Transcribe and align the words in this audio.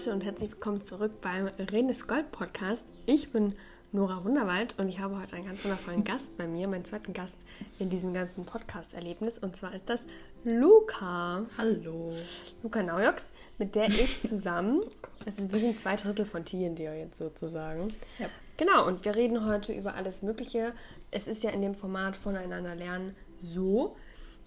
Leute 0.00 0.14
und 0.14 0.24
herzlich 0.24 0.50
willkommen 0.52 0.82
zurück 0.82 1.20
beim 1.20 1.48
Renes 1.58 2.06
Gold 2.06 2.32
Podcast. 2.32 2.84
Ich 3.04 3.32
bin 3.32 3.54
Nora 3.92 4.24
Wunderwald 4.24 4.74
und 4.78 4.88
ich 4.88 4.98
habe 4.98 5.20
heute 5.20 5.36
einen 5.36 5.44
ganz 5.44 5.62
wundervollen 5.62 6.04
Gast 6.04 6.34
bei 6.38 6.46
mir, 6.46 6.68
meinen 6.68 6.86
zweiten 6.86 7.12
Gast 7.12 7.34
in 7.78 7.90
diesem 7.90 8.14
ganzen 8.14 8.46
Podcast-Erlebnis 8.46 9.36
und 9.38 9.56
zwar 9.56 9.74
ist 9.74 9.90
das 9.90 10.02
Luca. 10.42 11.44
Hallo. 11.58 12.14
Luca 12.62 12.82
Naujoks, 12.82 13.24
mit 13.58 13.74
der 13.74 13.88
ich 13.88 14.22
zusammen, 14.22 14.80
also 15.26 15.52
wir 15.52 15.60
sind 15.60 15.78
zwei 15.78 15.96
Drittel 15.96 16.24
von 16.24 16.44
dir 16.44 16.96
jetzt 16.96 17.18
sozusagen. 17.18 17.92
Ja. 18.18 18.30
Genau, 18.56 18.86
und 18.86 19.04
wir 19.04 19.14
reden 19.14 19.44
heute 19.44 19.74
über 19.74 19.96
alles 19.96 20.22
Mögliche. 20.22 20.72
Es 21.10 21.26
ist 21.26 21.42
ja 21.42 21.50
in 21.50 21.60
dem 21.60 21.74
Format 21.74 22.16
voneinander 22.16 22.74
lernen 22.74 23.14
so, 23.42 23.96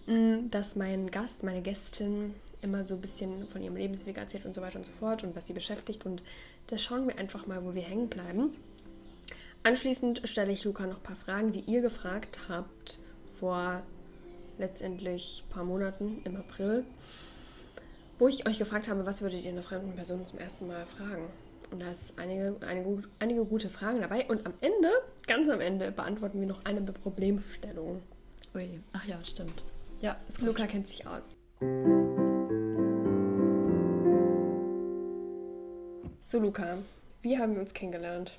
mm, 0.07 0.49
dass 0.49 0.75
mein 0.75 1.11
Gast, 1.11 1.43
meine 1.43 1.61
Gästin 1.61 2.33
immer 2.63 2.83
so 2.85 2.95
ein 2.95 3.01
bisschen 3.01 3.47
von 3.47 3.61
ihrem 3.61 3.75
Lebensweg 3.75 4.17
erzählt 4.17 4.45
und 4.45 4.55
so 4.55 4.61
weiter 4.61 4.77
und 4.77 4.85
so 4.85 4.93
fort 4.93 5.23
und 5.23 5.35
was 5.35 5.47
sie 5.47 5.53
beschäftigt. 5.53 6.05
Und 6.05 6.23
da 6.67 6.77
schauen 6.77 7.07
wir 7.07 7.17
einfach 7.17 7.45
mal, 7.45 7.63
wo 7.63 7.73
wir 7.75 7.81
hängen 7.81 8.09
bleiben. 8.09 8.55
Anschließend 9.63 10.21
stelle 10.27 10.51
ich 10.51 10.63
Luca 10.65 10.85
noch 10.85 10.97
ein 10.97 11.03
paar 11.03 11.15
Fragen, 11.15 11.51
die 11.51 11.61
ihr 11.61 11.81
gefragt 11.81 12.41
habt 12.49 12.99
vor 13.39 13.83
letztendlich 14.57 15.43
ein 15.45 15.53
paar 15.53 15.63
Monaten 15.63 16.21
im 16.25 16.35
April, 16.35 16.85
wo 18.19 18.27
ich 18.27 18.47
euch 18.47 18.59
gefragt 18.59 18.89
habe, 18.89 19.05
was 19.05 19.21
würdet 19.21 19.43
ihr 19.43 19.51
einer 19.51 19.63
fremden 19.63 19.95
Person 19.95 20.27
zum 20.27 20.39
ersten 20.39 20.67
Mal 20.67 20.85
fragen? 20.85 21.27
Und 21.71 21.81
da 21.81 21.89
ist 21.89 22.13
einige, 22.17 22.55
einige, 22.67 23.03
einige 23.19 23.45
gute 23.45 23.69
Fragen 23.69 24.01
dabei. 24.01 24.27
Und 24.27 24.45
am 24.45 24.53
Ende, 24.61 24.91
ganz 25.25 25.49
am 25.49 25.59
Ende, 25.59 25.91
beantworten 25.91 26.39
wir 26.39 26.47
noch 26.47 26.63
eine 26.65 26.81
Problemstellung. 26.81 28.01
Ui, 28.53 28.79
ach 28.91 29.05
ja, 29.05 29.17
stimmt. 29.25 29.63
Ja. 30.01 30.17
Luca 30.41 30.67
kennt 30.67 30.87
sich 30.87 31.07
aus. 31.07 31.37
So, 36.33 36.39
Luca, 36.39 36.79
wie 37.21 37.37
haben 37.37 37.53
wir 37.53 37.61
uns 37.61 37.75
kennengelernt? 37.75 38.31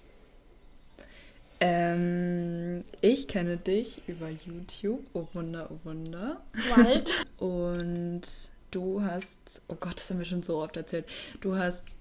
Ähm, 1.60 2.82
ich 3.00 3.28
kenne 3.28 3.56
dich 3.56 4.02
über 4.08 4.28
YouTube. 4.28 4.98
Oh 5.12 5.28
Wunder, 5.32 5.70
oh 5.70 5.78
Wunder. 5.84 6.42
Wald. 6.74 7.12
Und 7.38 8.22
du 8.72 9.00
hast, 9.00 9.62
oh 9.68 9.76
Gott, 9.78 10.00
das 10.00 10.10
haben 10.10 10.18
wir 10.18 10.24
schon 10.24 10.42
so 10.42 10.60
oft 10.60 10.76
erzählt. 10.76 11.06
Du 11.40 11.54
hast 11.54 11.94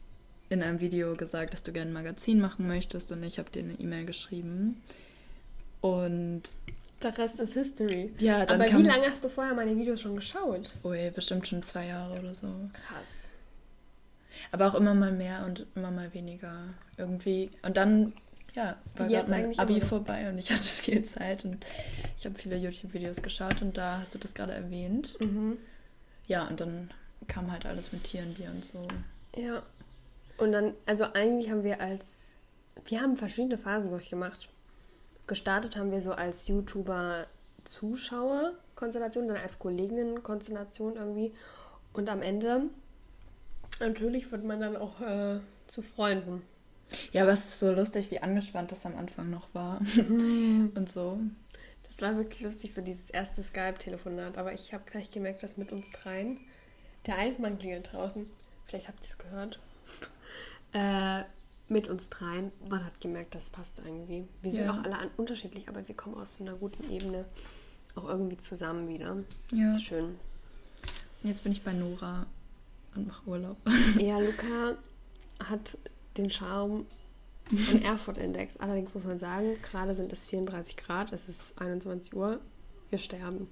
in 0.50 0.64
einem 0.64 0.80
Video 0.80 1.16
gesagt, 1.16 1.54
dass 1.54 1.62
du 1.62 1.72
gerne 1.72 1.92
ein 1.92 1.94
Magazin 1.94 2.42
machen 2.42 2.68
möchtest 2.68 3.12
und 3.12 3.22
ich 3.22 3.38
habe 3.38 3.52
dir 3.52 3.60
eine 3.60 3.74
E-Mail 3.74 4.08
geschrieben. 4.08 4.82
Und 5.82 6.42
der 7.04 7.16
Rest 7.20 7.40
ist 7.40 7.54
History. 7.54 8.12
Ja, 8.18 8.48
dann 8.48 8.60
Aber 8.60 8.80
wie 8.80 8.82
lange 8.82 9.12
hast 9.12 9.24
du 9.24 9.30
vorher 9.30 9.54
meine 9.54 9.78
Videos 9.78 10.02
schon 10.02 10.16
geschaut? 10.16 10.72
Ui, 10.84 11.12
bestimmt 11.12 11.48
schon 11.48 11.62
zwei 11.62 11.86
Jahre 11.86 12.20
oder 12.20 12.34
so. 12.34 12.48
Krass. 12.74 13.30
Aber 14.52 14.68
auch 14.68 14.76
immer 14.76 14.94
mal 14.94 15.12
mehr 15.12 15.46
und 15.46 15.66
immer 15.76 15.92
mal 15.92 16.14
weniger. 16.14 16.74
Irgendwie. 16.98 17.52
Und 17.64 17.78
dann, 17.78 18.14
ja, 18.54 18.76
war 18.96 19.08
gerade 19.08 19.30
mein 19.30 19.58
Abi 19.58 19.82
vorbei 19.82 20.30
und 20.30 20.38
ich 20.38 20.52
hatte 20.52 20.64
viel 20.64 21.04
Zeit 21.04 21.46
und 21.46 21.66
ich 22.18 22.26
habe 22.26 22.36
viele 22.36 22.58
YouTube-Videos 22.58 23.22
geschaut 23.22 23.62
und 23.62 23.78
da 23.78 24.00
hast 24.00 24.14
du 24.14 24.20
das 24.20 24.34
gerade 24.34 24.54
erwähnt. 24.54 25.18
Mhm. 25.22 25.58
Ja, 26.28 26.48
und 26.48 26.60
dann 26.60 26.92
kam 27.28 27.52
halt 27.52 27.66
alles 27.66 27.92
mit 27.92 28.04
Tieren, 28.04 28.36
dir 28.36 28.50
und 28.50 28.64
so. 28.64 28.88
Ja. 29.36 29.64
Und 30.38 30.52
dann, 30.52 30.76
also 30.86 31.06
eigentlich 31.14 31.50
haben 31.52 31.64
wir 31.64 31.82
als, 31.82 32.36
wir 32.86 33.02
haben 33.02 33.18
verschiedene 33.18 33.58
Phasen 33.58 33.90
durchgemacht. 33.90 34.50
Gestartet 35.28 35.78
haben 35.78 35.92
wir 35.92 36.02
so 36.02 36.12
als 36.12 36.48
YouTuber-Zuschauer-Konstellation, 36.48 39.28
dann 39.28 39.38
als 39.38 39.58
Kolleginnen-Konstellation 39.60 40.96
irgendwie. 40.96 41.34
Und 41.94 42.10
am 42.10 42.22
Ende, 42.22 42.64
natürlich 43.80 44.32
wird 44.32 44.44
man 44.44 44.60
dann 44.60 44.76
auch 44.76 45.02
äh, 45.02 45.40
zu 45.68 45.82
Freunden. 45.82 46.42
Ja, 47.12 47.24
aber 47.24 47.34
es 47.34 47.46
ist 47.46 47.60
so 47.60 47.72
lustig, 47.72 48.12
wie 48.12 48.20
angespannt 48.20 48.72
das 48.72 48.86
am 48.86 48.98
Anfang 48.98 49.30
noch 49.30 49.54
war. 49.54 49.80
und 50.10 50.90
so. 50.90 51.20
Das 51.88 52.02
war 52.02 52.18
wirklich 52.18 52.42
lustig, 52.42 52.74
so 52.74 52.82
dieses 52.82 53.10
erste 53.10 53.44
Skype-Telefonat. 53.44 54.38
Aber 54.38 54.54
ich 54.54 54.74
habe 54.74 54.84
gleich 54.90 55.12
gemerkt, 55.12 55.44
dass 55.44 55.58
mit 55.58 55.72
uns 55.72 55.86
dreien 55.92 56.40
der 57.06 57.18
Eismann 57.18 57.60
klingelt 57.60 57.92
draußen. 57.92 58.28
Vielleicht 58.66 58.88
habt 58.88 59.04
ihr 59.04 59.10
es 59.10 59.18
gehört. 59.18 59.60
Äh, 60.76 61.26
mit 61.68 61.88
uns 61.88 62.10
dreien, 62.10 62.52
man 62.68 62.84
hat 62.84 63.00
gemerkt, 63.00 63.36
das 63.36 63.52
passt 63.52 63.78
irgendwie. 63.78 64.28
Wir 64.42 64.52
sind 64.52 64.62
ja. 64.62 64.72
auch 64.72 64.84
alle 64.84 64.98
unterschiedlich, 65.18 65.70
aber 65.70 65.88
wir 65.88 65.96
kommen 65.96 66.16
aus 66.16 66.34
so 66.34 66.44
einer 66.44 66.56
guten 66.56 66.92
Ebene 66.92 67.26
auch 67.94 68.08
irgendwie 68.08 68.38
zusammen 68.38 68.88
wieder. 68.88 69.18
Ja. 69.52 69.68
Das 69.68 69.76
ist 69.76 69.84
schön. 69.84 70.16
Jetzt 71.22 71.44
bin 71.44 71.52
ich 71.52 71.62
bei 71.64 71.74
Nora 71.74 72.26
und 72.96 73.08
mache 73.08 73.28
Urlaub. 73.28 73.58
Ja, 73.98 74.20
Luca 74.20 74.78
hat 75.44 75.78
den 76.18 76.30
Charme 76.30 76.86
von 77.50 77.82
Erfurt 77.84 78.18
entdeckt. 78.18 78.60
Allerdings 78.62 78.94
muss 78.94 79.06
man 79.06 79.20
sagen, 79.20 79.58
gerade 79.62 79.96
sind 79.96 80.12
es 80.12 80.26
34 80.28 80.78
Grad, 80.78 81.12
es 81.14 81.28
ist 81.28 81.60
21 81.60 82.14
Uhr, 82.14 82.40
wir 82.90 83.00
sterben. 83.00 83.48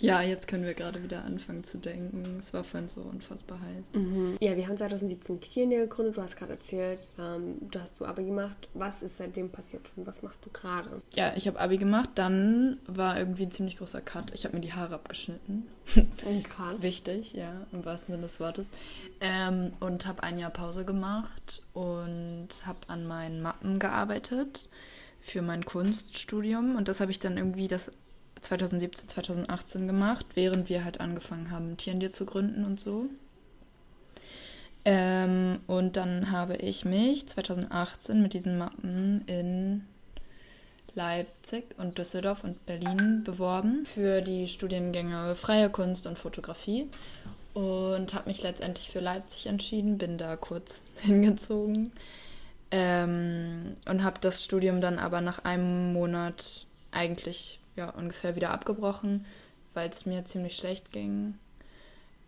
Ja, 0.00 0.22
jetzt 0.22 0.48
können 0.48 0.64
wir 0.64 0.74
gerade 0.74 1.02
wieder 1.02 1.24
anfangen 1.24 1.64
zu 1.64 1.78
denken. 1.78 2.36
Es 2.38 2.52
war 2.54 2.64
vorhin 2.64 2.88
so 2.88 3.02
unfassbar 3.02 3.58
heiß. 3.60 3.94
Mhm. 3.94 4.36
Ja, 4.40 4.56
wir 4.56 4.66
haben 4.66 4.76
2017 4.76 5.40
Kirche 5.40 5.68
gegründet. 5.68 6.16
Du 6.16 6.22
hast 6.22 6.36
gerade 6.36 6.52
erzählt, 6.52 7.12
ähm, 7.18 7.56
du 7.70 7.78
hast 7.78 8.00
du 8.00 8.06
Abi 8.06 8.24
gemacht. 8.24 8.68
Was 8.74 9.02
ist 9.02 9.18
seitdem 9.18 9.50
passiert 9.50 9.82
und 9.96 10.06
was 10.06 10.22
machst 10.22 10.44
du 10.44 10.50
gerade? 10.50 11.02
Ja, 11.14 11.32
ich 11.36 11.46
habe 11.46 11.60
Abi 11.60 11.76
gemacht. 11.76 12.10
Dann 12.14 12.78
war 12.86 13.18
irgendwie 13.18 13.44
ein 13.44 13.50
ziemlich 13.50 13.76
großer 13.76 14.00
Cut. 14.00 14.32
Ich 14.34 14.44
habe 14.44 14.56
mir 14.56 14.62
die 14.62 14.72
Haare 14.72 14.94
abgeschnitten. 14.94 15.66
Ein 16.26 16.42
Cut? 16.42 16.82
Wichtig, 16.82 17.32
ja, 17.34 17.66
im 17.72 17.84
wahrsten 17.84 18.14
Sinne 18.14 18.26
des 18.26 18.40
Wortes. 18.40 18.70
Ähm, 19.20 19.72
und 19.80 20.06
habe 20.06 20.22
ein 20.22 20.38
Jahr 20.38 20.50
Pause 20.50 20.84
gemacht 20.84 21.62
und 21.72 22.48
habe 22.64 22.78
an 22.88 23.06
meinen 23.06 23.42
Mappen 23.42 23.78
gearbeitet 23.78 24.68
für 25.20 25.42
mein 25.42 25.64
Kunststudium. 25.64 26.76
Und 26.76 26.88
das 26.88 27.00
habe 27.00 27.10
ich 27.10 27.18
dann 27.18 27.36
irgendwie 27.36 27.68
das 27.68 27.90
2017, 28.40 29.08
2018 29.08 29.86
gemacht, 29.86 30.26
während 30.34 30.68
wir 30.68 30.84
halt 30.84 31.00
angefangen 31.00 31.50
haben, 31.50 31.76
Tierendir 31.76 32.12
zu 32.12 32.26
gründen 32.26 32.64
und 32.64 32.80
so. 32.80 33.06
Ähm, 34.84 35.60
und 35.66 35.96
dann 35.96 36.30
habe 36.30 36.56
ich 36.56 36.84
mich 36.84 37.28
2018 37.28 38.22
mit 38.22 38.32
diesen 38.32 38.56
Mappen 38.56 39.24
in 39.26 39.84
Leipzig 40.94 41.64
und 41.78 41.98
Düsseldorf 41.98 42.44
und 42.44 42.64
Berlin 42.66 43.22
beworben 43.24 43.86
für 43.86 44.22
die 44.22 44.48
Studiengänge 44.48 45.34
Freie 45.36 45.70
Kunst 45.70 46.06
und 46.06 46.18
Fotografie 46.18 46.88
und 47.54 48.14
habe 48.14 48.28
mich 48.28 48.42
letztendlich 48.42 48.88
für 48.90 49.00
Leipzig 49.00 49.46
entschieden, 49.46 49.98
bin 49.98 50.18
da 50.18 50.36
kurz 50.36 50.80
hingezogen 51.02 51.92
ähm, 52.70 53.74
und 53.88 54.02
habe 54.02 54.20
das 54.20 54.44
Studium 54.44 54.80
dann 54.80 54.98
aber 54.98 55.20
nach 55.20 55.44
einem 55.44 55.92
Monat 55.92 56.66
eigentlich 56.90 57.59
ja, 57.80 57.90
ungefähr 57.90 58.36
wieder 58.36 58.50
abgebrochen, 58.50 59.24
weil 59.72 59.88
es 59.88 60.04
mir 60.04 60.24
ziemlich 60.26 60.54
schlecht 60.54 60.92
ging. 60.92 61.34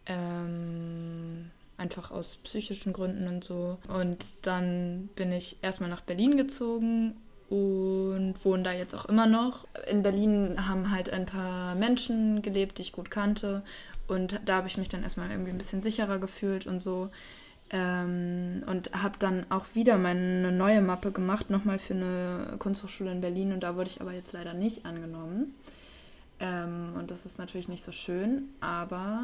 Ähm, 0.07 1.51
einfach 1.77 2.11
aus 2.11 2.39
psychischen 2.43 2.93
Gründen 2.93 3.29
und 3.29 3.45
so. 3.45 3.79
Und 3.87 4.25
dann 4.43 5.11
bin 5.15 5.31
ich 5.31 5.57
erstmal 5.63 5.91
nach 5.91 6.01
Berlin 6.01 6.37
gezogen 6.39 7.15
und 7.51 8.35
wohne 8.45 8.63
da 8.63 8.73
jetzt 8.73 8.95
auch 8.95 9.05
immer 9.05 9.27
noch. 9.27 9.67
In 9.91 10.03
Berlin 10.03 10.67
haben 10.67 10.91
halt 10.91 11.11
ein 11.11 11.27
paar 11.27 11.75
Menschen 11.75 12.41
gelebt, 12.41 12.79
die 12.79 12.83
ich 12.83 12.93
gut 12.93 13.11
kannte. 13.11 13.63
Und 14.09 14.41
da 14.47 14.57
habe 14.57 14.69
ich 14.69 14.79
mich 14.79 14.89
dann 14.89 15.03
erstmal 15.03 15.31
irgendwie 15.31 15.51
ein 15.51 15.59
bisschen 15.59 15.83
sicherer 15.83 16.19
gefühlt 16.19 16.67
und 16.67 16.81
so. 16.81 17.11
Ähm, 17.73 18.63
und 18.67 18.93
habe 18.93 19.19
dann 19.19 19.47
auch 19.51 19.65
wieder 19.75 19.97
meine 19.97 20.53
neue 20.53 20.83
Mappe 20.83 21.11
gemacht, 21.11 21.49
nochmal 21.49 21.79
für 21.79 21.95
eine 21.95 22.57
Kunsthochschule 22.59 23.11
in 23.11 23.23
Berlin. 23.23 23.53
Und 23.53 23.63
da 23.63 23.77
wurde 23.77 23.89
ich 23.89 24.01
aber 24.01 24.13
jetzt 24.13 24.33
leider 24.33 24.53
nicht 24.53 24.85
angenommen. 24.85 25.55
Ähm, 26.39 26.93
und 26.99 27.11
das 27.11 27.25
ist 27.25 27.39
natürlich 27.39 27.69
nicht 27.69 27.83
so 27.83 27.93
schön, 27.93 28.49
aber 28.61 29.23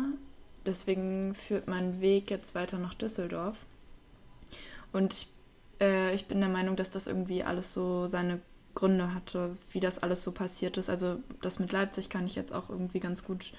deswegen 0.64 1.34
führt 1.34 1.66
mein 1.66 2.00
Weg 2.00 2.30
jetzt 2.30 2.54
weiter 2.54 2.78
nach 2.78 2.94
Düsseldorf. 2.94 3.58
Und 4.92 5.12
ich, 5.12 5.28
äh, 5.80 6.14
ich 6.14 6.26
bin 6.26 6.40
der 6.40 6.48
Meinung, 6.48 6.76
dass 6.76 6.90
das 6.90 7.06
irgendwie 7.06 7.42
alles 7.42 7.74
so 7.74 8.06
seine 8.06 8.40
Gründe 8.74 9.12
hatte, 9.14 9.56
wie 9.72 9.80
das 9.80 9.98
alles 9.98 10.22
so 10.22 10.30
passiert 10.30 10.76
ist. 10.76 10.88
Also 10.88 11.18
das 11.42 11.58
mit 11.58 11.72
Leipzig 11.72 12.08
kann 12.08 12.26
ich 12.26 12.36
jetzt 12.36 12.52
auch 12.52 12.70
irgendwie 12.70 13.00
ganz 13.00 13.24
gut 13.24 13.52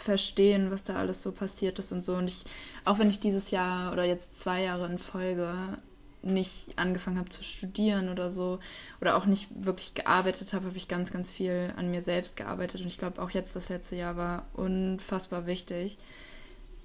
verstehen, 0.00 0.70
was 0.70 0.84
da 0.84 0.96
alles 0.96 1.22
so 1.22 1.32
passiert 1.32 1.78
ist 1.78 1.92
und 1.92 2.04
so. 2.04 2.14
Und 2.14 2.28
ich, 2.28 2.44
auch 2.84 2.98
wenn 2.98 3.10
ich 3.10 3.20
dieses 3.20 3.50
Jahr 3.50 3.92
oder 3.92 4.04
jetzt 4.04 4.40
zwei 4.40 4.62
Jahre 4.62 4.86
in 4.86 4.98
Folge 4.98 5.78
nicht 6.22 6.78
angefangen 6.78 7.18
habe 7.18 7.30
zu 7.30 7.42
studieren 7.42 8.10
oder 8.10 8.30
so 8.30 8.58
oder 9.00 9.16
auch 9.16 9.24
nicht 9.24 9.48
wirklich 9.64 9.94
gearbeitet 9.94 10.52
habe, 10.52 10.66
habe 10.66 10.76
ich 10.76 10.88
ganz, 10.88 11.12
ganz 11.12 11.30
viel 11.30 11.72
an 11.76 11.90
mir 11.90 12.02
selbst 12.02 12.36
gearbeitet. 12.36 12.82
Und 12.82 12.88
ich 12.88 12.98
glaube, 12.98 13.22
auch 13.22 13.30
jetzt 13.30 13.56
das 13.56 13.68
letzte 13.68 13.96
Jahr 13.96 14.16
war 14.16 14.46
unfassbar 14.54 15.46
wichtig. 15.46 15.98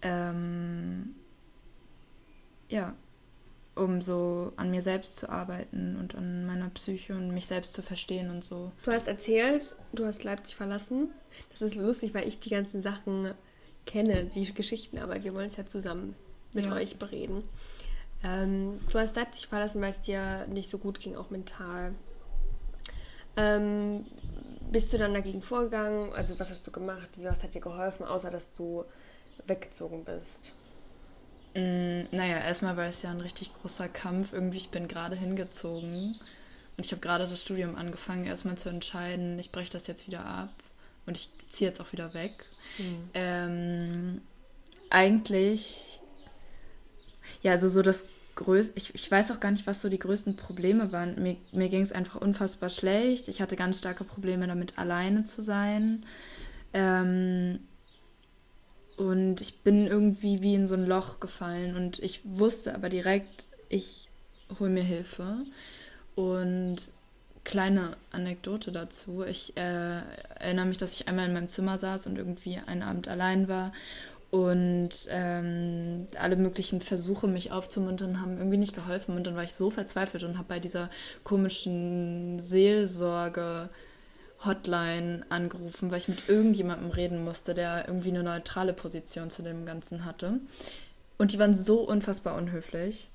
Ähm, 0.01 1.15
ja, 2.69 2.93
um 3.75 4.01
so 4.01 4.53
an 4.55 4.71
mir 4.71 4.81
selbst 4.81 5.17
zu 5.17 5.29
arbeiten 5.29 5.97
und 5.99 6.15
an 6.15 6.45
meiner 6.45 6.69
Psyche 6.69 7.13
und 7.13 7.33
mich 7.33 7.45
selbst 7.45 7.73
zu 7.73 7.81
verstehen 7.81 8.29
und 8.29 8.43
so. 8.43 8.71
Du 8.83 8.91
hast 8.91 9.07
erzählt, 9.07 9.75
du 9.91 10.05
hast 10.05 10.23
Leipzig 10.23 10.55
verlassen. 10.55 11.09
Das 11.51 11.61
ist 11.61 11.75
lustig, 11.75 12.13
weil 12.13 12.27
ich 12.27 12.39
die 12.39 12.49
ganzen 12.49 12.81
Sachen 12.83 13.33
kenne, 13.85 14.25
die 14.25 14.53
Geschichten, 14.53 14.97
aber 14.97 15.23
wir 15.23 15.33
wollen 15.33 15.47
es 15.47 15.57
ja 15.57 15.65
zusammen 15.65 16.15
mit 16.53 16.65
ja. 16.65 16.73
euch 16.73 16.97
bereden. 16.97 17.43
Ähm, 18.23 18.79
du 18.91 18.99
hast 18.99 19.15
Leipzig 19.15 19.47
verlassen, 19.47 19.81
weil 19.81 19.91
es 19.91 20.01
dir 20.01 20.47
nicht 20.47 20.69
so 20.69 20.77
gut 20.77 20.99
ging, 20.99 21.15
auch 21.15 21.29
mental. 21.29 21.93
Ähm, 23.37 24.05
bist 24.71 24.91
du 24.91 24.97
dann 24.97 25.13
dagegen 25.13 25.41
vorgegangen? 25.41 26.11
Also 26.13 26.39
was 26.39 26.49
hast 26.49 26.65
du 26.65 26.71
gemacht? 26.71 27.07
Was 27.17 27.43
hat 27.43 27.53
dir 27.53 27.61
geholfen, 27.61 28.05
außer 28.05 28.31
dass 28.31 28.53
du 28.53 28.85
weggezogen 29.45 30.03
bist? 30.03 30.53
Mm, 31.53 32.03
naja, 32.11 32.39
erstmal 32.39 32.75
war 32.77 32.85
es 32.85 33.01
ja 33.01 33.11
ein 33.11 33.21
richtig 33.21 33.53
großer 33.53 33.87
Kampf. 33.89 34.33
Irgendwie, 34.33 34.57
ich 34.57 34.69
bin 34.69 34.87
gerade 34.87 35.15
hingezogen 35.15 36.15
und 36.77 36.85
ich 36.85 36.91
habe 36.91 37.01
gerade 37.01 37.27
das 37.27 37.41
Studium 37.41 37.75
angefangen, 37.75 38.25
erstmal 38.25 38.57
zu 38.57 38.69
entscheiden, 38.69 39.37
ich 39.39 39.51
breche 39.51 39.71
das 39.71 39.87
jetzt 39.87 40.07
wieder 40.07 40.25
ab 40.25 40.49
und 41.05 41.17
ich 41.17 41.29
ziehe 41.49 41.69
jetzt 41.69 41.79
auch 41.79 41.91
wieder 41.91 42.13
weg. 42.13 42.31
Mhm. 42.77 43.09
Ähm, 43.13 44.21
eigentlich, 44.89 45.99
ja, 47.41 47.51
also 47.51 47.69
so 47.69 47.81
das 47.81 48.05
größte, 48.35 48.73
ich, 48.77 48.93
ich 48.93 49.09
weiß 49.09 49.31
auch 49.31 49.39
gar 49.39 49.51
nicht, 49.51 49.67
was 49.67 49.81
so 49.81 49.89
die 49.89 49.99
größten 49.99 50.35
Probleme 50.35 50.91
waren. 50.91 51.21
Mir, 51.21 51.37
mir 51.51 51.69
ging 51.69 51.81
es 51.81 51.91
einfach 51.91 52.21
unfassbar 52.21 52.69
schlecht. 52.69 53.27
Ich 53.27 53.41
hatte 53.41 53.55
ganz 53.55 53.79
starke 53.79 54.03
Probleme 54.03 54.47
damit, 54.47 54.77
alleine 54.77 55.23
zu 55.23 55.41
sein. 55.41 56.05
Ähm, 56.73 57.59
und 58.97 59.41
ich 59.41 59.59
bin 59.59 59.87
irgendwie 59.87 60.41
wie 60.41 60.55
in 60.55 60.67
so 60.67 60.75
ein 60.75 60.85
Loch 60.85 61.19
gefallen 61.19 61.75
und 61.75 61.99
ich 61.99 62.21
wusste 62.23 62.75
aber 62.75 62.87
direkt, 62.87 63.47
ich 63.67 64.09
hole 64.59 64.69
mir 64.69 64.83
Hilfe. 64.83 65.45
Und 66.15 66.77
kleine 67.45 67.95
Anekdote 68.11 68.73
dazu. 68.73 69.23
Ich 69.23 69.55
äh, 69.55 70.01
erinnere 70.39 70.65
mich, 70.65 70.77
dass 70.77 70.93
ich 70.99 71.07
einmal 71.07 71.27
in 71.27 71.33
meinem 71.33 71.47
Zimmer 71.47 71.77
saß 71.77 72.07
und 72.07 72.17
irgendwie 72.17 72.59
einen 72.65 72.83
Abend 72.83 73.07
allein 73.07 73.47
war 73.47 73.71
und 74.31 74.89
ähm, 75.07 76.07
alle 76.19 76.35
möglichen 76.35 76.81
Versuche, 76.81 77.27
mich 77.27 77.53
aufzumuntern, 77.53 78.19
haben 78.19 78.37
irgendwie 78.37 78.57
nicht 78.57 78.75
geholfen. 78.75 79.15
Und 79.15 79.25
dann 79.25 79.35
war 79.35 79.43
ich 79.43 79.53
so 79.53 79.69
verzweifelt 79.69 80.23
und 80.23 80.37
habe 80.37 80.49
bei 80.49 80.59
dieser 80.59 80.89
komischen 81.23 82.39
Seelsorge 82.41 83.69
Hotline 84.43 85.25
angerufen, 85.29 85.89
weil 85.89 85.99
ich 85.99 86.09
mit 86.09 86.27
irgendjemandem 86.27 86.91
reden 86.91 87.23
musste, 87.23 87.53
der 87.53 87.87
irgendwie 87.87 88.09
eine 88.09 88.23
neutrale 88.23 88.73
Position 88.73 89.29
zu 89.29 89.41
dem 89.41 89.65
Ganzen 89.65 90.03
hatte. 90.03 90.39
Und 91.17 91.31
die 91.31 91.39
waren 91.39 91.55
so 91.55 91.79
unfassbar 91.79 92.35
unhöflich. 92.35 93.11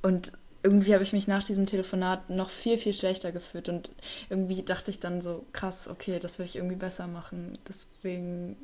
Und 0.00 0.32
irgendwie 0.62 0.94
habe 0.94 1.02
ich 1.02 1.12
mich 1.12 1.28
nach 1.28 1.44
diesem 1.44 1.66
Telefonat 1.66 2.30
noch 2.30 2.50
viel, 2.50 2.78
viel 2.78 2.92
schlechter 2.94 3.32
gefühlt. 3.32 3.68
Und 3.68 3.90
irgendwie 4.30 4.62
dachte 4.62 4.90
ich 4.90 5.00
dann 5.00 5.20
so, 5.20 5.44
krass, 5.52 5.88
okay, 5.88 6.18
das 6.18 6.38
will 6.38 6.46
ich 6.46 6.56
irgendwie 6.56 6.76
besser 6.76 7.06
machen. 7.06 7.58
Deswegen 7.68 8.56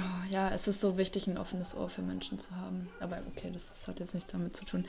Oh, 0.00 0.32
ja, 0.32 0.50
es 0.52 0.66
ist 0.66 0.80
so 0.80 0.98
wichtig, 0.98 1.28
ein 1.28 1.38
offenes 1.38 1.76
Ohr 1.76 1.88
für 1.88 2.02
Menschen 2.02 2.38
zu 2.38 2.56
haben. 2.56 2.88
Aber 2.98 3.18
okay, 3.28 3.50
das, 3.52 3.68
das 3.68 3.86
hat 3.86 4.00
jetzt 4.00 4.14
nichts 4.14 4.32
damit 4.32 4.56
zu 4.56 4.64
tun. 4.64 4.84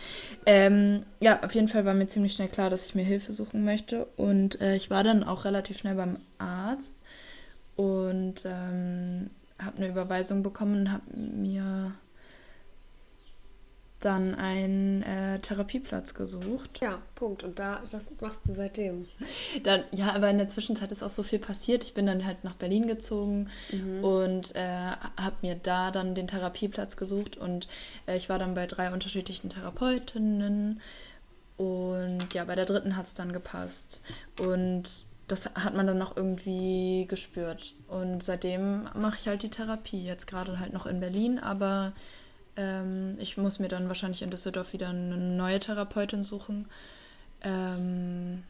Ähm, 0.48 1.04
ja, 1.20 1.44
auf 1.44 1.54
jeden 1.54 1.68
Fall 1.68 1.86
war 1.86 1.94
mir 1.94 2.08
ziemlich 2.08 2.34
schnell 2.34 2.48
klar, 2.48 2.72
dass 2.72 2.88
ich 2.88 2.96
mir 2.96 3.04
Hilfe 3.04 3.32
suchen 3.32 3.64
möchte. 3.64 4.06
Und 4.18 4.60
äh, 4.62 4.76
ich 4.76 4.90
war 4.90 5.04
dann 5.04 5.24
auch 5.24 5.46
relativ 5.46 5.78
schnell 5.78 5.96
beim 5.96 6.18
Arzt 6.40 6.94
und 7.76 8.46
ähm, 8.46 9.30
habe 9.60 9.78
eine 9.78 9.90
Überweisung 9.90 10.42
bekommen 10.42 10.82
und 10.82 10.92
habe 10.92 11.04
mir 11.16 11.92
dann 14.06 14.36
einen 14.36 15.02
äh, 15.04 15.40
Therapieplatz 15.40 16.14
gesucht. 16.14 16.80
Ja, 16.82 17.00
Punkt. 17.16 17.44
Und 17.44 17.58
da, 17.58 17.82
was 17.92 18.12
machst 18.22 18.48
du 18.48 18.54
seitdem? 18.54 19.08
Dann, 19.64 19.84
ja, 19.92 20.14
aber 20.14 20.30
in 20.30 20.38
der 20.38 20.50
Zwischenzeit 20.50 20.92
ist 20.92 21.02
auch 21.02 21.10
so 21.10 21.24
viel 21.24 21.40
passiert. 21.40 21.84
Ich 21.84 21.94
bin 21.94 22.06
dann 22.06 22.26
halt 22.26 22.44
nach 22.44 22.56
Berlin 22.56 22.88
gezogen 22.88 23.50
mhm. 23.72 24.04
und 24.04 24.56
äh, 24.56 24.92
habe 25.18 25.36
mir 25.42 25.56
da 25.56 25.92
dann 25.92 26.14
den 26.14 26.28
Therapieplatz 26.28 26.98
gesucht 26.98 27.38
und 27.38 27.68
äh, 28.06 28.16
ich 28.16 28.30
war 28.30 28.38
dann 28.38 28.54
bei 28.54 28.68
drei 28.68 28.94
unterschiedlichen 28.94 29.50
Therapeutinnen 29.50 30.82
und 31.58 32.34
ja, 32.34 32.44
bei 32.44 32.56
der 32.56 32.66
dritten 32.66 32.96
hat 32.96 33.06
es 33.06 33.14
dann 33.14 33.32
gepasst. 33.32 34.02
Und 34.40 35.06
das 35.28 35.46
hat 35.56 35.74
man 35.74 35.88
dann 35.88 36.02
auch 36.02 36.16
irgendwie 36.16 37.06
gespürt. 37.08 37.74
Und 37.88 38.24
seitdem 38.24 38.88
mache 38.94 39.18
ich 39.18 39.28
halt 39.28 39.44
die 39.44 39.50
Therapie. 39.50 40.04
Jetzt 40.04 40.28
gerade 40.28 40.60
halt 40.60 40.74
noch 40.74 40.86
in 40.86 41.00
Berlin, 41.00 41.40
aber 41.40 41.94
ähm, 42.58 43.16
ich 43.20 43.38
muss 43.38 43.60
mir 43.60 43.68
dann 43.68 43.88
wahrscheinlich 43.88 44.22
in 44.22 44.30
Düsseldorf 44.30 44.74
wieder 44.74 44.90
eine 44.90 45.18
neue 45.18 45.60
Therapeutin 45.60 46.24
suchen. 46.24 46.68
Ähm, 47.42 48.44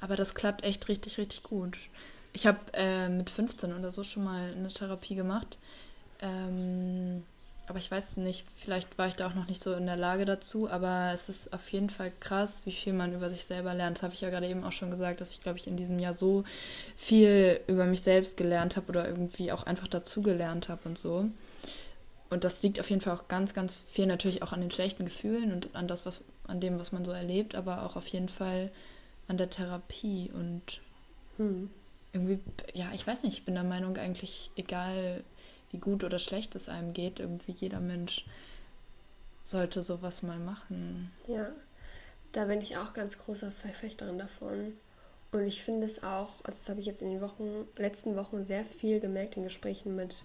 aber 0.00 0.16
das 0.16 0.34
klappt 0.34 0.64
echt 0.64 0.88
richtig, 0.88 1.18
richtig 1.18 1.42
gut. 1.42 1.78
Ich 2.32 2.46
habe 2.46 2.58
äh, 2.72 3.08
mit 3.08 3.30
15 3.30 3.72
oder 3.72 3.90
so 3.90 4.04
schon 4.04 4.24
mal 4.24 4.52
eine 4.52 4.68
Therapie 4.68 5.14
gemacht. 5.14 5.58
Ähm, 6.20 7.22
aber 7.66 7.78
ich 7.78 7.90
weiß 7.90 8.18
nicht, 8.18 8.46
vielleicht 8.56 8.98
war 8.98 9.08
ich 9.08 9.16
da 9.16 9.26
auch 9.26 9.34
noch 9.34 9.48
nicht 9.48 9.62
so 9.62 9.72
in 9.72 9.86
der 9.86 9.96
Lage 9.96 10.26
dazu, 10.26 10.68
aber 10.68 11.12
es 11.14 11.30
ist 11.30 11.52
auf 11.54 11.66
jeden 11.70 11.88
Fall 11.88 12.12
krass, 12.20 12.60
wie 12.66 12.72
viel 12.72 12.92
man 12.92 13.14
über 13.14 13.30
sich 13.30 13.44
selber 13.44 13.72
lernt. 13.72 13.98
Das 13.98 14.02
habe 14.02 14.14
ich 14.14 14.20
ja 14.20 14.28
gerade 14.28 14.48
eben 14.48 14.64
auch 14.64 14.72
schon 14.72 14.90
gesagt, 14.90 15.22
dass 15.22 15.32
ich, 15.32 15.42
glaube 15.42 15.58
ich, 15.58 15.66
in 15.66 15.78
diesem 15.78 15.98
Jahr 15.98 16.12
so 16.12 16.44
viel 16.96 17.60
über 17.66 17.86
mich 17.86 18.02
selbst 18.02 18.36
gelernt 18.36 18.76
habe 18.76 18.88
oder 18.88 19.08
irgendwie 19.08 19.50
auch 19.50 19.62
einfach 19.62 19.88
dazugelernt 19.88 20.68
habe 20.68 20.82
und 20.86 20.98
so. 20.98 21.30
Und 22.34 22.42
das 22.42 22.64
liegt 22.64 22.80
auf 22.80 22.90
jeden 22.90 23.00
Fall 23.00 23.14
auch 23.14 23.28
ganz, 23.28 23.54
ganz 23.54 23.76
viel 23.76 24.06
natürlich 24.06 24.42
auch 24.42 24.50
an 24.50 24.60
den 24.60 24.72
schlechten 24.72 25.04
Gefühlen 25.04 25.52
und 25.52 25.68
an 25.76 25.86
das, 25.86 26.04
was, 26.04 26.24
an 26.48 26.60
dem, 26.60 26.80
was 26.80 26.90
man 26.90 27.04
so 27.04 27.12
erlebt, 27.12 27.54
aber 27.54 27.84
auch 27.84 27.94
auf 27.94 28.08
jeden 28.08 28.28
Fall 28.28 28.72
an 29.28 29.38
der 29.38 29.50
Therapie 29.50 30.32
und 30.34 30.80
hm. 31.36 31.70
irgendwie, 32.12 32.40
ja, 32.72 32.90
ich 32.92 33.06
weiß 33.06 33.22
nicht, 33.22 33.38
ich 33.38 33.44
bin 33.44 33.54
der 33.54 33.62
Meinung, 33.62 33.96
eigentlich 33.98 34.50
egal 34.56 35.22
wie 35.70 35.78
gut 35.78 36.02
oder 36.02 36.18
schlecht 36.18 36.56
es 36.56 36.68
einem 36.68 36.92
geht, 36.92 37.20
irgendwie 37.20 37.52
jeder 37.52 37.78
Mensch 37.78 38.26
sollte 39.44 39.84
sowas 39.84 40.24
mal 40.24 40.40
machen. 40.40 41.12
Ja, 41.28 41.52
da 42.32 42.46
bin 42.46 42.60
ich 42.60 42.76
auch 42.78 42.94
ganz 42.94 43.16
großer 43.16 43.52
Verfechterin 43.52 44.18
davon. 44.18 44.72
Und 45.30 45.46
ich 45.46 45.62
finde 45.62 45.86
es 45.86 46.02
auch, 46.02 46.30
also 46.42 46.58
das 46.58 46.68
habe 46.68 46.80
ich 46.80 46.86
jetzt 46.86 47.00
in 47.00 47.10
den 47.10 47.20
Wochen, 47.20 47.68
letzten 47.76 48.16
Wochen 48.16 48.44
sehr 48.44 48.64
viel 48.64 48.98
gemerkt 48.98 49.36
in 49.36 49.44
Gesprächen 49.44 49.94
mit 49.94 50.24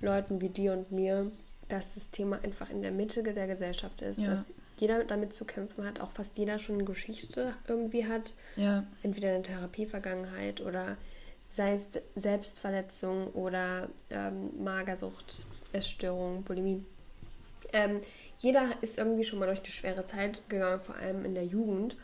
Leuten 0.00 0.40
wie 0.40 0.48
dir 0.48 0.72
und 0.72 0.92
mir, 0.92 1.30
dass 1.68 1.94
das 1.94 2.10
Thema 2.10 2.38
einfach 2.42 2.70
in 2.70 2.82
der 2.82 2.92
Mitte 2.92 3.22
der 3.22 3.46
Gesellschaft 3.46 4.02
ist, 4.02 4.18
ja. 4.18 4.30
dass 4.30 4.44
jeder 4.78 5.04
damit 5.04 5.32
zu 5.32 5.44
kämpfen 5.44 5.84
hat, 5.84 6.00
auch 6.00 6.12
fast 6.12 6.36
jeder 6.36 6.58
schon 6.58 6.76
eine 6.76 6.84
Geschichte 6.84 7.54
irgendwie 7.66 8.06
hat. 8.06 8.34
Ja. 8.56 8.84
Entweder 9.02 9.30
eine 9.30 9.42
Therapievergangenheit 9.42 10.60
oder 10.60 10.96
sei 11.50 11.72
es 11.72 11.88
Selbstverletzung 12.14 13.28
oder 13.28 13.88
ähm, 14.10 14.62
Magersucht, 14.62 15.46
Essstörung, 15.72 16.42
Bulimie. 16.42 16.84
Ähm, 17.72 18.00
jeder 18.38 18.70
ist 18.82 18.98
irgendwie 18.98 19.24
schon 19.24 19.38
mal 19.38 19.46
durch 19.46 19.62
die 19.62 19.72
schwere 19.72 20.06
Zeit 20.06 20.46
gegangen, 20.48 20.80
vor 20.80 20.96
allem 20.96 21.24
in 21.24 21.34
der 21.34 21.46
Jugend. 21.46 21.96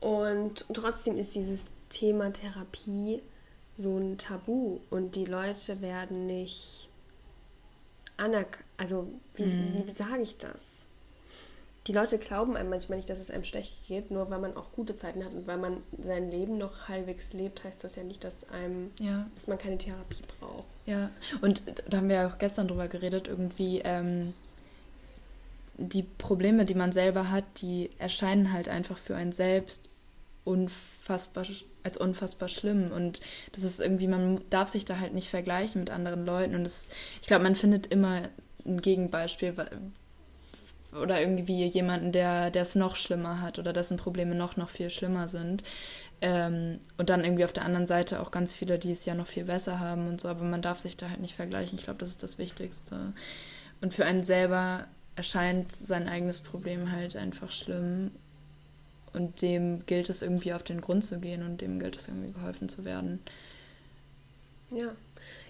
Und 0.00 0.66
trotzdem 0.74 1.16
ist 1.16 1.34
dieses 1.34 1.64
Thema 1.88 2.32
Therapie 2.32 3.22
so 3.76 3.96
ein 3.96 4.18
Tabu 4.18 4.80
und 4.90 5.16
die 5.16 5.24
Leute 5.24 5.80
werden 5.80 6.26
nicht 6.26 6.90
anerkannt. 8.16 8.64
Also, 8.76 9.08
wie, 9.34 9.44
mhm. 9.44 9.86
wie 9.86 9.92
sage 9.92 10.22
ich 10.22 10.38
das? 10.38 10.82
Die 11.88 11.92
Leute 11.92 12.18
glauben 12.18 12.56
einem 12.56 12.70
manchmal 12.70 12.98
nicht, 12.98 13.10
dass 13.10 13.18
es 13.18 13.30
einem 13.30 13.44
schlecht 13.44 13.88
geht, 13.88 14.12
nur 14.12 14.30
weil 14.30 14.38
man 14.38 14.56
auch 14.56 14.70
gute 14.72 14.94
Zeiten 14.94 15.24
hat 15.24 15.32
und 15.32 15.48
weil 15.48 15.58
man 15.58 15.78
sein 16.04 16.30
Leben 16.30 16.56
noch 16.56 16.88
halbwegs 16.88 17.32
lebt, 17.32 17.64
heißt 17.64 17.82
das 17.82 17.96
ja 17.96 18.04
nicht, 18.04 18.22
dass 18.22 18.48
einem, 18.50 18.92
ja. 19.00 19.26
dass 19.34 19.48
man 19.48 19.58
keine 19.58 19.78
Therapie 19.78 20.22
braucht. 20.38 20.64
Ja, 20.86 21.10
und 21.40 21.62
da 21.88 21.96
haben 21.96 22.08
wir 22.08 22.16
ja 22.16 22.28
auch 22.28 22.38
gestern 22.38 22.68
drüber 22.68 22.86
geredet, 22.86 23.26
irgendwie 23.26 23.80
ähm, 23.84 24.32
die 25.76 26.04
Probleme, 26.04 26.64
die 26.64 26.76
man 26.76 26.92
selber 26.92 27.30
hat, 27.30 27.44
die 27.62 27.90
erscheinen 27.98 28.52
halt 28.52 28.68
einfach 28.68 28.98
für 28.98 29.16
einen 29.16 29.32
selbst 29.32 29.88
unfassbar 30.44 30.91
als 31.08 31.96
unfassbar 31.96 32.48
schlimm. 32.48 32.92
Und 32.92 33.20
das 33.52 33.64
ist 33.64 33.80
irgendwie 33.80 34.06
man 34.06 34.40
darf 34.50 34.68
sich 34.68 34.84
da 34.84 34.98
halt 34.98 35.14
nicht 35.14 35.28
vergleichen 35.28 35.80
mit 35.80 35.90
anderen 35.90 36.24
Leuten. 36.24 36.54
Und 36.54 36.64
das, 36.64 36.88
ich 37.20 37.26
glaube 37.26 37.44
man 37.44 37.56
findet 37.56 37.86
immer 37.88 38.28
ein 38.64 38.80
Gegenbeispiel 38.80 39.54
oder 41.00 41.20
irgendwie 41.20 41.64
jemanden 41.66 42.12
der 42.12 42.50
der 42.50 42.62
es 42.62 42.74
noch 42.74 42.96
schlimmer 42.96 43.40
hat 43.40 43.58
oder 43.58 43.72
dessen 43.72 43.96
Probleme 43.96 44.34
noch 44.34 44.56
noch 44.56 44.70
viel 44.70 44.90
schlimmer 44.90 45.28
sind. 45.28 45.62
Ähm, 46.20 46.78
und 46.98 47.10
dann 47.10 47.24
irgendwie 47.24 47.44
auf 47.44 47.52
der 47.52 47.64
anderen 47.64 47.88
Seite 47.88 48.20
auch 48.20 48.30
ganz 48.30 48.54
viele 48.54 48.78
die 48.78 48.92
es 48.92 49.04
ja 49.04 49.14
noch 49.14 49.26
viel 49.26 49.44
besser 49.44 49.80
haben 49.80 50.08
und 50.08 50.20
so. 50.20 50.28
Aber 50.28 50.44
man 50.44 50.62
darf 50.62 50.78
sich 50.78 50.96
da 50.96 51.08
halt 51.10 51.20
nicht 51.20 51.34
vergleichen. 51.34 51.78
Ich 51.78 51.84
glaube 51.84 51.98
das 51.98 52.10
ist 52.10 52.22
das 52.22 52.38
Wichtigste. 52.38 53.12
Und 53.80 53.94
für 53.94 54.04
einen 54.04 54.22
selber 54.22 54.86
erscheint 55.16 55.72
sein 55.72 56.08
eigenes 56.08 56.40
Problem 56.40 56.92
halt 56.92 57.16
einfach 57.16 57.50
schlimm 57.50 58.12
und 59.12 59.42
dem 59.42 59.84
gilt 59.86 60.10
es 60.10 60.22
irgendwie 60.22 60.52
auf 60.52 60.62
den 60.62 60.80
Grund 60.80 61.04
zu 61.04 61.18
gehen 61.18 61.42
und 61.42 61.60
dem 61.60 61.78
gilt 61.78 61.96
es 61.96 62.08
irgendwie 62.08 62.32
geholfen 62.32 62.68
zu 62.68 62.84
werden. 62.84 63.20
Ja. 64.70 64.94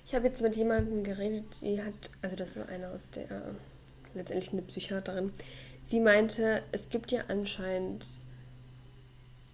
Ich 0.05 0.15
habe 0.15 0.27
jetzt 0.27 0.43
mit 0.43 0.57
jemandem 0.57 1.05
geredet, 1.05 1.45
die 1.61 1.81
hat, 1.81 1.95
also 2.23 2.37
das 2.37 2.57
war 2.57 2.69
eine 2.69 2.91
aus 2.91 3.09
der, 3.15 3.55
letztendlich 4.15 4.53
eine 4.53 4.63
Psychiaterin, 4.63 5.33
sie 5.87 6.01
meinte, 6.01 6.63
es 6.73 6.89
gibt 6.89 7.13
ja 7.13 7.23
anscheinend 7.29 8.05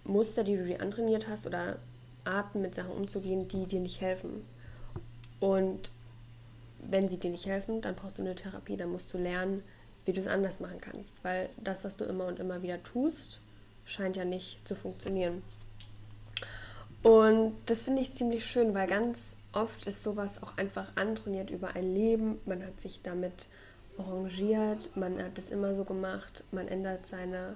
Muster, 0.03 0.43
die 0.43 0.57
du 0.57 0.65
dir 0.65 0.81
antrainiert 0.81 1.27
hast 1.27 1.45
oder 1.45 1.77
Arten 2.25 2.61
mit 2.61 2.75
Sachen 2.75 2.91
umzugehen, 2.91 3.47
die 3.47 3.65
dir 3.65 3.79
nicht 3.79 4.01
helfen. 4.01 4.43
Und 5.39 5.91
wenn 6.79 7.09
sie 7.09 7.17
dir 7.17 7.31
nicht 7.31 7.45
helfen, 7.45 7.81
dann 7.81 7.95
brauchst 7.95 8.17
du 8.17 8.21
eine 8.21 8.35
Therapie, 8.35 8.77
dann 8.77 8.91
musst 8.91 9.13
du 9.13 9.17
lernen, 9.17 9.63
wie 10.05 10.13
du 10.13 10.19
es 10.19 10.27
anders 10.27 10.59
machen 10.59 10.81
kannst. 10.81 11.11
Weil 11.23 11.49
das, 11.57 11.83
was 11.83 11.95
du 11.95 12.05
immer 12.05 12.25
und 12.25 12.39
immer 12.39 12.61
wieder 12.63 12.81
tust, 12.83 13.39
scheint 13.89 14.15
ja 14.15 14.23
nicht 14.23 14.65
zu 14.67 14.75
funktionieren. 14.75 15.41
Und 17.03 17.55
das 17.65 17.83
finde 17.83 18.01
ich 18.01 18.13
ziemlich 18.13 18.45
schön, 18.45 18.73
weil 18.73 18.87
ganz 18.87 19.35
oft 19.51 19.87
ist 19.87 20.03
sowas 20.03 20.43
auch 20.43 20.57
einfach 20.57 20.95
antrainiert 20.95 21.49
über 21.49 21.75
ein 21.75 21.93
Leben. 21.93 22.39
Man 22.45 22.63
hat 22.63 22.79
sich 22.81 23.01
damit 23.01 23.47
arrangiert, 23.97 24.95
man 24.95 25.21
hat 25.21 25.37
es 25.39 25.49
immer 25.49 25.75
so 25.75 25.83
gemacht, 25.83 26.43
man 26.51 26.67
ändert 26.67 27.07
seine 27.07 27.55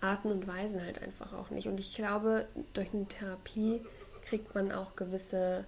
Arten 0.00 0.30
und 0.30 0.46
Weisen 0.46 0.82
halt 0.82 1.02
einfach 1.02 1.32
auch 1.32 1.50
nicht. 1.50 1.66
Und 1.66 1.80
ich 1.80 1.94
glaube, 1.94 2.46
durch 2.72 2.94
eine 2.94 3.06
Therapie 3.06 3.82
kriegt 4.24 4.54
man 4.54 4.70
auch 4.70 4.96
gewisse 4.96 5.64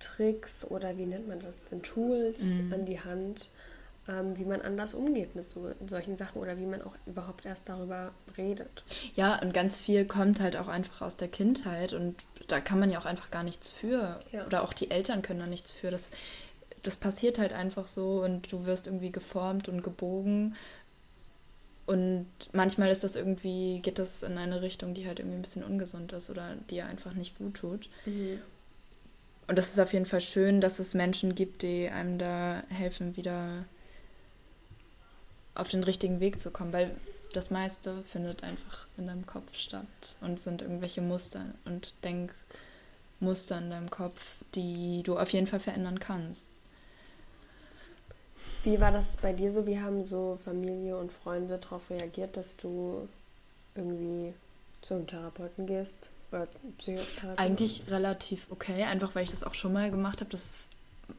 Tricks 0.00 0.64
oder 0.64 0.96
wie 0.96 1.06
nennt 1.06 1.28
man 1.28 1.40
das, 1.40 1.56
sind 1.68 1.84
Tools 1.84 2.40
mhm. 2.40 2.72
an 2.72 2.84
die 2.86 3.00
Hand, 3.00 3.48
wie 4.08 4.44
man 4.44 4.62
anders 4.62 4.94
umgeht 4.94 5.34
mit 5.34 5.50
so, 5.50 5.70
solchen 5.86 6.16
Sachen 6.16 6.40
oder 6.40 6.58
wie 6.58 6.66
man 6.66 6.82
auch 6.82 6.96
überhaupt 7.06 7.44
erst 7.44 7.68
darüber 7.68 8.12
redet. 8.36 8.84
Ja, 9.14 9.40
und 9.40 9.52
ganz 9.52 9.78
viel 9.78 10.06
kommt 10.06 10.40
halt 10.40 10.56
auch 10.56 10.68
einfach 10.68 11.02
aus 11.02 11.16
der 11.16 11.28
Kindheit 11.28 11.92
und 11.92 12.16
da 12.48 12.60
kann 12.60 12.80
man 12.80 12.90
ja 12.90 12.98
auch 12.98 13.04
einfach 13.04 13.30
gar 13.30 13.42
nichts 13.42 13.70
für. 13.70 14.20
Ja. 14.32 14.46
Oder 14.46 14.62
auch 14.62 14.72
die 14.72 14.90
Eltern 14.90 15.22
können 15.22 15.40
da 15.40 15.46
nichts 15.46 15.72
für. 15.72 15.90
Das, 15.90 16.10
das 16.82 16.96
passiert 16.96 17.38
halt 17.38 17.52
einfach 17.52 17.86
so 17.86 18.22
und 18.22 18.50
du 18.50 18.64
wirst 18.64 18.86
irgendwie 18.86 19.12
geformt 19.12 19.68
und 19.68 19.82
gebogen. 19.82 20.56
Und 21.86 22.26
manchmal 22.52 22.90
ist 22.90 23.04
das 23.04 23.16
irgendwie, 23.16 23.80
geht 23.80 23.98
das 23.98 24.22
in 24.22 24.36
eine 24.36 24.60
Richtung, 24.62 24.94
die 24.94 25.06
halt 25.06 25.20
irgendwie 25.20 25.38
ein 25.38 25.42
bisschen 25.42 25.64
ungesund 25.64 26.12
ist 26.12 26.28
oder 26.28 26.56
die 26.70 26.82
einfach 26.82 27.14
nicht 27.14 27.38
gut 27.38 27.54
tut. 27.54 27.88
Mhm. 28.04 28.40
Und 29.46 29.56
das 29.56 29.70
ist 29.70 29.80
auf 29.80 29.94
jeden 29.94 30.04
Fall 30.04 30.20
schön, 30.20 30.60
dass 30.60 30.78
es 30.78 30.92
Menschen 30.92 31.34
gibt, 31.34 31.62
die 31.62 31.88
einem 31.88 32.18
da 32.18 32.62
helfen, 32.68 33.16
wieder 33.16 33.64
auf 35.58 35.68
den 35.68 35.84
richtigen 35.84 36.20
Weg 36.20 36.40
zu 36.40 36.50
kommen, 36.50 36.72
weil 36.72 36.94
das 37.32 37.50
meiste 37.50 38.02
findet 38.04 38.42
einfach 38.42 38.86
in 38.96 39.06
deinem 39.06 39.26
Kopf 39.26 39.54
statt 39.54 39.84
und 40.20 40.40
sind 40.40 40.62
irgendwelche 40.62 41.02
Muster 41.02 41.44
und 41.64 41.94
Denkmuster 42.04 43.58
in 43.58 43.70
deinem 43.70 43.90
Kopf, 43.90 44.36
die 44.54 45.02
du 45.04 45.18
auf 45.18 45.30
jeden 45.30 45.46
Fall 45.46 45.60
verändern 45.60 46.00
kannst. 46.00 46.46
Wie 48.64 48.80
war 48.80 48.92
das 48.92 49.16
bei 49.16 49.32
dir 49.32 49.52
so? 49.52 49.66
Wie 49.66 49.80
haben 49.80 50.04
so 50.04 50.38
Familie 50.44 50.96
und 50.96 51.12
Freunde 51.12 51.58
darauf 51.58 51.90
reagiert, 51.90 52.36
dass 52.36 52.56
du 52.56 53.08
irgendwie 53.74 54.34
zum 54.82 55.06
Therapeuten 55.06 55.66
gehst? 55.66 55.96
Oder 56.32 56.48
Psychotherapeuten? 56.78 57.38
Eigentlich 57.38 57.82
relativ 57.88 58.46
okay, 58.50 58.84
einfach 58.84 59.14
weil 59.14 59.24
ich 59.24 59.30
das 59.30 59.44
auch 59.44 59.54
schon 59.54 59.72
mal 59.72 59.90
gemacht 59.90 60.20
habe. 60.20 60.30
Das 60.30 60.44
ist, 60.44 60.70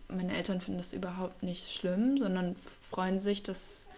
meine 0.08 0.36
Eltern 0.36 0.60
finden 0.60 0.79
das 0.79 0.93
überhaupt 0.93 1.43
nicht 1.43 1.72
schlimm, 1.72 2.17
sondern 2.17 2.55
freuen 2.89 3.19
sich, 3.19 3.41
dass 3.41 3.88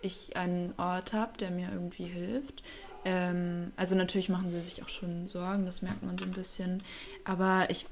ich 0.00 0.36
einen 0.36 0.74
Ort 0.76 1.12
habe, 1.12 1.36
der 1.38 1.50
mir 1.50 1.70
irgendwie 1.72 2.06
hilft. 2.06 2.62
Ähm, 3.04 3.72
also 3.76 3.94
natürlich 3.94 4.28
machen 4.28 4.50
sie 4.50 4.60
sich 4.60 4.82
auch 4.82 4.88
schon 4.88 5.28
Sorgen, 5.28 5.66
das 5.66 5.82
merkt 5.82 6.02
man 6.02 6.18
so 6.18 6.24
ein 6.24 6.32
bisschen. 6.32 6.82
Aber 7.24 7.66
ich, 7.70 7.86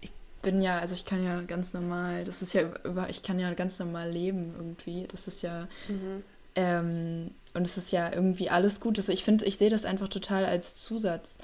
ich 0.00 0.10
bin 0.42 0.62
ja, 0.62 0.78
also 0.78 0.94
ich 0.94 1.04
kann 1.04 1.24
ja 1.24 1.40
ganz 1.42 1.74
normal, 1.74 2.24
das 2.24 2.42
ist 2.42 2.54
ja 2.54 2.62
über, 2.84 3.08
ich 3.10 3.22
kann 3.22 3.38
ja 3.38 3.52
ganz 3.54 3.78
normal 3.78 4.10
leben 4.10 4.54
irgendwie. 4.56 5.06
Das 5.10 5.26
ist 5.26 5.42
ja, 5.42 5.68
mhm. 5.88 6.22
ähm, 6.54 7.30
und 7.54 7.66
es 7.66 7.76
ist 7.76 7.92
ja 7.92 8.12
irgendwie 8.12 8.50
alles 8.50 8.80
gut. 8.80 8.98
Also 8.98 9.12
ich 9.12 9.24
finde, 9.24 9.44
ich 9.44 9.58
sehe 9.58 9.70
das 9.70 9.84
einfach 9.84 10.08
total 10.08 10.44
als 10.44 10.76
Zusatz. 10.76 11.38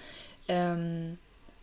Ähm, 0.49 1.19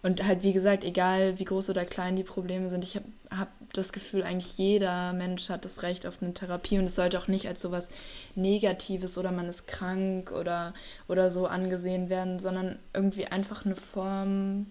und 0.07 0.25
halt, 0.25 0.41
wie 0.41 0.53
gesagt, 0.53 0.85
egal 0.85 1.37
wie 1.37 1.43
groß 1.43 1.69
oder 1.69 1.83
klein 1.83 2.15
die 2.15 2.23
Probleme 2.23 2.69
sind, 2.69 2.81
ich 2.85 2.95
habe 2.95 3.05
hab 3.29 3.49
das 3.73 3.91
Gefühl, 3.91 4.23
eigentlich 4.23 4.57
jeder 4.57 5.11
Mensch 5.11 5.49
hat 5.49 5.65
das 5.65 5.83
Recht 5.83 6.07
auf 6.07 6.19
eine 6.21 6.33
Therapie 6.33 6.79
und 6.79 6.85
es 6.85 6.95
sollte 6.95 7.19
auch 7.19 7.27
nicht 7.27 7.45
als 7.45 7.61
sowas 7.61 7.89
Negatives 8.33 9.17
oder 9.17 9.33
man 9.33 9.49
ist 9.49 9.67
krank 9.67 10.31
oder, 10.31 10.73
oder 11.09 11.29
so 11.29 11.45
angesehen 11.45 12.09
werden, 12.09 12.39
sondern 12.39 12.79
irgendwie 12.93 13.25
einfach 13.25 13.65
eine 13.65 13.75
Form 13.75 14.67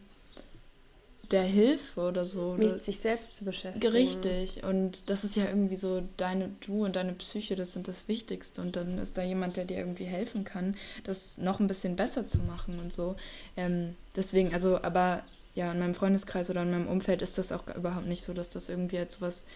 der 1.33 1.42
Hilfe 1.42 2.00
oder 2.00 2.26
so. 2.26 2.54
Mit 2.54 2.85
sich 2.85 2.99
selbst 2.99 3.37
zu 3.37 3.45
beschäftigen. 3.45 3.92
Richtig. 3.92 4.64
Und 4.64 5.11
das 5.11 5.25
ist 5.25 5.37
ja 5.37 5.47
irgendwie 5.47 5.76
so 5.76 6.02
deine, 6.16 6.50
du 6.61 6.85
und 6.85 6.97
deine 6.97 7.12
Psyche, 7.12 7.56
das 7.56 7.73
sind 7.73 7.88
das 7.88 8.09
Wichtigste. 8.09 8.61
Und 8.61 8.76
dann 8.76 8.99
ist 8.99 9.16
da 9.18 9.23
jemand, 9.23 9.56
der 9.56 9.64
dir 9.64 9.78
irgendwie 9.78 10.04
helfen 10.04 10.45
kann, 10.45 10.76
das 11.04 11.38
noch 11.38 11.61
ein 11.61 11.66
bisschen 11.66 11.97
besser 11.97 12.26
zu 12.26 12.38
machen 12.38 12.78
und 12.78 12.92
so. 12.92 13.16
Ähm, 13.56 13.95
deswegen, 14.14 14.52
also, 14.52 14.83
aber 14.83 15.23
ja, 15.54 15.73
in 15.73 15.78
meinem 15.78 15.95
Freundeskreis 15.95 16.50
oder 16.50 16.62
in 16.62 16.71
meinem 16.71 16.88
Umfeld 16.88 17.23
ist 17.23 17.38
das 17.38 17.52
auch 17.52 17.66
überhaupt 17.75 18.06
nicht 18.06 18.23
so, 18.23 18.33
dass 18.33 18.50
das 18.50 18.68
irgendwie 18.68 18.99
als 18.99 19.21
was 19.21 19.47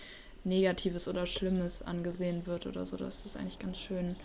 Negatives 0.44 1.08
oder 1.08 1.26
Schlimmes 1.26 1.82
angesehen 1.82 2.46
wird 2.46 2.66
oder 2.66 2.86
so. 2.86 2.96
Das 2.96 3.24
ist 3.26 3.36
eigentlich 3.36 3.58
ganz 3.58 3.78
schön. 3.78 4.16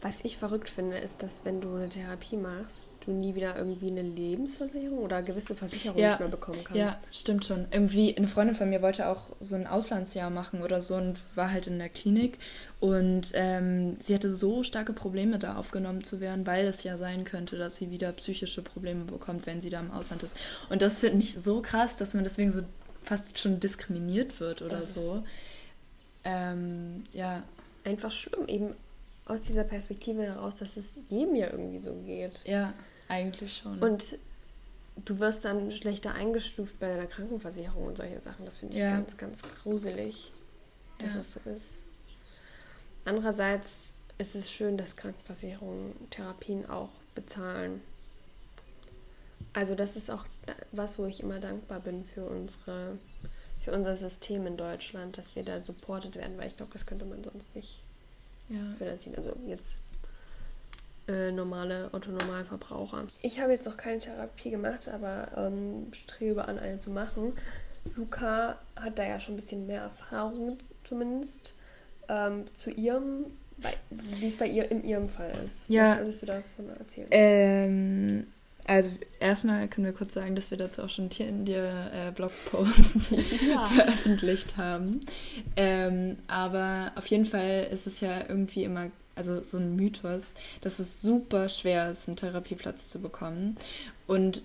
Was 0.00 0.16
ich 0.22 0.38
verrückt 0.38 0.70
finde, 0.70 0.96
ist, 0.96 1.22
dass 1.22 1.44
wenn 1.44 1.60
du 1.60 1.74
eine 1.74 1.90
Therapie 1.90 2.38
machst, 2.38 2.88
du 3.10 3.16
nie 3.16 3.34
wieder 3.34 3.56
irgendwie 3.56 3.90
eine 3.90 4.02
Lebensversicherung 4.02 4.98
oder 4.98 5.22
gewisse 5.22 5.54
Versicherungen 5.54 6.02
ja, 6.02 6.10
nicht 6.10 6.20
mehr 6.20 6.28
bekommen 6.28 6.58
kannst. 6.64 6.78
Ja, 6.78 6.98
stimmt 7.12 7.44
schon. 7.44 7.66
Irgendwie, 7.70 8.16
eine 8.16 8.28
Freundin 8.28 8.54
von 8.54 8.70
mir 8.70 8.82
wollte 8.82 9.08
auch 9.08 9.30
so 9.40 9.56
ein 9.56 9.66
Auslandsjahr 9.66 10.30
machen 10.30 10.62
oder 10.62 10.80
so 10.80 10.94
und 10.94 11.18
war 11.34 11.50
halt 11.50 11.66
in 11.66 11.78
der 11.78 11.88
Klinik. 11.88 12.38
Und 12.78 13.32
ähm, 13.34 13.96
sie 14.00 14.14
hatte 14.14 14.30
so 14.30 14.62
starke 14.62 14.92
Probleme, 14.92 15.38
da 15.38 15.56
aufgenommen 15.56 16.04
zu 16.04 16.20
werden, 16.20 16.46
weil 16.46 16.66
es 16.66 16.82
ja 16.82 16.96
sein 16.96 17.24
könnte, 17.24 17.58
dass 17.58 17.76
sie 17.76 17.90
wieder 17.90 18.12
psychische 18.12 18.62
Probleme 18.62 19.04
bekommt, 19.04 19.46
wenn 19.46 19.60
sie 19.60 19.70
da 19.70 19.80
im 19.80 19.90
Ausland 19.90 20.22
ist. 20.22 20.34
Und 20.70 20.82
das 20.82 21.00
finde 21.00 21.18
ich 21.18 21.34
so 21.34 21.60
krass, 21.60 21.96
dass 21.96 22.14
man 22.14 22.24
deswegen 22.24 22.52
so 22.52 22.62
fast 23.02 23.38
schon 23.38 23.60
diskriminiert 23.60 24.40
wird 24.40 24.62
oder 24.62 24.78
das 24.78 24.94
so. 24.94 25.24
Ähm, 26.24 27.04
ja. 27.12 27.42
Einfach 27.84 28.10
schlimm, 28.10 28.46
eben 28.46 28.74
aus 29.30 29.42
dieser 29.42 29.64
Perspektive 29.64 30.22
heraus, 30.22 30.54
dass 30.58 30.76
es 30.76 30.86
jedem 31.08 31.34
ja 31.36 31.50
irgendwie 31.50 31.78
so 31.78 31.94
geht. 32.04 32.40
Ja. 32.44 32.74
Eigentlich 33.10 33.56
schon. 33.56 33.78
Und 33.82 34.18
du 35.04 35.18
wirst 35.18 35.44
dann 35.44 35.72
schlechter 35.72 36.14
eingestuft 36.14 36.78
bei 36.78 36.88
deiner 36.88 37.06
Krankenversicherung 37.06 37.88
und 37.88 37.96
solche 37.96 38.20
Sachen. 38.20 38.44
Das 38.44 38.58
finde 38.58 38.74
ich 38.74 38.80
ja. 38.80 38.92
ganz, 38.92 39.16
ganz 39.16 39.42
gruselig, 39.62 40.32
dass 40.98 41.14
ja. 41.14 41.20
es 41.20 41.32
so 41.32 41.40
ist. 41.50 41.80
Andererseits 43.04 43.94
ist 44.18 44.36
es 44.36 44.50
schön, 44.50 44.76
dass 44.76 44.96
Krankenversicherungen 44.96 45.92
Therapien 46.10 46.68
auch 46.68 46.90
bezahlen. 47.14 47.80
Also 49.54 49.74
das 49.74 49.96
ist 49.96 50.10
auch 50.10 50.24
was, 50.70 50.98
wo 50.98 51.06
ich 51.06 51.20
immer 51.20 51.40
dankbar 51.40 51.80
bin 51.80 52.04
für 52.04 52.24
unsere, 52.24 52.98
für 53.64 53.72
unser 53.72 53.96
System 53.96 54.46
in 54.46 54.56
Deutschland, 54.56 55.18
dass 55.18 55.34
wir 55.34 55.42
da 55.42 55.60
supported 55.62 56.14
werden, 56.14 56.38
weil 56.38 56.48
ich 56.48 56.56
glaube, 56.56 56.72
das 56.72 56.86
könnte 56.86 57.06
man 57.06 57.24
sonst 57.24 57.56
nicht 57.56 57.82
ja. 58.48 58.74
finanzieren. 58.78 59.16
Also 59.16 59.34
jetzt 59.46 59.76
äh, 61.10 61.32
normale 61.32 61.90
Otto-Normalverbraucher. 61.92 63.06
Ich 63.22 63.40
habe 63.40 63.52
jetzt 63.52 63.66
noch 63.66 63.76
keine 63.76 63.98
Therapie 63.98 64.50
gemacht, 64.50 64.88
aber 64.88 65.28
ähm, 65.36 65.88
strebe 65.92 66.46
an, 66.46 66.58
eine 66.58 66.80
zu 66.80 66.90
machen. 66.90 67.32
Luca 67.96 68.58
hat 68.76 68.98
da 68.98 69.04
ja 69.04 69.18
schon 69.18 69.34
ein 69.34 69.36
bisschen 69.36 69.66
mehr 69.66 69.82
Erfahrung 69.82 70.58
zumindest 70.84 71.54
ähm, 72.08 72.44
zu 72.56 72.70
ihrem, 72.70 73.26
wie 73.90 74.26
es 74.26 74.36
bei 74.36 74.46
ihr 74.46 74.70
in 74.70 74.84
ihrem 74.84 75.08
Fall 75.08 75.32
ist. 75.44 75.60
Ja. 75.68 75.92
Was 75.92 75.98
würdest 75.98 76.22
du 76.22 76.26
davon 76.26 76.68
erzählen? 76.78 77.08
Ähm, 77.10 78.26
also 78.66 78.92
erstmal 79.18 79.66
können 79.68 79.86
wir 79.86 79.92
kurz 79.92 80.14
sagen, 80.14 80.36
dass 80.36 80.50
wir 80.50 80.58
dazu 80.58 80.82
auch 80.82 80.90
schon 80.90 81.10
hier 81.10 81.28
in 81.28 81.44
der 81.44 81.90
äh, 81.92 82.12
Blogpost 82.12 83.10
ja. 83.48 83.64
veröffentlicht 83.74 84.56
haben. 84.56 85.00
Ähm, 85.56 86.18
aber 86.28 86.92
auf 86.94 87.06
jeden 87.06 87.26
Fall 87.26 87.68
ist 87.72 87.86
es 87.86 88.00
ja 88.00 88.20
irgendwie 88.28 88.64
immer 88.64 88.90
also 89.20 89.42
so 89.42 89.58
ein 89.58 89.76
Mythos, 89.76 90.32
dass 90.62 90.78
es 90.78 91.02
super 91.02 91.50
schwer 91.50 91.90
ist, 91.90 92.08
einen 92.08 92.16
Therapieplatz 92.16 92.88
zu 92.88 93.00
bekommen. 93.00 93.56
Und 94.06 94.42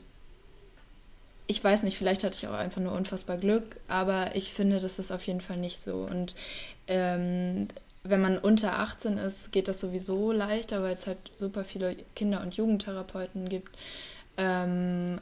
ich 1.48 1.63
weiß 1.63 1.84
nicht, 1.84 1.98
vielleicht 1.98 2.25
hatte 2.25 2.36
ich 2.36 2.48
auch 2.48 2.53
einfach 2.53 2.82
nur 2.82 2.91
unfassbar 2.91 3.38
Glück, 3.38 3.77
aber 3.88 4.36
ich 4.36 4.53
finde, 4.53 4.79
das 4.79 5.00
ist 5.00 5.12
auf 5.12 5.25
jeden 5.27 5.39
Fall 5.39 5.58
nicht 5.58 5.79
so. 5.79 6.08
Und 6.10 6.36
ähm, 6.88 7.70
wenn 8.03 8.22
man 8.22 8.38
unter 8.38 8.79
18 8.79 9.17
ist, 9.17 9.53
geht 9.53 9.70
das 9.70 9.79
sowieso 9.79 10.34
leichter, 10.34 10.84
weil 10.84 10.94
es 10.94 11.08
halt 11.08 11.20
super 11.38 11.63
viele 11.63 11.96
Kinder- 12.15 12.41
und 12.41 12.55
Jugendtherapeuten 12.55 13.48
gibt. 13.48 13.77
Ähm, 14.36 15.22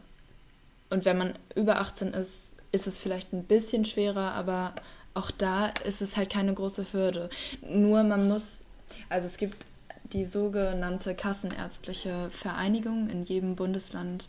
und 0.89 1.05
wenn 1.05 1.17
man 1.17 1.33
über 1.55 1.79
18 1.79 2.13
ist, 2.13 2.55
ist 2.71 2.87
es 2.87 2.97
vielleicht 2.97 3.33
ein 3.33 3.43
bisschen 3.43 3.85
schwerer, 3.85 4.33
aber 4.33 4.73
auch 5.13 5.29
da 5.29 5.67
ist 5.85 6.01
es 6.01 6.17
halt 6.17 6.31
keine 6.31 6.53
große 6.55 6.87
Hürde. 6.91 7.29
Nur 7.61 8.01
man 8.03 8.27
muss 8.27 8.62
also 9.09 9.27
es 9.27 9.37
gibt 9.37 9.65
die 10.13 10.25
sogenannte 10.25 11.15
Kassenärztliche 11.15 12.29
Vereinigung 12.31 13.09
in 13.09 13.23
jedem 13.23 13.55
Bundesland 13.55 14.27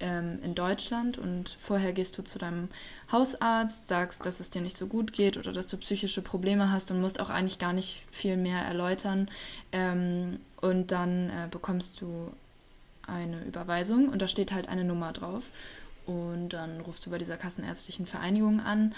ähm, 0.00 0.38
in 0.42 0.54
Deutschland. 0.54 1.18
Und 1.18 1.56
vorher 1.62 1.92
gehst 1.92 2.18
du 2.18 2.22
zu 2.22 2.38
deinem 2.38 2.68
Hausarzt, 3.10 3.88
sagst, 3.88 4.26
dass 4.26 4.40
es 4.40 4.50
dir 4.50 4.60
nicht 4.60 4.76
so 4.76 4.86
gut 4.86 5.12
geht 5.12 5.36
oder 5.36 5.52
dass 5.52 5.66
du 5.66 5.76
psychische 5.78 6.22
Probleme 6.22 6.70
hast 6.70 6.90
und 6.90 7.00
musst 7.00 7.20
auch 7.20 7.30
eigentlich 7.30 7.58
gar 7.58 7.72
nicht 7.72 8.02
viel 8.10 8.36
mehr 8.36 8.60
erläutern. 8.62 9.28
Ähm, 9.72 10.40
und 10.60 10.90
dann 10.90 11.30
äh, 11.30 11.48
bekommst 11.50 12.00
du 12.00 12.32
eine 13.06 13.42
Überweisung 13.44 14.08
und 14.08 14.20
da 14.20 14.28
steht 14.28 14.52
halt 14.52 14.68
eine 14.68 14.84
Nummer 14.84 15.12
drauf. 15.12 15.44
Und 16.06 16.50
dann 16.50 16.80
rufst 16.80 17.06
du 17.06 17.10
bei 17.10 17.18
dieser 17.18 17.38
Kassenärztlichen 17.38 18.06
Vereinigung 18.06 18.60
an 18.60 18.94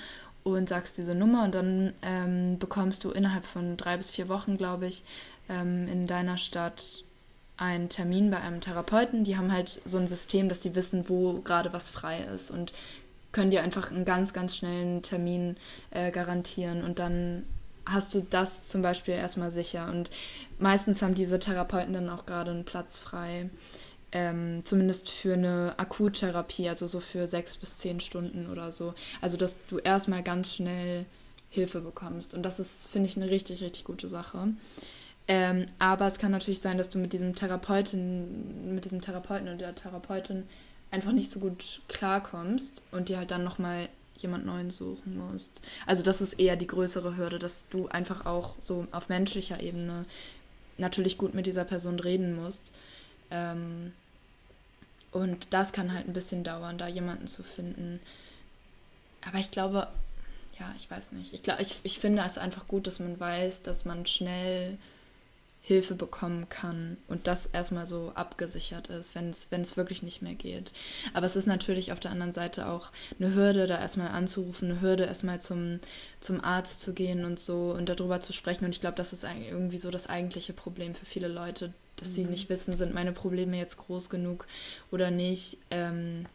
und 0.55 0.69
sagst 0.69 0.99
diese 0.99 1.15
Nummer 1.15 1.45
und 1.45 1.55
dann 1.55 1.93
ähm, 2.03 2.59
bekommst 2.59 3.05
du 3.05 3.11
innerhalb 3.11 3.45
von 3.45 3.77
drei 3.77 3.97
bis 3.97 4.11
vier 4.11 4.29
Wochen, 4.29 4.57
glaube 4.57 4.87
ich, 4.87 5.05
ähm, 5.49 5.89
in 5.89 6.07
deiner 6.07 6.39
Stadt 6.39 7.05
einen 7.57 7.89
Termin 7.89 8.31
bei 8.31 8.41
einem 8.41 8.61
Therapeuten. 8.61 9.25
Die 9.25 9.37
haben 9.37 9.53
halt 9.53 9.81
so 9.85 9.99
ein 9.99 10.09
System, 10.09 10.49
dass 10.49 10.63
sie 10.63 10.75
wissen, 10.75 11.09
wo 11.09 11.41
gerade 11.41 11.73
was 11.73 11.91
frei 11.91 12.21
ist 12.35 12.51
und 12.51 12.73
können 13.33 13.51
dir 13.51 13.63
einfach 13.63 13.91
einen 13.91 14.05
ganz, 14.05 14.33
ganz 14.33 14.57
schnellen 14.57 15.03
Termin 15.03 15.57
äh, 15.91 16.11
garantieren 16.11 16.85
und 16.85 16.99
dann 16.99 17.45
hast 17.85 18.15
du 18.15 18.27
das 18.29 18.67
zum 18.67 18.83
Beispiel 18.83 19.15
erstmal 19.15 19.51
sicher. 19.51 19.89
Und 19.89 20.11
meistens 20.59 21.03
haben 21.03 21.15
diese 21.15 21.39
Therapeuten 21.39 21.95
dann 21.95 22.11
auch 22.11 22.27
gerade 22.27 22.51
einen 22.51 22.65
Platz 22.65 22.99
frei. 22.99 23.49
Ähm, 24.19 24.63
zumindest 24.65 25.11
für 25.11 25.35
eine 25.35 25.75
Akuttherapie, 25.77 26.71
also 26.71 26.87
so 26.87 27.01
für 27.01 27.27
sechs 27.27 27.59
bis 27.59 27.77
zehn 27.77 28.01
Stunden 28.01 28.51
oder 28.51 28.73
so. 28.73 28.95
Also, 29.21 29.37
dass 29.37 29.57
du 29.69 29.77
erstmal 29.77 30.23
ganz 30.23 30.55
schnell 30.55 31.05
Hilfe 31.51 31.83
bekommst. 31.83 32.33
Und 32.33 32.43
das 32.43 32.59
ist, 32.59 32.89
finde 32.89 33.11
ich, 33.11 33.17
eine 33.17 33.29
richtig, 33.29 33.61
richtig 33.61 33.85
gute 33.85 34.09
Sache. 34.09 34.55
Ähm, 35.29 35.67
aber 35.79 36.07
es 36.07 36.17
kann 36.19 36.31
natürlich 36.31 36.61
sein, 36.61 36.79
dass 36.79 36.89
du 36.89 36.97
mit 36.97 37.13
diesem 37.13 37.35
Therapeuten, 37.35 38.75
mit 38.75 38.87
diesem 38.87 39.03
Therapeuten 39.03 39.49
oder 39.49 39.59
der 39.59 39.75
Therapeutin 39.75 40.45
einfach 40.91 41.13
nicht 41.13 41.31
so 41.31 41.39
gut 41.39 41.83
klarkommst 41.89 42.81
und 42.93 43.11
dir 43.11 43.19
halt 43.19 43.31
dann 43.31 43.45
nochmal 43.45 43.91
jemand 44.17 44.47
Neuen 44.47 44.71
suchen 44.71 45.19
musst. 45.19 45.61
Also 45.85 46.03
das 46.03 46.23
ist 46.23 46.41
eher 46.41 46.57
die 46.57 46.67
größere 46.67 47.19
Hürde, 47.19 47.39
dass 47.39 47.67
du 47.69 47.89
einfach 47.89 48.25
auch 48.25 48.57
so 48.63 48.87
auf 48.93 49.11
menschlicher 49.11 49.61
Ebene 49.61 50.07
natürlich 50.79 51.19
gut 51.19 51.35
mit 51.35 51.45
dieser 51.45 51.67
Person 51.67 52.01
reden 52.01 52.35
musst. 52.35 52.73
Ähm, 53.31 53.93
und 55.17 55.55
das 55.55 55.73
kann 55.73 55.95
halt 55.95 56.07
ein 56.07 56.13
bisschen 56.13 56.45
dauern, 56.45 56.77
da 56.77 56.89
jemanden 56.89 57.27
zu 57.27 57.43
finden. 57.43 58.01
Aber 59.27 59.39
ich 59.39 59.51
glaube, 59.51 59.89
ja, 60.61 60.75
ich 60.77 60.91
weiß 60.91 61.13
nicht. 61.13 61.33
Ich, 61.33 61.43
glaube, 61.43 61.63
ich, 61.63 61.81
ich 61.85 61.99
finde 61.99 62.23
es 62.25 62.37
einfach 62.37 62.69
gut, 62.69 62.87
dass 62.87 62.99
man 62.99 63.19
weiß, 63.19 63.63
dass 63.63 63.87
man 63.87 64.05
schnell 64.05 64.77
Hilfe 65.63 65.95
bekommen 65.95 66.49
kann 66.51 66.99
und 67.09 67.27
das 67.27 67.47
erstmal 67.47 67.87
so 67.87 68.13
abgesichert 68.15 68.89
ist, 68.89 69.15
wenn 69.15 69.31
es, 69.31 69.77
wirklich 69.77 70.03
nicht 70.03 70.21
mehr 70.21 70.35
geht. 70.35 70.73
Aber 71.15 71.27
es 71.27 71.35
ist 71.35 71.47
natürlich 71.47 71.93
auf 71.93 71.99
der 71.99 72.11
anderen 72.11 72.35
Seite 72.35 72.69
auch 72.69 72.93
eine 73.19 73.35
Hürde, 73.35 73.67
da 73.67 73.81
erstmal 73.81 74.09
anzurufen, 74.09 74.71
eine 74.71 74.81
Hürde, 74.83 75.05
erstmal 75.05 75.41
zum, 75.41 75.81
zum 76.21 76.45
Arzt 76.45 76.83
zu 76.83 76.93
gehen 76.93 77.25
und 77.25 77.41
so 77.41 77.75
und 77.77 77.89
darüber 77.89 78.21
zu 78.21 78.35
sprechen. 78.35 78.67
Und 78.67 78.73
ich 78.73 78.83
glaube, 78.83 78.97
das 78.97 79.15
ist 79.15 79.25
irgendwie 79.25 79.79
so 79.79 79.91
das 79.91 80.09
eigentliche 80.09 80.53
Problem 80.53 80.95
für 80.95 81.07
viele 81.07 81.29
Leute, 81.29 81.73
dass 81.97 82.09
mhm. 82.09 82.15
sie 82.15 82.25
nicht 82.25 82.49
wissen, 82.49 82.75
sind 82.75 82.95
meine 82.95 83.13
Probleme 83.13 83.59
jetzt 83.59 83.79
groß 83.79 84.11
genug 84.11 84.47
oder 84.91 85.11
nicht. 85.11 85.59
Ähm, 85.71 86.27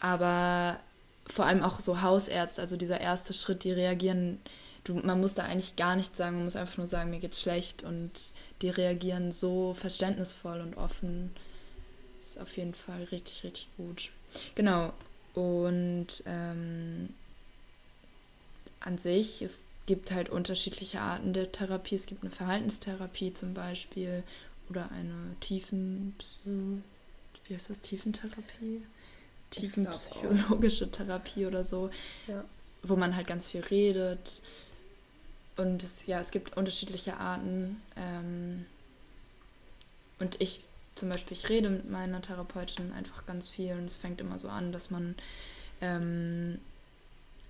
aber 0.00 0.78
vor 1.26 1.46
allem 1.46 1.62
auch 1.62 1.80
so 1.80 2.02
Hausärzte, 2.02 2.60
also 2.60 2.76
dieser 2.76 3.00
erste 3.00 3.34
Schritt, 3.34 3.64
die 3.64 3.72
reagieren 3.72 4.38
du, 4.86 4.94
man 4.94 5.20
muss 5.20 5.34
da 5.34 5.44
eigentlich 5.44 5.76
gar 5.76 5.96
nichts 5.96 6.16
sagen, 6.16 6.36
man 6.36 6.44
muss 6.44 6.56
einfach 6.56 6.78
nur 6.78 6.86
sagen, 6.86 7.10
mir 7.10 7.18
geht's 7.18 7.40
schlecht 7.40 7.82
und 7.82 8.12
die 8.62 8.70
reagieren 8.70 9.32
so 9.32 9.74
verständnisvoll 9.74 10.60
und 10.60 10.76
offen. 10.76 11.34
Das 12.18 12.30
ist 12.30 12.40
auf 12.40 12.56
jeden 12.56 12.74
Fall 12.74 13.04
richtig, 13.04 13.44
richtig 13.44 13.68
gut. 13.76 14.10
Genau. 14.54 14.92
Und 15.34 16.22
ähm, 16.26 17.10
an 18.80 18.98
sich, 18.98 19.42
es 19.42 19.62
gibt 19.86 20.12
halt 20.12 20.28
unterschiedliche 20.28 21.00
Arten 21.00 21.32
der 21.32 21.52
Therapie. 21.52 21.94
Es 21.94 22.06
gibt 22.06 22.22
eine 22.22 22.30
Verhaltenstherapie 22.30 23.32
zum 23.32 23.54
Beispiel 23.54 24.22
oder 24.68 24.90
eine 24.90 25.36
Tiefen... 25.40 26.14
Wie 27.46 27.54
heißt 27.54 27.70
das? 27.70 27.80
Tiefentherapie? 27.80 28.82
Tiefenpsychologische 29.50 30.90
Therapie 30.90 31.46
oder 31.46 31.64
so. 31.64 31.90
Ja. 32.26 32.44
Wo 32.82 32.96
man 32.96 33.14
halt 33.14 33.26
ganz 33.26 33.46
viel 33.46 33.60
redet 33.60 34.42
und 35.56 35.82
es, 35.82 36.06
ja, 36.06 36.20
es 36.20 36.30
gibt 36.30 36.56
unterschiedliche 36.56 37.16
Arten. 37.16 37.80
Ähm, 37.96 38.66
und 40.18 40.40
ich 40.40 40.62
zum 40.94 41.08
Beispiel, 41.08 41.36
ich 41.36 41.48
rede 41.48 41.70
mit 41.70 41.90
meiner 41.90 42.22
Therapeutin 42.22 42.92
einfach 42.92 43.26
ganz 43.26 43.48
viel 43.48 43.72
und 43.72 43.84
es 43.84 43.96
fängt 43.96 44.20
immer 44.20 44.38
so 44.38 44.48
an, 44.48 44.72
dass 44.72 44.90
man 44.90 45.14
ähm, 45.80 46.58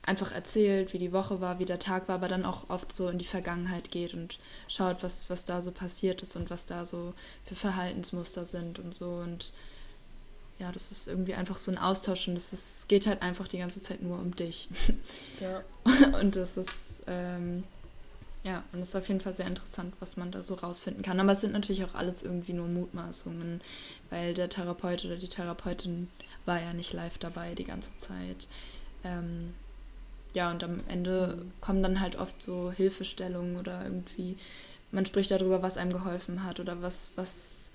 einfach 0.06 0.32
erzählt, 0.32 0.92
wie 0.92 0.98
die 0.98 1.12
Woche 1.12 1.40
war, 1.40 1.58
wie 1.58 1.64
der 1.64 1.80
Tag 1.80 2.08
war, 2.08 2.16
aber 2.16 2.28
dann 2.28 2.44
auch 2.44 2.70
oft 2.70 2.94
so 2.94 3.08
in 3.08 3.18
die 3.18 3.26
Vergangenheit 3.26 3.90
geht 3.90 4.14
und 4.14 4.38
schaut, 4.68 5.02
was, 5.02 5.28
was 5.28 5.44
da 5.44 5.60
so 5.60 5.72
passiert 5.72 6.22
ist 6.22 6.36
und 6.36 6.48
was 6.48 6.64
da 6.64 6.84
so 6.84 7.12
für 7.44 7.56
Verhaltensmuster 7.56 8.44
sind 8.44 8.78
und 8.78 8.94
so. 8.94 9.10
Und 9.10 9.52
ja, 10.58 10.72
das 10.72 10.90
ist 10.90 11.08
irgendwie 11.08 11.34
einfach 11.34 11.58
so 11.58 11.70
ein 11.70 11.78
Austausch 11.78 12.28
und 12.28 12.36
es, 12.36 12.52
ist, 12.52 12.88
geht 12.88 13.06
halt 13.06 13.20
einfach 13.20 13.48
die 13.48 13.58
ganze 13.58 13.82
Zeit 13.82 14.02
nur 14.02 14.18
um 14.18 14.34
dich. 14.34 14.68
Ja. 15.40 15.62
und 16.18 16.34
das 16.34 16.56
ist, 16.56 17.02
ähm, 17.06 17.64
ja, 18.42 18.62
und 18.72 18.80
es 18.80 18.90
ist 18.90 18.96
auf 18.96 19.08
jeden 19.08 19.20
Fall 19.20 19.34
sehr 19.34 19.46
interessant, 19.46 19.92
was 20.00 20.16
man 20.16 20.30
da 20.30 20.42
so 20.42 20.54
rausfinden 20.54 21.02
kann. 21.02 21.20
Aber 21.20 21.32
es 21.32 21.40
sind 21.40 21.52
natürlich 21.52 21.84
auch 21.84 21.94
alles 21.94 22.22
irgendwie 22.22 22.54
nur 22.54 22.68
Mutmaßungen, 22.68 23.60
weil 24.08 24.34
der 24.34 24.48
Therapeut 24.48 25.04
oder 25.04 25.16
die 25.16 25.28
Therapeutin 25.28 26.08
war 26.46 26.62
ja 26.62 26.72
nicht 26.72 26.92
live 26.92 27.18
dabei 27.18 27.54
die 27.54 27.64
ganze 27.64 27.94
Zeit. 27.98 28.48
Ähm, 29.04 29.52
ja, 30.34 30.50
und 30.50 30.62
am 30.64 30.80
Ende 30.88 31.38
mhm. 31.38 31.52
kommen 31.60 31.82
dann 31.82 32.00
halt 32.00 32.16
oft 32.16 32.42
so 32.42 32.70
Hilfestellungen 32.70 33.56
oder 33.56 33.82
irgendwie, 33.84 34.36
man 34.92 35.06
spricht 35.06 35.30
darüber, 35.30 35.62
was 35.62 35.76
einem 35.76 35.92
geholfen 35.92 36.44
hat 36.44 36.60
oder 36.60 36.82
was, 36.82 37.12
was, 37.16 37.68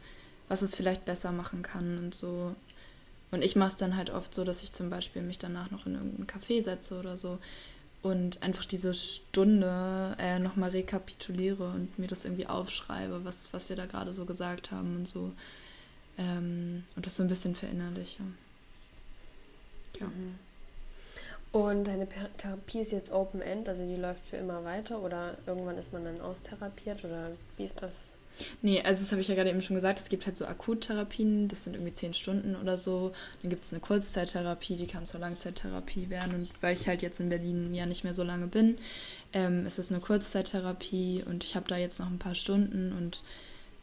was 0.48 0.62
es 0.62 0.76
vielleicht 0.76 1.06
besser 1.06 1.32
machen 1.32 1.62
kann 1.62 1.98
und 1.98 2.16
so. 2.16 2.56
Und 3.32 3.44
ich 3.44 3.56
mache 3.56 3.72
es 3.72 3.78
dann 3.78 3.96
halt 3.96 4.10
oft 4.10 4.36
so, 4.36 4.44
dass 4.44 4.62
ich 4.62 4.74
zum 4.74 4.90
Beispiel 4.90 5.22
mich 5.22 5.40
danach 5.40 5.72
noch 5.72 5.86
in 5.86 5.96
irgendeinen 5.96 6.28
Café 6.28 6.62
setze 6.62 7.00
oder 7.00 7.18
so 7.18 7.40
und 8.02 8.42
einfach 8.42 8.66
diese 8.66 8.94
Stunde 8.94 10.16
äh, 10.20 10.40
nochmal 10.40 10.72
rekapituliere 10.72 11.70
und 11.70 12.00
mir 12.00 12.08
das 12.08 12.26
irgendwie 12.26 12.48
aufschreibe, 12.48 13.24
was, 13.24 13.54
was 13.54 13.70
wir 13.70 13.76
da 13.76 13.86
gerade 13.86 14.12
so 14.12 14.26
gesagt 14.26 14.72
haben 14.72 14.96
und 14.96 15.08
so. 15.08 15.32
Ähm, 16.18 16.84
und 16.96 17.06
das 17.06 17.16
so 17.16 17.24
ein 17.24 17.30
bisschen 17.30 17.56
verinnerliche. 17.56 18.24
Ja. 20.00 20.08
Mhm. 20.08 20.36
Und 21.52 21.86
deine 21.86 22.08
Therapie 22.38 22.80
ist 22.80 22.94
jetzt 22.94 23.12
Open 23.12 23.42
End, 23.42 23.68
also 23.68 23.86
die 23.86 23.98
läuft 23.98 24.26
für 24.26 24.38
immer 24.38 24.64
weiter 24.64 25.02
oder 25.02 25.38
irgendwann 25.46 25.78
ist 25.78 25.92
man 25.92 26.06
dann 26.06 26.22
austherapiert 26.22 27.04
oder 27.04 27.32
wie 27.58 27.66
ist 27.66 27.82
das? 27.82 28.12
Nee, 28.62 28.82
also 28.82 29.02
das 29.02 29.12
habe 29.12 29.22
ich 29.22 29.28
ja 29.28 29.36
gerade 29.36 29.50
eben 29.50 29.62
schon 29.62 29.76
gesagt, 29.76 30.00
es 30.00 30.10
gibt 30.10 30.26
halt 30.26 30.38
so 30.38 30.46
Akuttherapien, 30.46 31.48
das 31.48 31.64
sind 31.64 31.76
irgendwie 31.76 31.94
zehn 31.94 32.14
Stunden 32.14 32.56
oder 32.56 32.78
so. 32.78 33.12
Dann 33.42 33.50
gibt 33.50 33.64
es 33.64 33.74
eine 33.74 33.82
Kurzzeittherapie, 33.82 34.78
die 34.78 34.88
kann 34.88 35.06
zur 35.06 35.20
Langzeittherapie 35.20 36.10
werden. 36.10 36.36
Und 36.36 36.50
weil 36.62 36.74
ich 36.74 36.88
halt 36.88 37.02
jetzt 37.02 37.20
in 37.20 37.30
Berlin 37.30 37.74
ja 37.74 37.86
nicht 37.86 38.04
mehr 38.04 38.14
so 38.14 38.24
lange 38.24 38.48
bin, 38.48 38.78
ähm, 39.34 39.66
ist 39.66 39.80
es 39.80 39.92
eine 39.92 40.00
Kurzzeittherapie 40.00 41.24
und 41.26 41.44
ich 41.44 41.56
habe 41.56 41.68
da 41.68 41.78
jetzt 41.78 42.00
noch 42.00 42.10
ein 42.10 42.20
paar 42.20 42.36
Stunden 42.36 42.94
und 42.94 43.24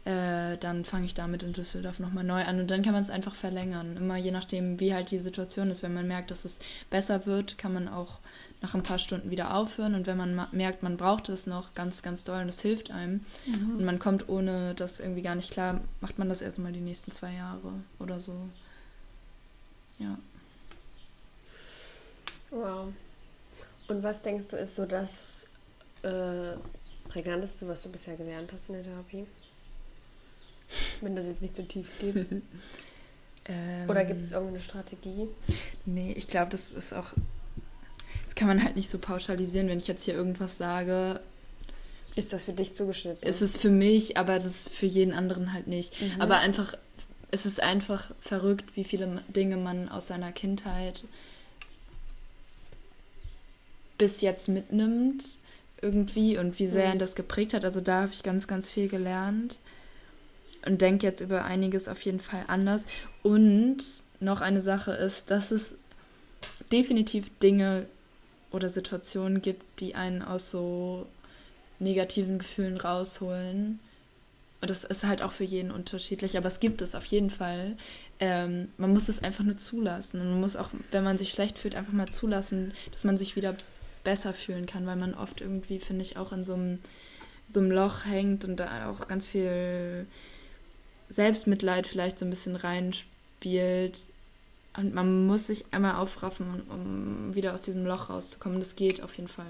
äh, 0.04 0.56
dann 0.56 0.84
fange 0.84 1.06
ich 1.06 1.14
damit 1.14 1.42
in 1.42 1.52
Düsseldorf 1.52 1.98
nochmal 1.98 2.24
neu 2.24 2.42
an 2.42 2.60
und 2.60 2.70
dann 2.70 2.82
kann 2.82 2.92
man 2.92 3.02
es 3.02 3.10
einfach 3.10 3.34
verlängern. 3.34 3.96
Immer 3.96 4.16
je 4.16 4.30
nachdem, 4.30 4.80
wie 4.80 4.94
halt 4.94 5.10
die 5.10 5.18
Situation 5.18 5.70
ist. 5.70 5.82
Wenn 5.82 5.94
man 5.94 6.06
merkt, 6.06 6.30
dass 6.30 6.44
es 6.44 6.60
besser 6.88 7.26
wird, 7.26 7.58
kann 7.58 7.74
man 7.74 7.88
auch 7.88 8.18
nach 8.60 8.74
ein 8.74 8.82
paar 8.82 8.98
Stunden 8.98 9.30
wieder 9.30 9.54
aufhören. 9.54 9.94
Und 9.94 10.06
wenn 10.06 10.16
man 10.16 10.48
merkt, 10.52 10.82
man 10.82 10.96
braucht 10.96 11.28
es 11.28 11.46
noch 11.46 11.74
ganz, 11.74 12.02
ganz 12.02 12.24
doll 12.24 12.42
und 12.42 12.48
es 12.48 12.60
hilft 12.60 12.90
einem 12.90 13.24
mhm. 13.46 13.76
und 13.76 13.84
man 13.84 13.98
kommt 13.98 14.28
ohne 14.28 14.74
das 14.74 15.00
irgendwie 15.00 15.22
gar 15.22 15.34
nicht 15.34 15.50
klar, 15.50 15.80
macht 16.00 16.18
man 16.18 16.28
das 16.28 16.42
erstmal 16.42 16.72
die 16.72 16.80
nächsten 16.80 17.12
zwei 17.12 17.34
Jahre 17.34 17.74
oder 17.98 18.18
so. 18.20 18.48
Ja. 19.98 20.18
Wow. 22.50 22.92
Und 23.88 24.02
was 24.02 24.22
denkst 24.22 24.46
du, 24.48 24.56
ist 24.56 24.76
so 24.76 24.86
das 24.86 25.46
äh, 26.02 26.56
Prägnanteste, 27.08 27.66
was 27.68 27.82
du 27.82 27.90
bisher 27.90 28.16
gelernt 28.16 28.52
hast 28.52 28.68
in 28.68 28.74
der 28.74 28.84
Therapie? 28.84 29.26
Wenn 31.00 31.16
das 31.16 31.26
jetzt 31.26 31.42
nicht 31.42 31.56
so 31.56 31.62
tief 31.62 31.88
geht. 31.98 32.14
ähm, 33.46 33.88
Oder 33.88 34.04
gibt 34.04 34.22
es 34.22 34.32
irgendeine 34.32 34.60
Strategie? 34.60 35.28
Nee, 35.86 36.12
ich 36.12 36.28
glaube, 36.28 36.50
das 36.50 36.70
ist 36.70 36.92
auch 36.92 37.14
kann 38.38 38.48
man 38.48 38.62
halt 38.62 38.76
nicht 38.76 38.88
so 38.88 38.98
pauschalisieren, 38.98 39.68
wenn 39.68 39.78
ich 39.78 39.88
jetzt 39.88 40.04
hier 40.04 40.14
irgendwas 40.14 40.56
sage. 40.56 41.20
Ist 42.14 42.32
das 42.32 42.44
für 42.44 42.52
dich 42.52 42.74
zugeschnitten? 42.74 43.28
Ist 43.28 43.42
es 43.42 43.56
für 43.56 43.68
mich, 43.68 44.16
aber 44.16 44.36
das 44.36 44.44
ist 44.44 44.68
für 44.70 44.86
jeden 44.86 45.12
anderen 45.12 45.52
halt 45.52 45.66
nicht. 45.66 46.00
Mhm. 46.00 46.20
Aber 46.20 46.38
einfach, 46.38 46.74
es 47.32 47.46
ist 47.46 47.60
einfach 47.60 48.14
verrückt, 48.20 48.76
wie 48.76 48.84
viele 48.84 49.22
Dinge 49.28 49.56
man 49.56 49.88
aus 49.88 50.06
seiner 50.06 50.30
Kindheit 50.30 51.02
bis 53.98 54.20
jetzt 54.20 54.48
mitnimmt 54.48 55.24
irgendwie 55.82 56.38
und 56.38 56.60
wie 56.60 56.68
sehr 56.68 56.86
mhm. 56.86 56.92
ihn 56.94 56.98
das 57.00 57.16
geprägt 57.16 57.54
hat. 57.54 57.64
Also 57.64 57.80
da 57.80 58.02
habe 58.02 58.12
ich 58.12 58.22
ganz, 58.22 58.46
ganz 58.46 58.70
viel 58.70 58.88
gelernt 58.88 59.56
und 60.68 60.82
denke 60.82 61.06
jetzt 61.06 61.20
über 61.20 61.44
einiges 61.44 61.88
auf 61.88 62.00
jeden 62.02 62.20
Fall 62.20 62.44
anders. 62.46 62.84
Und 63.22 63.78
noch 64.20 64.40
eine 64.40 64.60
Sache 64.60 64.92
ist, 64.92 65.30
dass 65.30 65.50
es 65.50 65.74
definitiv 66.70 67.30
Dinge 67.42 67.86
oder 68.50 68.68
Situationen 68.68 69.40
gibt, 69.40 69.80
die 69.80 69.94
einen 69.94 70.22
aus 70.22 70.50
so 70.50 71.06
negativen 71.78 72.38
Gefühlen 72.38 72.76
rausholen. 72.76 73.78
Und 74.60 74.70
das 74.70 74.84
ist 74.84 75.04
halt 75.04 75.22
auch 75.22 75.32
für 75.32 75.44
jeden 75.44 75.70
unterschiedlich, 75.70 76.36
aber 76.36 76.48
es 76.48 76.60
gibt 76.60 76.82
es 76.82 76.94
auf 76.94 77.04
jeden 77.06 77.30
Fall. 77.30 77.76
Ähm, 78.20 78.68
man 78.76 78.92
muss 78.92 79.08
es 79.08 79.22
einfach 79.22 79.44
nur 79.44 79.56
zulassen. 79.56 80.20
Und 80.20 80.30
man 80.30 80.40
muss 80.40 80.56
auch, 80.56 80.68
wenn 80.90 81.04
man 81.04 81.16
sich 81.16 81.30
schlecht 81.30 81.58
fühlt, 81.58 81.76
einfach 81.76 81.92
mal 81.92 82.08
zulassen, 82.08 82.74
dass 82.92 83.04
man 83.04 83.16
sich 83.16 83.36
wieder 83.36 83.54
besser 84.04 84.34
fühlen 84.34 84.66
kann, 84.66 84.86
weil 84.86 84.96
man 84.96 85.14
oft 85.14 85.40
irgendwie, 85.40 85.78
finde 85.78 86.02
ich, 86.02 86.18
auch 86.18 86.32
in 86.32 86.44
so 86.44 86.54
einem, 86.54 86.80
so 87.50 87.60
einem 87.60 87.70
Loch 87.70 88.04
hängt 88.04 88.44
und 88.44 88.56
da 88.56 88.90
auch 88.90 89.08
ganz 89.08 89.26
viel 89.26 90.06
Selbstmitleid 91.08 91.86
vielleicht 91.86 92.18
so 92.18 92.26
ein 92.26 92.30
bisschen 92.30 92.56
reinspielt. 92.56 94.04
Und 94.76 94.94
man 94.94 95.26
muss 95.26 95.46
sich 95.46 95.64
einmal 95.72 95.96
aufraffen, 95.96 96.62
um 96.68 97.34
wieder 97.34 97.54
aus 97.54 97.62
diesem 97.62 97.84
Loch 97.84 98.10
rauszukommen. 98.10 98.58
Das 98.58 98.76
geht 98.76 99.02
auf 99.02 99.16
jeden 99.16 99.28
Fall 99.28 99.46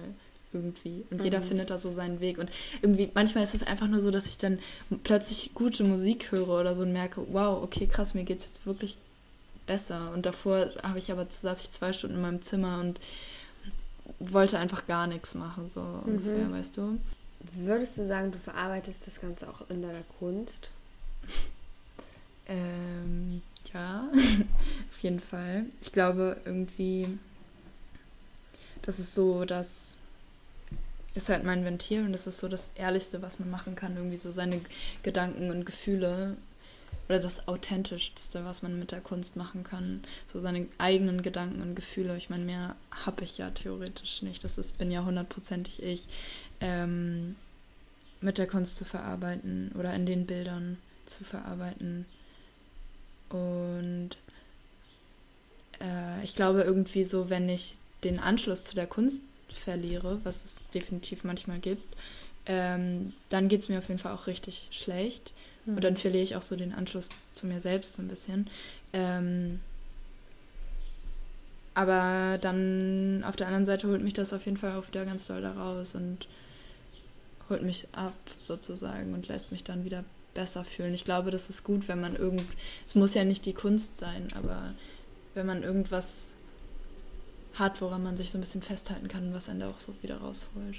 irgendwie. 0.53 1.05
Und 1.11 1.19
mhm. 1.19 1.25
jeder 1.25 1.43
findet 1.43 1.71
da 1.71 1.79
so 1.79 1.91
seinen 1.91 2.21
Weg. 2.21 2.39
Und 2.39 2.51
irgendwie, 2.81 3.11
manchmal 3.15 3.45
ist 3.45 3.55
es 3.55 3.63
einfach 3.63 3.89
nur 3.89 4.01
so, 4.01 4.11
dass 4.11 4.27
ich 4.27 4.39
dann 4.39 4.59
plötzlich 5.05 5.53
gute 5.55 5.85
Musik 5.85 6.33
höre 6.33 6.61
oder 6.61 6.75
so 6.75 6.83
und 6.83 6.93
merke, 6.93 7.23
wow, 7.31 7.63
okay, 7.63 7.87
krass, 7.87 8.15
mir 8.15 8.25
geht 8.25 8.41
es 8.41 8.47
jetzt 8.47 8.67
wirklich 8.67 8.97
besser. 9.67 10.13
Und 10.15 10.27
davor 10.27 10.71
habe 10.83 10.99
ich 10.99 11.13
aber 11.13 11.27
saß 11.29 11.61
ich 11.61 11.73
zwei 11.73 11.93
Stunden 11.93 12.17
in 12.17 12.23
meinem 12.23 12.43
Zimmer 12.43 12.81
und 12.81 12.99
wollte 14.19 14.59
einfach 14.59 14.87
gar 14.87 15.07
nichts 15.07 15.35
machen, 15.35 15.69
so 15.69 15.81
mhm. 15.81 16.03
ungefähr, 16.07 16.51
weißt 16.51 16.77
du. 16.77 16.99
Würdest 17.53 17.99
du 17.99 18.07
sagen, 18.07 18.33
du 18.33 18.39
verarbeitest 18.39 19.07
das 19.07 19.21
Ganze 19.21 19.49
auch 19.49 19.69
in 19.69 19.83
deiner 19.83 20.03
Kunst? 20.19 20.71
Ähm, 22.47 23.43
ja, 23.73 24.09
auf 24.91 25.03
jeden 25.03 25.21
Fall. 25.21 25.67
Ich 25.83 25.93
glaube 25.93 26.37
irgendwie, 26.45 27.19
das 28.83 28.99
ist 28.99 29.15
so, 29.15 29.45
dass 29.45 29.99
ist 31.15 31.29
halt 31.29 31.45
mein 31.45 31.65
Ventil 31.65 32.05
und 32.05 32.13
das 32.13 32.27
ist 32.27 32.39
so 32.39 32.49
das 32.49 32.73
Ehrlichste, 32.77 33.23
was 33.23 33.39
man 33.39 33.51
machen 33.51 33.75
kann. 33.75 33.97
Irgendwie 33.97 34.17
so 34.17 34.31
seine 34.31 34.61
Gedanken 35.03 35.51
und 35.51 35.67
Gefühle 35.67 36.37
oder 37.09 37.19
das 37.19 37.49
Authentischste, 37.49 38.45
was 38.45 38.63
man 38.63 38.79
mit 38.79 38.93
der 38.93 39.01
Kunst 39.01 39.37
machen 39.37 39.65
kann. 39.65 40.03
So 40.27 40.41
seine 40.41 40.67
eigenen 40.79 41.23
Gedanken 41.23 41.61
und 41.61 41.75
Gefühle. 41.75 42.17
Ich 42.17 42.31
meine, 42.31 42.45
mehr 42.45 42.77
habe 43.05 43.25
ich 43.25 43.37
ja 43.39 43.51
theoretisch 43.51 44.23
nicht. 44.23 44.45
Das 44.45 44.59
ist, 44.59 44.79
bin 44.79 44.91
ja 44.91 45.05
hundertprozentig 45.05 45.83
ich. 45.83 46.09
Ähm, 46.61 47.37
mit 48.21 48.39
der 48.39 48.47
Kunst 48.47 48.77
zu 48.77 48.85
verarbeiten 48.85 49.71
oder 49.79 49.95
in 49.95 50.07
den 50.07 50.27
Bildern 50.27 50.77
zu 51.09 51.25
verarbeiten. 51.25 52.07
Und 53.31 54.11
äh, 55.81 56.25
ich 56.25 56.35
glaube 56.35 56.63
irgendwie 56.63 57.05
so, 57.05 57.31
wenn 57.31 57.49
ich 57.49 57.77
den 58.05 58.19
Anschluss 58.19 58.65
zu 58.65 58.75
der 58.75 58.87
Kunst 58.87 59.23
verliere, 59.49 60.21
was 60.25 60.45
es 60.45 60.57
definitiv 60.75 61.25
manchmal 61.25 61.59
gibt, 61.59 61.97
ähm, 62.47 63.13
dann 63.29 63.49
geht 63.49 63.61
es 63.61 63.69
mir 63.69 63.79
auf 63.79 63.89
jeden 63.89 64.01
Fall 64.01 64.15
auch 64.15 64.27
richtig 64.27 64.69
schlecht. 64.73 65.35
Mhm. 65.67 65.77
Und 65.77 65.85
dann 65.85 65.97
verliere 65.97 66.23
ich 66.23 66.37
auch 66.37 66.43
so 66.43 66.57
den 66.57 66.73
Anschluss 66.73 67.11
zu 67.33 67.47
mir 67.47 67.61
selbst 67.61 67.95
so 67.95 68.03
ein 68.03 68.09
bisschen. 68.09 68.49
Ähm, 68.93 69.61
aber 71.75 72.39
dann 72.39 73.23
auf 73.25 73.37
der 73.37 73.47
anderen 73.47 73.67
Seite 73.67 73.87
holt 73.87 74.03
mich 74.03 74.15
das 74.15 74.33
auf 74.33 74.47
jeden 74.47 74.57
Fall 74.57 74.77
auch 74.77 74.89
wieder 74.89 75.05
ganz 75.05 75.27
doll 75.27 75.43
da 75.43 75.53
raus 75.53 75.95
und 75.95 76.27
holt 77.49 77.63
mich 77.63 77.87
ab 77.93 78.15
sozusagen 78.39 79.15
und 79.15 79.29
lässt 79.29 79.53
mich 79.53 79.63
dann 79.63 79.85
wieder 79.85 80.05
besser 80.39 80.65
fühlen. 80.65 80.95
Ich 80.95 81.05
glaube, 81.05 81.33
das 81.33 81.51
ist 81.51 81.65
gut, 81.65 81.89
wenn 81.89 82.01
man 82.01 82.15
irgend, 82.15 82.45
es 82.87 82.95
muss 82.95 83.15
ja 83.15 83.25
nicht 83.25 83.45
die 83.45 83.53
Kunst 83.53 83.97
sein, 83.97 84.29
aber 84.37 84.73
wenn 85.35 85.47
man 85.47 85.65
irgendwas 85.65 86.33
hat, 87.55 87.81
woran 87.81 88.05
man 88.05 88.17
sich 88.17 88.31
so 88.31 88.39
ein 88.39 88.41
bisschen 88.41 88.63
festhalten 88.63 89.09
kann, 89.09 89.35
was 89.35 89.49
einen 89.49 89.59
da 89.59 89.69
auch 89.69 89.81
so 89.81 89.93
wieder 90.01 90.19
rausholt. 90.19 90.77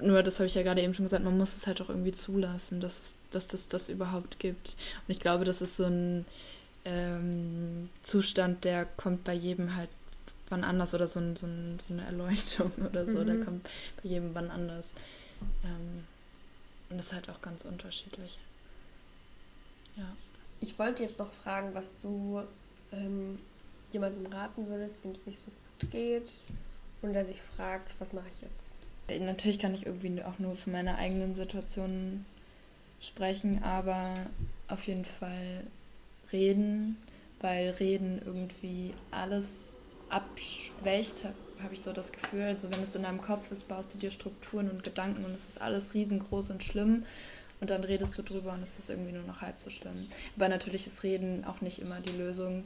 Nur, 0.00 0.22
das 0.22 0.38
habe 0.38 0.46
ich 0.46 0.54
ja 0.54 0.62
gerade 0.62 0.80
eben 0.80 0.94
schon 0.94 1.06
gesagt, 1.06 1.24
man 1.24 1.36
muss 1.36 1.56
es 1.56 1.66
halt 1.66 1.82
auch 1.82 1.88
irgendwie 1.88 2.12
zulassen, 2.12 2.80
dass 2.80 3.00
es 3.00 3.14
dass 3.32 3.48
das 3.48 3.66
das 3.66 3.88
überhaupt 3.88 4.38
gibt. 4.38 4.76
Und 5.06 5.10
ich 5.10 5.18
glaube, 5.18 5.44
das 5.44 5.60
ist 5.60 5.76
so 5.76 5.86
ein 5.86 6.24
ähm, 6.84 7.90
Zustand, 8.04 8.62
der 8.62 8.84
kommt 8.84 9.24
bei 9.24 9.34
jedem 9.34 9.74
halt 9.74 9.90
wann 10.48 10.62
anders 10.62 10.94
oder 10.94 11.08
so, 11.08 11.18
ein, 11.18 11.34
so, 11.34 11.46
ein, 11.46 11.78
so 11.84 11.92
eine 11.92 12.04
Erleuchtung 12.04 12.70
oder 12.88 13.04
so, 13.06 13.18
mhm. 13.18 13.26
der 13.26 13.44
kommt 13.44 13.68
bei 14.00 14.08
jedem 14.08 14.34
wann 14.34 14.48
anders. 14.50 14.94
Ähm, 15.64 16.04
und 16.90 16.96
das 16.96 17.06
ist 17.06 17.12
halt 17.12 17.30
auch 17.30 17.42
ganz 17.42 17.64
unterschiedlich. 17.64 18.38
Ja. 19.96 20.16
Ich 20.60 20.78
wollte 20.78 21.04
jetzt 21.04 21.18
noch 21.18 21.32
fragen, 21.32 21.74
was 21.74 21.90
du 22.02 22.42
ähm, 22.92 23.38
jemandem 23.92 24.32
raten 24.32 24.68
würdest, 24.68 25.04
dem 25.04 25.12
es 25.12 25.26
nicht 25.26 25.38
so 25.44 25.50
gut 25.50 25.90
geht 25.90 26.40
und 27.02 27.12
der 27.12 27.26
sich 27.26 27.40
fragt, 27.56 27.92
was 27.98 28.12
mache 28.12 28.26
ich 28.34 28.42
jetzt? 28.42 28.74
Natürlich 29.24 29.58
kann 29.58 29.74
ich 29.74 29.86
irgendwie 29.86 30.22
auch 30.22 30.38
nur 30.38 30.56
von 30.56 30.72
meiner 30.72 30.98
eigenen 30.98 31.34
Situation 31.34 32.26
sprechen, 33.00 33.62
aber 33.62 34.14
auf 34.66 34.86
jeden 34.86 35.04
Fall 35.04 35.64
reden, 36.32 36.96
weil 37.40 37.70
Reden 37.70 38.20
irgendwie 38.24 38.92
alles 39.10 39.74
abschwächt, 40.10 41.26
habe 41.62 41.74
ich 41.74 41.82
so 41.82 41.92
das 41.92 42.12
Gefühl. 42.12 42.42
Also 42.42 42.70
wenn 42.70 42.82
es 42.82 42.94
in 42.94 43.02
deinem 43.02 43.20
Kopf 43.20 43.50
ist, 43.50 43.68
baust 43.68 43.94
du 43.94 43.98
dir 43.98 44.10
Strukturen 44.10 44.70
und 44.70 44.84
Gedanken 44.84 45.24
und 45.24 45.32
es 45.32 45.46
ist 45.48 45.60
alles 45.60 45.94
riesengroß 45.94 46.50
und 46.50 46.62
schlimm 46.64 47.04
und 47.60 47.70
dann 47.70 47.84
redest 47.84 48.16
du 48.18 48.22
drüber 48.22 48.52
und 48.52 48.62
es 48.62 48.78
ist 48.78 48.90
irgendwie 48.90 49.12
nur 49.12 49.24
noch 49.24 49.40
halb 49.40 49.60
so 49.60 49.70
schlimm. 49.70 50.06
Aber 50.36 50.48
natürlich 50.48 50.86
ist 50.86 51.02
Reden 51.02 51.44
auch 51.44 51.60
nicht 51.60 51.80
immer 51.80 52.00
die 52.00 52.16
Lösung. 52.16 52.64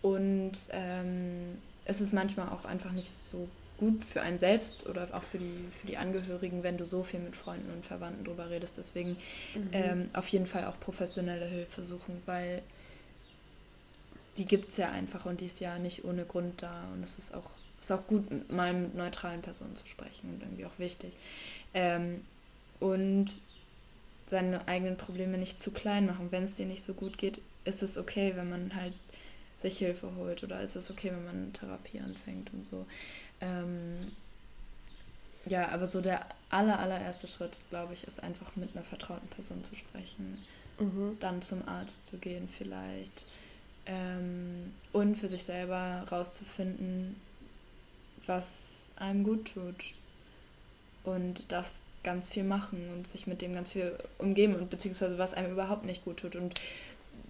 Und 0.00 0.52
ähm, 0.70 1.58
es 1.84 2.00
ist 2.00 2.12
manchmal 2.12 2.48
auch 2.50 2.64
einfach 2.64 2.92
nicht 2.92 3.10
so 3.10 3.48
gut 3.78 4.02
für 4.04 4.22
einen 4.22 4.38
selbst 4.38 4.86
oder 4.88 5.08
auch 5.12 5.22
für 5.22 5.38
die, 5.38 5.68
für 5.70 5.86
die 5.86 5.96
Angehörigen, 5.96 6.62
wenn 6.62 6.76
du 6.76 6.84
so 6.84 7.04
viel 7.04 7.20
mit 7.20 7.36
Freunden 7.36 7.72
und 7.72 7.84
Verwandten 7.84 8.24
drüber 8.24 8.50
redest. 8.50 8.76
Deswegen 8.76 9.16
mhm. 9.54 9.68
ähm, 9.72 10.10
auf 10.12 10.28
jeden 10.28 10.46
Fall 10.46 10.66
auch 10.66 10.78
professionelle 10.80 11.46
Hilfe 11.46 11.84
suchen, 11.84 12.22
weil 12.26 12.62
die 14.36 14.46
gibt 14.46 14.70
es 14.70 14.76
ja 14.76 14.90
einfach 14.90 15.26
und 15.26 15.40
die 15.40 15.46
ist 15.46 15.60
ja 15.60 15.78
nicht 15.78 16.04
ohne 16.04 16.24
Grund 16.24 16.62
da. 16.62 16.88
Und 16.92 17.02
es 17.02 17.18
ist 17.18 17.34
auch, 17.34 17.50
ist 17.80 17.92
auch 17.92 18.06
gut, 18.06 18.50
mal 18.50 18.72
mit 18.72 18.94
neutralen 18.94 19.42
Personen 19.42 19.76
zu 19.76 19.86
sprechen 19.86 20.34
und 20.34 20.42
irgendwie 20.42 20.66
auch 20.66 20.78
wichtig. 20.78 21.12
Ähm, 21.74 22.24
und 22.80 23.40
seine 24.26 24.68
eigenen 24.68 24.96
Probleme 24.96 25.38
nicht 25.38 25.62
zu 25.62 25.70
klein 25.70 26.06
machen. 26.06 26.28
Wenn 26.30 26.44
es 26.44 26.56
dir 26.56 26.66
nicht 26.66 26.84
so 26.84 26.94
gut 26.94 27.18
geht, 27.18 27.40
ist 27.64 27.82
es 27.82 27.96
okay, 27.96 28.32
wenn 28.36 28.50
man 28.50 28.74
halt 28.74 28.94
sich 29.56 29.78
Hilfe 29.78 30.14
holt 30.16 30.44
oder 30.44 30.60
ist 30.60 30.76
es 30.76 30.90
okay, 30.90 31.10
wenn 31.10 31.24
man 31.24 31.52
Therapie 31.52 32.00
anfängt 32.00 32.52
und 32.52 32.64
so. 32.64 32.86
Ähm, 33.40 34.12
ja, 35.46 35.68
aber 35.68 35.86
so 35.86 36.00
der 36.00 36.26
aller, 36.50 36.78
allererste 36.78 37.26
Schritt, 37.26 37.58
glaube 37.70 37.94
ich, 37.94 38.06
ist 38.06 38.22
einfach 38.22 38.54
mit 38.56 38.74
einer 38.74 38.84
vertrauten 38.84 39.28
Person 39.28 39.64
zu 39.64 39.74
sprechen. 39.74 40.38
Mhm. 40.78 41.16
Dann 41.20 41.42
zum 41.42 41.66
Arzt 41.66 42.06
zu 42.06 42.18
gehen 42.18 42.48
vielleicht. 42.48 43.26
Ähm, 43.86 44.72
und 44.92 45.16
für 45.16 45.28
sich 45.28 45.42
selber 45.42 46.06
rauszufinden, 46.10 47.16
was 48.28 48.90
einem 48.96 49.24
gut 49.24 49.54
tut. 49.54 49.94
Und 51.04 51.50
das 51.50 51.82
ganz 52.04 52.28
viel 52.28 52.44
machen 52.44 52.90
und 52.94 53.06
sich 53.06 53.26
mit 53.26 53.42
dem 53.42 53.54
ganz 53.54 53.70
viel 53.70 53.96
umgeben 54.18 54.54
und 54.54 54.70
beziehungsweise 54.70 55.18
was 55.18 55.34
einem 55.34 55.52
überhaupt 55.52 55.84
nicht 55.84 56.04
gut 56.04 56.18
tut. 56.18 56.36
Und 56.36 56.54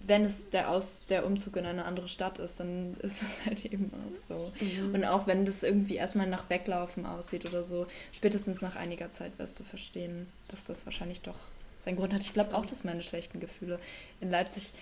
wenn 0.05 0.23
es 0.23 0.49
der, 0.49 0.69
Aus, 0.69 1.05
der 1.05 1.25
Umzug 1.25 1.57
in 1.57 1.65
eine 1.65 1.85
andere 1.85 2.07
Stadt 2.07 2.39
ist, 2.39 2.59
dann 2.59 2.95
ist 3.01 3.21
es 3.21 3.45
halt 3.45 3.65
eben 3.65 3.91
auch 3.93 4.15
so. 4.15 4.51
Mhm. 4.59 4.95
Und 4.95 5.05
auch 5.05 5.27
wenn 5.27 5.45
das 5.45 5.63
irgendwie 5.63 5.95
erstmal 5.95 6.27
nach 6.27 6.49
Weglaufen 6.49 7.05
aussieht 7.05 7.45
oder 7.45 7.63
so, 7.63 7.87
spätestens 8.11 8.61
nach 8.61 8.75
einiger 8.75 9.11
Zeit 9.11 9.37
wirst 9.37 9.59
du 9.59 9.63
verstehen, 9.63 10.27
dass 10.47 10.65
das 10.65 10.85
wahrscheinlich 10.85 11.21
doch 11.21 11.37
seinen 11.79 11.97
Grund 11.97 12.13
hat. 12.13 12.21
Ich 12.21 12.33
glaube 12.33 12.55
auch, 12.55 12.65
dass 12.65 12.83
meine 12.83 13.03
schlechten 13.03 13.39
Gefühle 13.39 13.79
in 14.19 14.29
Leipzig, 14.29 14.73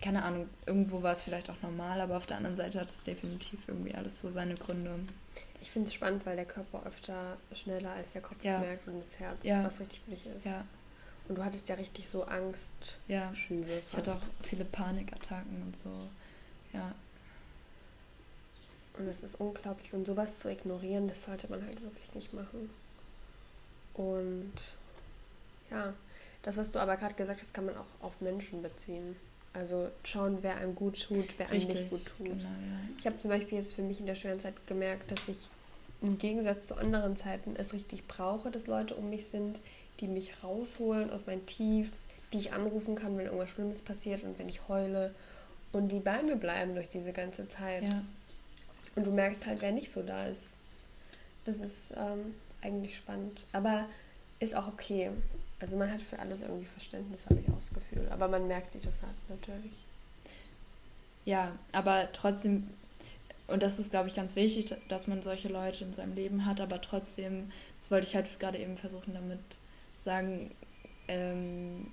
keine 0.00 0.22
Ahnung, 0.22 0.48
irgendwo 0.66 1.02
war 1.02 1.12
es 1.12 1.22
vielleicht 1.22 1.50
auch 1.50 1.60
normal, 1.62 2.00
aber 2.00 2.16
auf 2.16 2.26
der 2.26 2.38
anderen 2.38 2.56
Seite 2.56 2.80
hat 2.80 2.90
es 2.90 3.04
definitiv 3.04 3.60
irgendwie 3.68 3.94
alles 3.94 4.20
so 4.20 4.30
seine 4.30 4.54
Gründe. 4.54 4.98
Ich 5.70 5.74
finde 5.74 5.86
es 5.86 5.94
spannend, 5.94 6.26
weil 6.26 6.34
der 6.34 6.46
Körper 6.46 6.84
öfter 6.84 7.36
schneller 7.54 7.92
als 7.92 8.10
der 8.10 8.22
Kopf 8.22 8.42
ja. 8.42 8.58
merkt 8.58 8.88
und 8.88 8.98
das 8.98 9.20
Herz, 9.20 9.38
ja. 9.44 9.62
was 9.62 9.78
richtig 9.78 10.00
für 10.00 10.10
dich 10.10 10.26
ist. 10.26 10.44
Ja. 10.44 10.64
Und 11.28 11.38
du 11.38 11.44
hattest 11.44 11.68
ja 11.68 11.76
richtig 11.76 12.08
so 12.08 12.24
Angst. 12.24 12.98
Ja. 13.06 13.32
Schübe 13.36 13.70
ich 13.86 13.96
hatte 13.96 14.14
auch 14.14 14.20
viele 14.42 14.64
Panikattacken 14.64 15.62
und 15.62 15.76
so. 15.76 16.08
Ja. 16.72 16.92
Und 18.98 19.06
es 19.06 19.22
ist 19.22 19.36
unglaublich. 19.36 19.92
Und 19.92 20.06
sowas 20.06 20.40
zu 20.40 20.50
ignorieren, 20.50 21.06
das 21.06 21.22
sollte 21.22 21.48
man 21.48 21.64
halt 21.64 21.80
wirklich 21.82 22.14
nicht 22.16 22.32
machen. 22.32 22.68
Und 23.94 24.52
ja, 25.70 25.94
das, 26.42 26.56
was 26.56 26.72
du 26.72 26.80
aber 26.80 26.96
gerade 26.96 27.14
gesagt 27.14 27.42
hast, 27.42 27.54
kann 27.54 27.66
man 27.66 27.76
auch 27.76 28.04
auf 28.04 28.20
Menschen 28.20 28.60
beziehen. 28.60 29.14
Also 29.52 29.88
schauen, 30.02 30.38
wer 30.40 30.56
einem 30.56 30.74
gut 30.74 31.00
tut, 31.00 31.28
wer 31.38 31.48
Richtig, 31.52 31.76
einem 31.76 31.84
nicht 31.84 31.90
gut 31.90 32.06
tut. 32.06 32.26
Genau, 32.26 32.42
ja. 32.42 32.80
Ich 32.98 33.06
habe 33.06 33.20
zum 33.20 33.30
Beispiel 33.30 33.58
jetzt 33.58 33.76
für 33.76 33.82
mich 33.82 34.00
in 34.00 34.06
der 34.06 34.16
schweren 34.16 34.40
Zeit 34.40 34.66
gemerkt, 34.66 35.12
dass 35.12 35.28
ich 35.28 35.48
im 36.02 36.18
Gegensatz 36.18 36.66
zu 36.66 36.76
anderen 36.76 37.16
Zeiten 37.16 37.54
es 37.56 37.72
richtig 37.72 38.06
brauche, 38.06 38.50
dass 38.50 38.66
Leute 38.66 38.94
um 38.94 39.10
mich 39.10 39.26
sind, 39.26 39.60
die 40.00 40.08
mich 40.08 40.42
rausholen 40.42 41.10
aus 41.10 41.26
meinen 41.26 41.44
Tiefs, 41.46 42.06
die 42.32 42.38
ich 42.38 42.52
anrufen 42.52 42.94
kann, 42.94 43.18
wenn 43.18 43.26
irgendwas 43.26 43.50
Schlimmes 43.50 43.82
passiert 43.82 44.22
und 44.24 44.38
wenn 44.38 44.48
ich 44.48 44.68
heule 44.68 45.14
und 45.72 45.88
die 45.88 46.00
bei 46.00 46.22
mir 46.22 46.36
bleiben 46.36 46.74
durch 46.74 46.88
diese 46.88 47.12
ganze 47.12 47.48
Zeit. 47.48 47.84
Ja. 47.84 48.02
Und 48.96 49.06
du 49.06 49.12
merkst 49.12 49.46
halt, 49.46 49.62
wer 49.62 49.72
nicht 49.72 49.90
so 49.90 50.02
da 50.02 50.26
ist. 50.26 50.54
Das 51.44 51.58
ist 51.58 51.92
ähm, 51.96 52.34
eigentlich 52.62 52.96
spannend. 52.96 53.40
Aber 53.52 53.86
ist 54.40 54.54
auch 54.54 54.68
okay. 54.68 55.10
Also 55.60 55.76
man 55.76 55.92
hat 55.92 56.00
für 56.00 56.18
alles 56.18 56.40
irgendwie 56.40 56.66
Verständnis, 56.66 57.24
habe 57.26 57.40
ich 57.40 57.48
auch 57.48 57.56
das 57.56 57.72
Gefühl. 57.72 58.08
Aber 58.10 58.28
man 58.28 58.48
merkt 58.48 58.72
sich 58.72 58.82
das 58.82 58.94
halt 59.02 59.14
natürlich. 59.28 59.72
Ja, 61.24 61.52
aber 61.72 62.08
trotzdem 62.12 62.68
und 63.50 63.62
das 63.62 63.78
ist, 63.78 63.90
glaube 63.90 64.08
ich, 64.08 64.14
ganz 64.14 64.36
wichtig, 64.36 64.74
dass 64.88 65.06
man 65.06 65.22
solche 65.22 65.48
Leute 65.48 65.84
in 65.84 65.92
seinem 65.92 66.14
Leben 66.14 66.46
hat, 66.46 66.60
aber 66.60 66.80
trotzdem, 66.80 67.50
das 67.78 67.90
wollte 67.90 68.06
ich 68.06 68.14
halt 68.14 68.38
gerade 68.38 68.58
eben 68.58 68.76
versuchen 68.76 69.14
damit 69.14 69.40
zu 69.94 70.04
sagen, 70.04 70.50
ähm, 71.08 71.88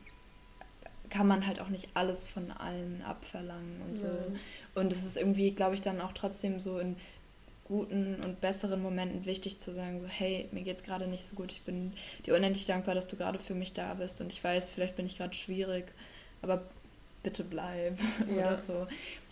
kann 1.09 1.27
man 1.27 1.47
halt 1.47 1.59
auch 1.59 1.69
nicht 1.69 1.89
alles 1.93 2.23
von 2.23 2.51
allen 2.51 3.01
abverlangen 3.01 3.81
und 3.81 3.97
so. 3.97 4.09
Und 4.75 4.91
es 4.91 5.05
ist 5.05 5.17
irgendwie, 5.17 5.51
glaube 5.51 5.75
ich, 5.75 5.81
dann 5.81 6.01
auch 6.01 6.11
trotzdem 6.11 6.59
so 6.59 6.79
in 6.79 6.97
guten 7.67 8.15
und 8.23 8.39
besseren 8.39 8.81
Momenten 8.81 9.25
wichtig 9.25 9.59
zu 9.59 9.73
sagen, 9.73 9.99
so, 9.99 10.07
hey, 10.07 10.47
mir 10.51 10.63
geht's 10.63 10.83
gerade 10.83 11.07
nicht 11.07 11.25
so 11.25 11.35
gut, 11.35 11.51
ich 11.51 11.61
bin 11.63 11.93
dir 12.25 12.35
unendlich 12.35 12.65
dankbar, 12.65 12.95
dass 12.95 13.07
du 13.07 13.17
gerade 13.17 13.39
für 13.39 13.55
mich 13.55 13.73
da 13.73 13.93
bist 13.93 14.21
und 14.21 14.31
ich 14.31 14.41
weiß, 14.41 14.71
vielleicht 14.71 14.95
bin 14.95 15.05
ich 15.05 15.17
gerade 15.17 15.33
schwierig, 15.33 15.85
aber 16.41 16.63
bitte 17.23 17.43
bleib 17.43 17.97
ja. 18.29 18.35
oder 18.37 18.57
so. 18.57 18.87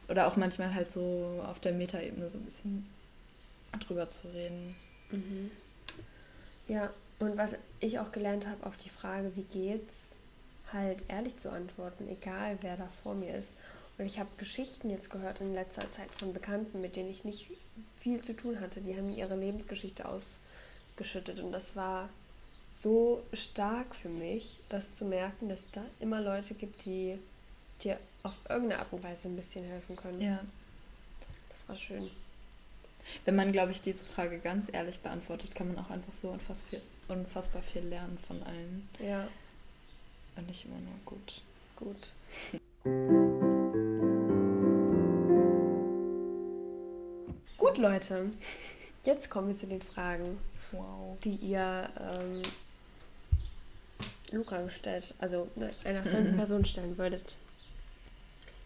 Oder 0.08 0.28
auch 0.28 0.36
manchmal 0.36 0.74
halt 0.74 0.92
so 0.92 1.44
auf 1.46 1.60
der 1.60 1.74
Metaebene 1.74 2.30
so 2.30 2.38
ein 2.38 2.46
bisschen 2.46 2.86
drüber 3.80 4.10
zu 4.10 4.28
reden. 4.28 4.76
Mhm. 5.12 5.52
Ja, 6.68 6.92
und 7.20 7.38
was 7.38 7.52
ich 7.80 8.00
auch 8.00 8.12
gelernt 8.12 8.48
habe 8.48 8.66
auf 8.66 8.78
die 8.78 8.90
Frage, 8.90 9.32
wie 9.36 9.44
geht's, 9.44 10.12
halt 10.72 11.04
ehrlich 11.08 11.38
zu 11.38 11.52
antworten, 11.52 12.08
egal 12.10 12.58
wer 12.62 12.78
da 12.78 12.88
vor 13.04 13.16
mir 13.16 13.36
ist. 13.36 13.50
Und 13.98 14.06
ich 14.06 14.20
habe 14.20 14.30
Geschichten 14.38 14.90
jetzt 14.90 15.10
gehört 15.10 15.40
in 15.40 15.54
letzter 15.54 15.90
Zeit 15.92 16.12
von 16.18 16.34
Bekannten, 16.34 16.82
mit 16.82 16.96
denen 16.96 17.10
ich 17.10 17.24
nicht 17.24 17.52
viel 18.00 18.22
zu 18.22 18.36
tun 18.36 18.60
hatte. 18.60 18.82
Die 18.82 18.96
haben 18.96 19.16
ihre 19.16 19.36
Lebensgeschichte 19.36 20.06
ausgeschüttet 20.06 21.40
und 21.40 21.52
das 21.52 21.76
war 21.76 22.10
so 22.72 23.24
stark 23.32 23.96
für 23.96 24.10
mich, 24.10 24.58
das 24.68 24.96
zu 24.96 25.06
merken, 25.06 25.48
dass 25.48 25.64
da 25.72 25.82
immer 26.02 26.20
Leute 26.20 26.56
gibt, 26.56 26.86
die 26.86 27.18
dir 27.84 28.00
auf 28.24 28.34
irgendeine 28.50 28.82
Art 28.82 28.92
und 28.92 29.04
Weise 29.04 29.28
ein 29.28 29.36
bisschen 29.36 29.66
helfen 29.66 29.96
können. 29.96 30.22
Ja. 30.22 30.44
Das 31.50 31.70
war 31.70 31.78
schön. 31.78 32.10
Wenn 33.24 33.36
man, 33.36 33.52
glaube 33.52 33.72
ich, 33.72 33.82
diese 33.82 34.06
Frage 34.06 34.40
ganz 34.40 34.68
ehrlich 34.72 35.00
beantwortet, 35.00 35.56
kann 35.56 35.68
man 35.68 35.84
auch 35.84 35.90
einfach 35.90 36.14
so 36.14 36.30
unfassbar 36.30 36.70
viel, 36.70 36.82
unfassbar 37.08 37.62
viel 37.62 37.84
lernen 37.84 38.18
von 38.18 38.42
allen. 38.44 38.90
Ja. 39.00 39.28
Und 40.36 40.48
nicht 40.48 40.66
immer 40.66 40.80
nur 40.80 40.96
gut. 41.06 41.42
Gut. 41.76 42.10
gut, 47.58 47.78
Leute. 47.78 48.32
Jetzt 49.04 49.30
kommen 49.30 49.50
wir 49.50 49.56
zu 49.56 49.68
den 49.68 49.82
Fragen, 49.82 50.40
wow. 50.72 51.18
die 51.24 51.36
ihr 51.36 51.90
ähm, 52.00 52.42
Luca 54.32 54.62
gestellt, 54.62 55.14
also 55.20 55.48
ne, 55.56 55.72
einer 55.84 56.02
fremden 56.02 56.36
Person 56.38 56.66
stellen 56.66 56.98
würdet. 56.98 57.38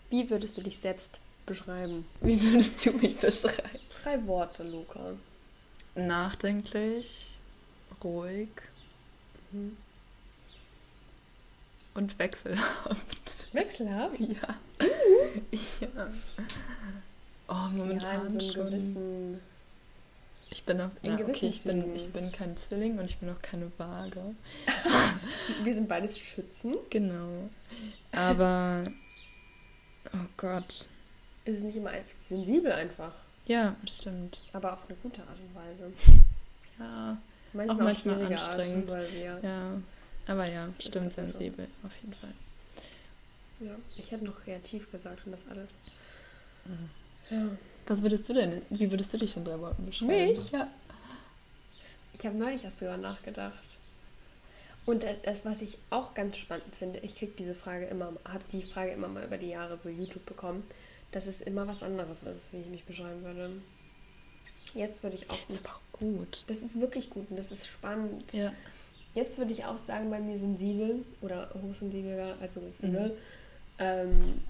Wie 0.10 0.30
würdest 0.30 0.58
du 0.58 0.62
dich 0.62 0.78
selbst 0.78 1.20
beschreiben? 1.46 2.06
Wie 2.22 2.42
würdest 2.42 2.86
du 2.86 2.92
mich 2.94 3.18
beschreiben? 3.18 3.80
Drei 4.04 4.26
Worte, 4.26 4.64
Luca. 4.64 5.14
Nachdenklich, 5.96 7.38
ruhig 8.04 8.50
mhm. 9.52 9.78
und 11.94 12.18
wechselhaft. 12.20 13.54
Wechselhaft? 13.54 14.16
Ja. 14.20 14.56
ja. 15.82 16.08
Oh, 17.48 17.70
momentan 17.72 18.24
ja, 18.24 18.30
so 18.30 18.40
schon. 18.40 18.68
Gewissen 18.68 19.40
ich 20.52 20.64
bin 20.64 20.82
auch, 20.82 20.90
ja, 21.04 21.14
okay, 21.14 21.48
ich 21.48 21.64
bin, 21.64 21.96
ich 21.96 22.12
bin 22.12 22.32
kein 22.32 22.58
Zwilling 22.58 22.98
und 22.98 23.06
ich 23.06 23.18
bin 23.18 23.30
auch 23.30 23.42
keine 23.42 23.72
Waage. 23.78 24.36
Wir 25.64 25.74
sind 25.76 25.88
beides 25.88 26.18
Schützen. 26.18 26.72
Genau. 26.90 27.50
Aber 28.12 28.84
Oh 30.14 30.28
Gott. 30.38 30.88
Es 31.46 31.56
ist 31.56 31.64
nicht 31.64 31.78
immer 31.78 31.92
einfach 31.92 32.16
sensibel 32.22 32.72
einfach. 32.72 33.14
Ja, 33.46 33.76
stimmt. 33.86 34.42
Aber 34.54 34.74
auf 34.74 34.86
eine 34.88 34.98
gute 35.02 35.22
Art 35.22 35.38
und 35.40 35.56
Weise. 35.56 35.92
Ja. 36.80 37.18
Manchmal 37.54 37.78
auch 37.78 37.84
manchmal 37.84 38.26
auch 38.26 38.30
anstrengend. 38.30 38.92
Arten, 38.92 39.14
wir, 39.14 39.40
ja. 39.42 39.82
Aber 40.28 40.46
ja, 40.46 40.68
stimmt 40.80 41.14
sensibel, 41.14 41.68
auf 41.84 41.92
jeden 42.02 42.14
Fall. 42.14 42.34
Ja, 43.60 43.76
ich 43.98 44.12
hätte 44.12 44.24
noch 44.26 44.40
kreativ 44.42 44.92
gesagt 44.92 45.26
und 45.26 45.32
das 45.32 45.42
alles. 45.50 45.70
Mhm. 46.66 46.90
Ja. 47.30 47.58
Was 47.88 48.04
würdest 48.04 48.30
du 48.30 48.34
denn, 48.34 48.62
wie 48.70 48.92
würdest 48.92 49.12
du 49.14 49.18
dich 49.18 49.36
in 49.36 49.44
drei 49.44 49.60
Worten 49.60 49.86
beschreiben? 49.86 50.28
Mich? 50.28 50.52
Ja. 50.52 50.68
Ich 52.14 52.26
habe 52.26 52.38
neulich 52.38 52.64
erst 52.64 52.82
darüber 52.82 52.98
nachgedacht. 52.98 53.64
Und 54.86 55.04
das, 55.04 55.38
was 55.44 55.62
ich 55.62 55.78
auch 55.90 56.14
ganz 56.14 56.38
spannend 56.38 56.76
finde, 56.76 57.00
ich 57.00 57.16
kriege 57.16 57.34
diese 57.38 57.54
Frage 57.54 57.86
immer, 57.86 58.14
habe 58.26 58.44
die 58.52 58.64
Frage 58.64 58.92
immer 58.92 59.08
mal 59.08 59.24
über 59.24 59.38
die 59.38 59.50
Jahre 59.50 59.78
so 59.78 59.90
YouTube 59.90 60.26
bekommen, 60.26 60.64
dass 61.12 61.28
es 61.28 61.42
immer 61.42 61.68
was 61.68 61.84
anderes 61.84 62.24
ist, 62.24 62.52
wie 62.54 62.58
ich 62.58 62.68
mich 62.68 62.86
beschreiben 62.86 63.24
würde. 63.24 63.52
Jetzt 64.74 65.04
würde 65.04 65.16
ich 65.16 65.30
auch. 65.30 65.38
Das 65.48 65.58
ist 65.58 65.66
aber 65.66 65.76
auch 65.76 66.00
gut. 66.00 66.44
Das 66.48 66.58
ist 66.58 66.80
wirklich 66.80 67.10
gut 67.10 67.30
und 67.30 67.38
das 67.38 67.52
ist 67.52 67.68
spannend. 67.68 68.32
Ja. 68.34 68.54
Jetzt 69.16 69.38
würde 69.38 69.52
ich 69.52 69.66
auch 69.66 69.78
sagen, 69.80 70.10
bei 70.10 70.20
mir 70.20 70.38
sensibel 70.38 71.04
oder 71.22 71.50
hochsensibel, 71.62 72.36
also 72.40 72.62
sensibel. 72.62 73.10
Mhm. 73.10 73.18
Ähm, 73.80 74.42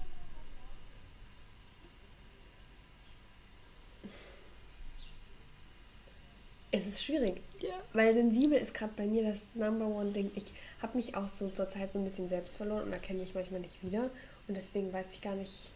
es 6.72 6.86
ist 6.86 7.02
schwierig. 7.02 7.40
Ja. 7.62 7.74
Weil 7.92 8.14
sensibel 8.14 8.58
ist 8.58 8.74
gerade 8.74 8.92
bei 8.96 9.06
mir 9.06 9.22
das 9.22 9.40
Number 9.54 9.86
One 9.86 10.12
Ding. 10.12 10.30
Ich 10.34 10.52
habe 10.80 10.96
mich 10.96 11.14
auch 11.14 11.28
so 11.28 11.48
zur 11.50 11.68
Zeit 11.68 11.92
so 11.92 11.98
ein 11.98 12.04
bisschen 12.04 12.28
selbst 12.28 12.56
verloren 12.56 12.84
und 12.84 12.92
erkenne 12.92 13.20
mich 13.20 13.34
manchmal 13.34 13.60
nicht 13.60 13.82
wieder. 13.84 14.10
Und 14.48 14.56
deswegen 14.56 14.92
weiß 14.92 15.06
ich 15.12 15.20
gar 15.20 15.34
nicht, 15.34 15.70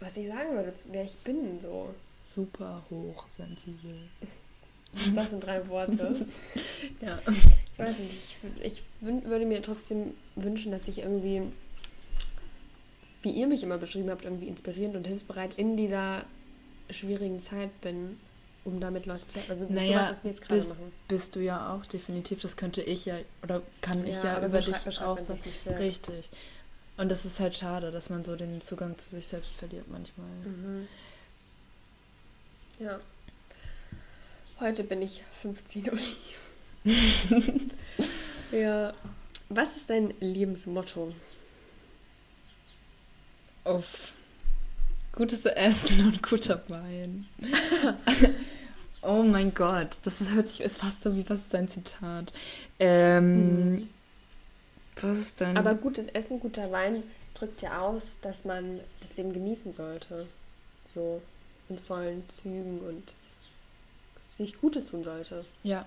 was 0.00 0.16
ich 0.16 0.28
sagen 0.28 0.54
würde, 0.54 0.72
wer 0.90 1.04
ich 1.04 1.16
bin. 1.18 1.60
So. 1.60 1.94
Super 2.20 2.82
hochsensibel. 2.90 3.98
Das 5.12 5.30
sind 5.30 5.42
drei 5.42 5.66
Worte. 5.66 6.24
ja. 7.00 7.18
Ich 7.26 7.78
weiß 7.80 7.98
nicht, 7.98 8.14
ich, 8.14 8.36
ich 8.62 8.82
würde 9.00 9.44
mir 9.44 9.60
trotzdem 9.60 10.14
wünschen, 10.36 10.70
dass 10.70 10.86
ich 10.86 11.00
irgendwie, 11.00 11.42
wie 13.22 13.32
ihr 13.32 13.48
mich 13.48 13.64
immer 13.64 13.76
beschrieben 13.76 14.10
habt, 14.10 14.24
irgendwie 14.24 14.46
inspirierend 14.46 14.94
und 14.94 15.08
hilfsbereit 15.08 15.54
in 15.54 15.76
dieser 15.76 16.24
schwierigen 16.90 17.40
Zeit 17.42 17.80
bin 17.80 18.20
um 18.64 18.80
damit 18.80 19.06
Leute 19.06 19.26
zu 19.28 19.40
also 19.48 19.66
naja, 19.68 20.04
sowas, 20.04 20.10
was 20.10 20.24
wir 20.24 20.30
jetzt 20.30 20.42
gerade 20.42 20.54
bist, 20.54 20.78
machen. 20.78 20.92
Bist 21.08 21.36
du 21.36 21.40
ja 21.40 21.74
auch 21.74 21.86
definitiv, 21.86 22.40
das 22.40 22.56
könnte 22.56 22.82
ich 22.82 23.04
ja 23.04 23.16
oder 23.42 23.62
kann 23.80 24.06
ich 24.06 24.16
ja, 24.16 24.38
ja 24.38 24.46
über 24.46 24.62
so 24.62 24.72
dich 24.72 25.00
auch 25.00 25.18
sagen. 25.18 25.40
Richtig. 25.78 26.30
Und 26.96 27.10
das 27.10 27.24
ist 27.24 27.40
halt 27.40 27.56
schade, 27.56 27.90
dass 27.90 28.08
man 28.08 28.22
so 28.22 28.36
den 28.36 28.60
Zugang 28.60 28.96
zu 28.98 29.10
sich 29.10 29.26
selbst 29.26 29.52
verliert 29.52 29.86
manchmal. 29.90 30.26
Mhm. 30.26 30.88
Ja. 32.78 33.00
Heute 34.60 34.84
bin 34.84 35.02
ich 35.02 35.22
15 35.32 35.90
Uhr. 35.90 35.98
ja. 38.58 38.92
Was 39.48 39.76
ist 39.76 39.90
dein 39.90 40.14
Lebensmotto? 40.20 41.12
Uff. 43.64 44.14
Gutes 45.14 45.44
Essen 45.44 46.06
und 46.06 46.22
guter 46.22 46.62
Wein. 46.68 47.26
oh 49.02 49.22
mein 49.22 49.54
Gott, 49.54 49.96
das 50.02 50.20
ist, 50.20 50.30
hört 50.30 50.48
sich 50.48 50.60
ist 50.60 50.78
fast 50.78 51.02
so 51.02 51.14
wie 51.14 51.28
was 51.28 51.40
ist 51.40 51.54
dein 51.54 51.68
Zitat. 51.68 52.32
Ähm, 52.80 53.72
mhm. 53.72 53.88
Was 55.00 55.18
ist 55.18 55.40
denn? 55.40 55.56
Aber 55.56 55.74
gutes 55.74 56.08
Essen, 56.08 56.40
guter 56.40 56.72
Wein 56.72 57.04
drückt 57.34 57.62
ja 57.62 57.80
aus, 57.80 58.16
dass 58.22 58.44
man 58.44 58.80
das 59.00 59.16
Leben 59.16 59.32
genießen 59.32 59.72
sollte. 59.72 60.26
So 60.84 61.22
in 61.68 61.78
vollen 61.78 62.28
Zügen 62.28 62.80
und 62.80 63.14
sich 64.36 64.60
Gutes 64.60 64.86
tun 64.86 65.04
sollte. 65.04 65.44
Ja. 65.62 65.86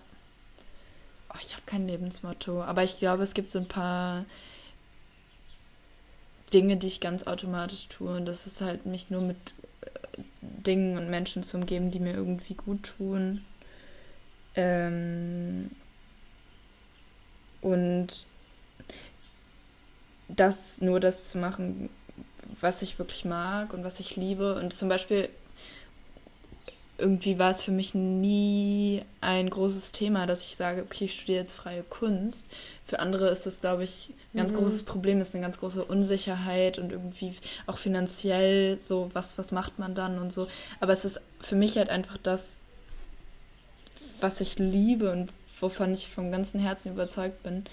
Oh, 1.30 1.38
ich 1.42 1.54
habe 1.54 1.63
kein 1.66 1.88
Lebensmotto, 1.88 2.63
aber 2.63 2.84
ich 2.84 3.00
glaube, 3.00 3.24
es 3.24 3.34
gibt 3.34 3.52
so 3.52 3.60
ein 3.60 3.68
paar 3.68 4.26
Dinge, 6.53 6.77
die 6.77 6.88
ich 6.88 7.01
ganz 7.01 7.23
automatisch 7.23 7.88
tue. 7.88 8.15
Und 8.15 8.25
das 8.25 8.47
ist 8.47 8.62
halt 8.62 8.86
mich 8.86 9.10
nur 9.10 9.21
mit 9.21 9.53
äh, 9.81 10.21
Dingen 10.41 10.97
und 10.97 11.10
Menschen 11.10 11.43
zu 11.43 11.57
umgeben, 11.57 11.91
die 11.91 11.99
mir 11.99 12.13
irgendwie 12.13 12.55
gut 12.55 12.93
tun. 12.97 13.43
Ähm 14.55 15.71
und 17.62 18.25
das, 20.29 20.81
nur 20.81 20.99
das 20.99 21.29
zu 21.29 21.38
machen, 21.38 21.89
was 22.62 22.81
ich 22.81 22.99
wirklich 22.99 23.25
mag 23.25 23.73
und 23.73 23.83
was 23.83 23.99
ich 23.99 24.15
liebe. 24.15 24.55
Und 24.55 24.73
zum 24.73 24.89
Beispiel 24.89 25.29
irgendwie 26.97 27.38
war 27.38 27.51
es 27.51 27.62
für 27.62 27.71
mich 27.71 27.93
nie 27.93 29.03
ein 29.21 29.49
großes 29.49 29.91
Thema, 29.91 30.25
dass 30.25 30.45
ich 30.45 30.55
sage, 30.55 30.81
okay, 30.81 31.05
ich 31.05 31.13
studiere 31.15 31.39
jetzt 31.39 31.53
freie 31.53 31.83
Kunst. 31.83 32.45
Für 32.86 32.99
andere 32.99 33.29
ist 33.29 33.45
das, 33.45 33.62
glaube 33.62 33.83
ich, 33.83 34.12
ein 34.33 34.38
ganz 34.38 34.51
mhm. 34.51 34.57
großes 34.57 34.83
Problem, 34.83 35.21
ist 35.21 35.36
eine 35.36 35.43
ganz 35.43 35.60
große 35.60 35.86
Unsicherheit 35.86 36.79
und 36.79 36.91
irgendwie 36.91 37.36
auch 37.67 37.77
finanziell 37.77 38.79
so, 38.79 39.12
was, 39.13 39.38
was 39.38 39.51
macht 39.51 39.77
man 39.77 39.93
dann 39.93 40.17
und 40.17 40.33
so. 40.33 40.47
Aber 40.79 40.93
es 40.93 41.05
ist 41.05 41.21
für 41.39 41.55
mich 41.55 41.77
halt 41.77 41.89
einfach 41.89 42.17
das, 42.17 42.62
was 44.19 44.41
ich 44.41 44.57
liebe 44.57 45.12
und 45.12 45.31
wovon 45.60 45.93
ich 45.93 46.10
vom 46.10 46.31
ganzen 46.31 46.60
Herzen 46.60 46.93
überzeugt 46.93 47.43
bin. 47.43 47.65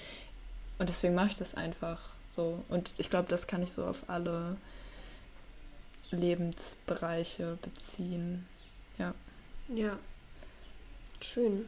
Und 0.79 0.89
deswegen 0.89 1.15
mache 1.15 1.31
ich 1.31 1.37
das 1.37 1.55
einfach 1.55 1.99
so. 2.31 2.63
Und 2.69 2.93
ich 2.99 3.09
glaube, 3.09 3.29
das 3.29 3.47
kann 3.47 3.63
ich 3.63 3.73
so 3.73 3.87
auf 3.87 4.03
alle 4.09 4.57
Lebensbereiche 6.11 7.59
beziehen. 7.63 8.47
Ja. 9.69 9.99
Schön. 11.21 11.67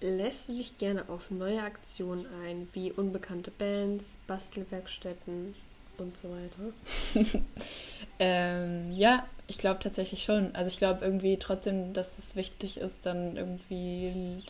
Lässt 0.00 0.48
du 0.48 0.52
dich 0.56 0.78
gerne 0.78 1.08
auf 1.08 1.30
neue 1.30 1.62
Aktionen 1.62 2.26
ein, 2.44 2.68
wie 2.72 2.92
unbekannte 2.92 3.50
Bands, 3.50 4.16
Bastelwerkstätten 4.26 5.54
und 5.98 6.16
so 6.16 6.28
weiter? 6.30 7.42
ähm, 8.18 8.92
ja, 8.92 9.26
ich 9.48 9.58
glaube 9.58 9.80
tatsächlich 9.80 10.22
schon. 10.22 10.54
Also 10.54 10.68
ich 10.68 10.78
glaube 10.78 11.04
irgendwie 11.04 11.36
trotzdem, 11.36 11.92
dass 11.92 12.18
es 12.18 12.36
wichtig 12.36 12.78
ist, 12.78 13.04
dann 13.04 13.36
irgendwie 13.36 14.44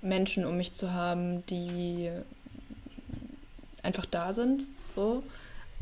Menschen 0.00 0.46
um 0.46 0.56
mich 0.56 0.72
zu 0.72 0.92
haben, 0.92 1.44
die 1.46 2.10
einfach 3.82 4.06
da 4.06 4.32
sind. 4.32 4.62
So. 4.94 5.22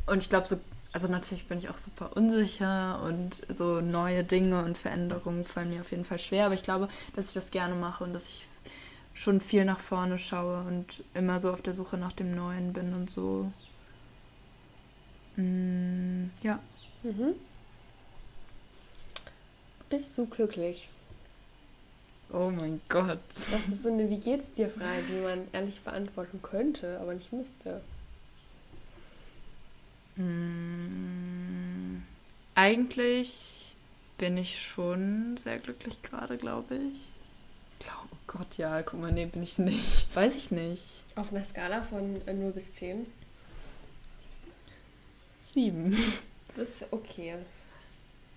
Und 0.06 0.22
ich 0.22 0.28
glaube, 0.28 0.48
so, 0.48 0.58
also 0.92 1.08
natürlich 1.08 1.46
bin 1.46 1.58
ich 1.58 1.68
auch 1.68 1.78
super 1.78 2.16
unsicher 2.16 3.02
und 3.02 3.42
so 3.54 3.80
neue 3.80 4.24
Dinge 4.24 4.64
und 4.64 4.78
Veränderungen 4.78 5.44
fallen 5.44 5.70
mir 5.70 5.80
auf 5.80 5.90
jeden 5.90 6.04
Fall 6.04 6.18
schwer. 6.18 6.46
Aber 6.46 6.54
ich 6.54 6.62
glaube, 6.62 6.88
dass 7.14 7.28
ich 7.28 7.34
das 7.34 7.50
gerne 7.50 7.74
mache 7.74 8.04
und 8.04 8.14
dass 8.14 8.28
ich 8.28 8.46
schon 9.14 9.40
viel 9.40 9.64
nach 9.64 9.80
vorne 9.80 10.18
schaue 10.18 10.62
und 10.62 11.02
immer 11.14 11.40
so 11.40 11.52
auf 11.52 11.60
der 11.60 11.74
Suche 11.74 11.98
nach 11.98 12.12
dem 12.12 12.34
Neuen 12.34 12.72
bin 12.72 12.94
und 12.94 13.10
so. 13.10 13.52
Mm, 15.36 16.30
ja. 16.42 16.58
Mhm. 17.02 17.34
Bist 19.90 20.16
du 20.16 20.26
glücklich? 20.26 20.88
Oh 22.30 22.50
mein 22.50 22.80
Gott. 22.88 23.18
Das 23.28 23.68
ist 23.72 23.82
so 23.82 23.88
eine 23.88 24.08
Wie 24.10 24.20
geht's 24.20 24.52
dir 24.54 24.68
Frage, 24.68 25.02
die 25.08 25.20
man 25.20 25.48
ehrlich 25.52 25.80
beantworten 25.80 26.40
könnte, 26.42 26.98
aber 27.00 27.14
nicht 27.14 27.32
müsste. 27.32 27.80
Mm, 30.18 32.02
eigentlich 32.54 33.74
bin 34.18 34.36
ich 34.36 34.60
schon 34.60 35.36
sehr 35.36 35.58
glücklich 35.58 36.02
gerade, 36.02 36.36
glaube 36.36 36.74
ich. 36.74 36.98
Oh 37.86 38.16
Gott, 38.26 38.58
ja, 38.58 38.82
guck 38.82 39.00
mal, 39.00 39.12
nee, 39.12 39.26
bin 39.26 39.44
ich 39.44 39.58
nicht. 39.58 40.14
Weiß 40.14 40.34
ich 40.34 40.50
nicht. 40.50 40.82
Auf 41.14 41.32
einer 41.32 41.44
Skala 41.44 41.82
von 41.82 42.20
0 42.26 42.52
bis 42.52 42.74
10? 42.74 43.06
7. 45.40 45.96
Das 46.56 46.70
ist 46.70 46.86
okay. 46.90 47.36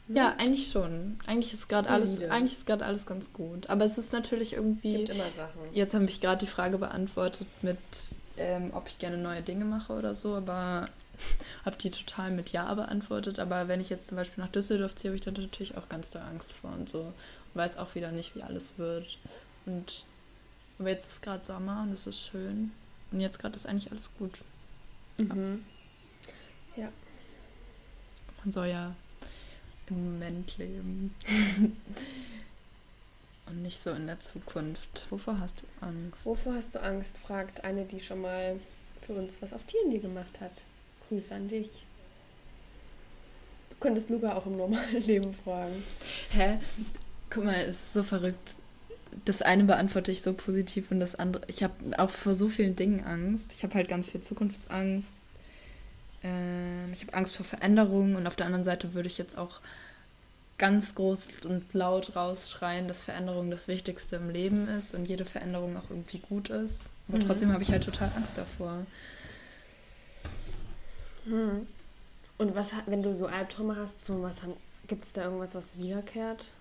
Ja, 0.07 0.35
eigentlich 0.37 0.67
schon. 0.69 1.19
Eigentlich 1.25 1.53
ist 1.53 1.67
gerade 1.67 1.89
alles, 1.89 2.21
eigentlich 2.29 2.53
ist 2.53 2.67
gerade 2.67 2.85
alles 2.85 3.07
ganz 3.07 3.33
gut. 3.33 3.67
Aber 3.67 3.85
es 3.85 3.97
ist 3.97 4.13
natürlich 4.13 4.53
irgendwie. 4.53 4.97
Gibt 4.97 5.09
immer 5.09 5.31
Sachen. 5.31 5.59
Jetzt 5.73 5.95
habe 5.95 6.05
ich 6.05 6.21
gerade 6.21 6.45
die 6.45 6.51
Frage 6.51 6.77
beantwortet 6.77 7.47
mit, 7.63 7.79
ähm, 8.37 8.71
ob 8.73 8.87
ich 8.89 8.99
gerne 8.99 9.17
neue 9.17 9.41
Dinge 9.41 9.65
mache 9.65 9.93
oder 9.93 10.13
so, 10.13 10.35
aber 10.35 10.89
habe 11.65 11.77
die 11.77 11.91
total 11.91 12.31
mit 12.31 12.51
Ja 12.51 12.73
beantwortet. 12.73 13.39
Aber 13.39 13.67
wenn 13.67 13.81
ich 13.81 13.89
jetzt 13.89 14.07
zum 14.07 14.17
Beispiel 14.17 14.43
nach 14.43 14.51
Düsseldorf 14.51 14.95
ziehe, 14.95 15.11
habe 15.11 15.15
ich 15.15 15.21
da 15.21 15.31
natürlich 15.31 15.77
auch 15.77 15.89
ganz 15.89 16.09
doll 16.09 16.21
Angst 16.21 16.53
vor 16.53 16.71
und 16.71 16.89
so. 16.89 17.01
Und 17.01 17.13
weiß 17.55 17.77
auch 17.77 17.95
wieder 17.95 18.11
nicht, 18.11 18.35
wie 18.35 18.43
alles 18.43 18.77
wird. 18.77 19.17
Und 19.65 20.05
aber 20.81 20.89
jetzt 20.89 21.05
ist 21.05 21.21
gerade 21.21 21.45
Sommer 21.45 21.83
und 21.83 21.93
es 21.93 22.07
ist 22.07 22.19
schön. 22.19 22.71
Und 23.11 23.21
jetzt 23.21 23.37
gerade 23.37 23.55
ist 23.55 23.67
eigentlich 23.67 23.91
alles 23.91 24.09
gut. 24.17 24.39
Mhm. 25.17 25.63
Ja. 26.75 26.89
Man 28.43 28.51
soll 28.51 28.65
ja 28.65 28.95
im 29.89 30.13
Moment 30.13 30.57
leben. 30.57 31.13
und 33.45 33.61
nicht 33.61 33.83
so 33.83 33.91
in 33.91 34.07
der 34.07 34.19
Zukunft. 34.21 35.05
Wovor 35.11 35.39
hast 35.39 35.61
du 35.61 35.85
Angst? 35.85 36.25
Wovor 36.25 36.55
hast 36.55 36.73
du 36.73 36.81
Angst? 36.81 37.15
fragt 37.19 37.63
eine, 37.63 37.85
die 37.85 37.99
schon 37.99 38.21
mal 38.21 38.59
für 39.05 39.13
uns 39.13 39.39
was 39.39 39.53
auf 39.53 39.63
Tieren 39.65 40.01
gemacht 40.01 40.41
hat. 40.41 40.63
Grüße 41.11 41.35
an 41.35 41.49
dich. 41.49 41.67
Du 43.69 43.75
könntest 43.81 44.09
Luca 44.09 44.35
auch 44.35 44.45
im 44.45 44.55
normalen 44.55 45.01
Leben 45.05 45.33
fragen. 45.33 45.83
Hä? 46.31 46.57
Guck 47.29 47.43
mal, 47.43 47.55
es 47.55 47.75
ist 47.75 47.93
so 47.93 48.03
verrückt. 48.03 48.55
Das 49.25 49.41
eine 49.41 49.65
beantworte 49.65 50.09
ich 50.09 50.21
so 50.21 50.31
positiv 50.31 50.89
und 50.89 51.01
das 51.01 51.15
andere. 51.15 51.43
Ich 51.47 51.63
habe 51.63 51.73
auch 51.97 52.09
vor 52.09 52.33
so 52.33 52.47
vielen 52.47 52.77
Dingen 52.77 53.03
Angst. 53.03 53.51
Ich 53.51 53.63
habe 53.63 53.73
halt 53.73 53.89
ganz 53.89 54.07
viel 54.07 54.21
Zukunftsangst. 54.21 55.13
Ähm, 56.23 56.93
ich 56.93 57.01
habe 57.01 57.13
Angst 57.13 57.35
vor 57.35 57.45
Veränderungen 57.45 58.15
und 58.15 58.25
auf 58.25 58.37
der 58.37 58.45
anderen 58.45 58.63
Seite 58.63 58.93
würde 58.93 59.07
ich 59.07 59.17
jetzt 59.17 59.37
auch 59.37 59.59
ganz 60.57 60.95
groß 60.95 61.27
und 61.43 61.73
laut 61.73 62.15
rausschreien, 62.15 62.87
dass 62.87 63.01
Veränderung 63.01 63.51
das 63.51 63.67
Wichtigste 63.67 64.15
im 64.15 64.29
Leben 64.29 64.69
ist 64.69 64.93
und 64.93 65.09
jede 65.09 65.25
Veränderung 65.25 65.75
auch 65.75 65.89
irgendwie 65.89 66.19
gut 66.19 66.49
ist. 66.49 66.85
Aber 67.09 67.17
mhm. 67.17 67.27
trotzdem 67.27 67.51
habe 67.51 67.63
ich 67.63 67.71
halt 67.71 67.83
total 67.83 68.13
Angst 68.15 68.37
davor. 68.37 68.85
Hm. 71.25 71.67
Und 72.37 72.55
was 72.55 72.71
wenn 72.87 73.03
du 73.03 73.15
so 73.15 73.27
Albträume 73.27 73.75
hast, 73.75 74.03
von 74.03 74.23
was 74.23 74.37
gibt 74.87 75.05
es 75.05 75.13
da 75.13 75.25
irgendwas, 75.25 75.55
was 75.55 75.77
wiederkehrt? 75.77 76.51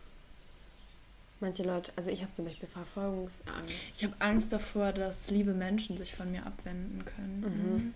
Manche 1.41 1.63
Leute, 1.63 1.91
also 1.97 2.11
ich 2.11 2.21
habe 2.21 2.35
zum 2.35 2.45
Beispiel 2.45 2.69
Verfolgungsangst. 2.69 3.75
Ich 3.97 4.05
habe 4.05 4.15
Angst 4.19 4.53
davor, 4.53 4.93
dass 4.93 5.31
liebe 5.31 5.55
Menschen 5.55 5.97
sich 5.97 6.15
von 6.15 6.31
mir 6.31 6.45
abwenden 6.45 7.03
können. 7.07 7.41
Mhm. 7.41 7.95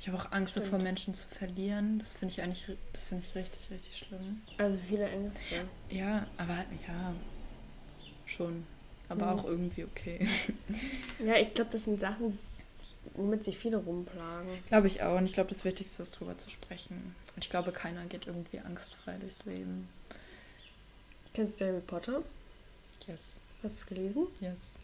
Ich 0.00 0.08
habe 0.08 0.18
auch 0.18 0.32
Angst 0.32 0.50
Stimmt. 0.52 0.66
davor, 0.66 0.78
Menschen 0.80 1.14
zu 1.14 1.28
verlieren. 1.28 1.98
Das 2.00 2.14
finde 2.14 2.32
ich 2.32 2.42
eigentlich, 2.42 2.76
das 2.92 3.04
finde 3.04 3.24
ich 3.26 3.34
richtig, 3.36 3.70
richtig 3.70 3.96
schlimm. 3.96 4.42
Also 4.58 4.78
viele 4.88 5.08
Ängste. 5.08 5.64
Ja, 5.88 6.26
aber 6.36 6.66
ja, 6.86 7.14
schon. 8.26 8.66
Aber 9.08 9.32
mhm. 9.32 9.38
auch 9.38 9.44
irgendwie 9.44 9.84
okay. 9.84 10.28
Ja, 11.24 11.36
ich 11.36 11.54
glaube, 11.54 11.70
das 11.72 11.84
sind 11.84 12.00
Sachen, 12.00 12.36
womit 13.14 13.44
sich 13.44 13.58
viele 13.58 13.76
rumplagen. 13.76 14.48
Glaube 14.68 14.86
ich 14.86 15.02
auch. 15.02 15.16
Und 15.18 15.26
ich 15.26 15.32
glaube, 15.32 15.48
das 15.48 15.64
Wichtigste 15.64 16.02
ist, 16.02 16.16
darüber 16.16 16.36
zu 16.38 16.50
sprechen. 16.50 17.14
Und 17.34 17.44
ich 17.44 17.50
glaube, 17.50 17.72
keiner 17.72 18.04
geht 18.06 18.26
irgendwie 18.26 18.60
angstfrei 18.60 19.16
durchs 19.18 19.44
Leben. 19.44 19.88
Kennst 21.32 21.60
du 21.60 21.66
Harry 21.66 21.80
Potter? 21.80 22.22
Yes. 23.06 23.40
Hast 23.62 23.74
du 23.74 23.80
es 23.80 23.86
gelesen? 23.86 24.26
Yes. 24.40 24.76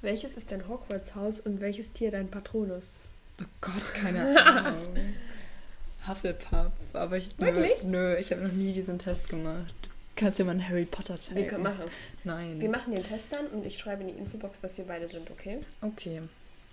Welches 0.00 0.36
ist 0.36 0.50
dein 0.50 0.66
Hogwarts-Haus 0.68 1.40
und 1.40 1.60
welches 1.60 1.92
Tier 1.92 2.10
dein 2.10 2.28
Patronus? 2.28 3.00
Oh 3.40 3.44
Gott, 3.60 3.94
keine 3.94 4.42
Ahnung. 4.44 4.96
Hufflepuff. 6.08 6.72
Aber 6.92 7.16
ich. 7.16 7.38
Wirklich? 7.38 7.84
Nö, 7.84 8.16
ich 8.16 8.32
habe 8.32 8.42
noch 8.42 8.52
nie 8.52 8.72
diesen 8.72 8.98
Test 8.98 9.28
gemacht. 9.28 9.74
Du 9.82 10.24
kannst 10.24 10.38
ja 10.38 10.44
mal 10.44 10.52
einen 10.52 10.68
Harry 10.68 10.84
Potter 10.84 11.18
taggen. 11.18 11.36
Wir 11.36 11.46
können 11.46 11.62
machen 11.62 11.84
es. 11.86 11.92
Nein. 12.24 12.60
Wir 12.60 12.68
machen 12.68 12.92
den 12.92 13.02
Test 13.04 13.28
dann 13.30 13.46
und 13.46 13.64
ich 13.64 13.78
schreibe 13.78 14.02
in 14.02 14.08
die 14.08 14.14
Infobox, 14.14 14.62
was 14.62 14.76
wir 14.76 14.84
beide 14.84 15.08
sind, 15.08 15.30
okay? 15.30 15.60
Okay. 15.80 16.22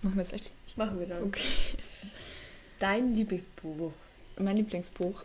Machen 0.01 0.15
wir 0.15 0.21
es 0.21 0.33
echt? 0.33 0.51
Machen 0.77 0.99
wir 0.99 1.07
dann. 1.07 1.23
Okay. 1.23 1.41
Dein 2.79 3.13
Lieblingsbuch? 3.13 3.91
Mein 4.37 4.55
Lieblingsbuch 4.55 5.23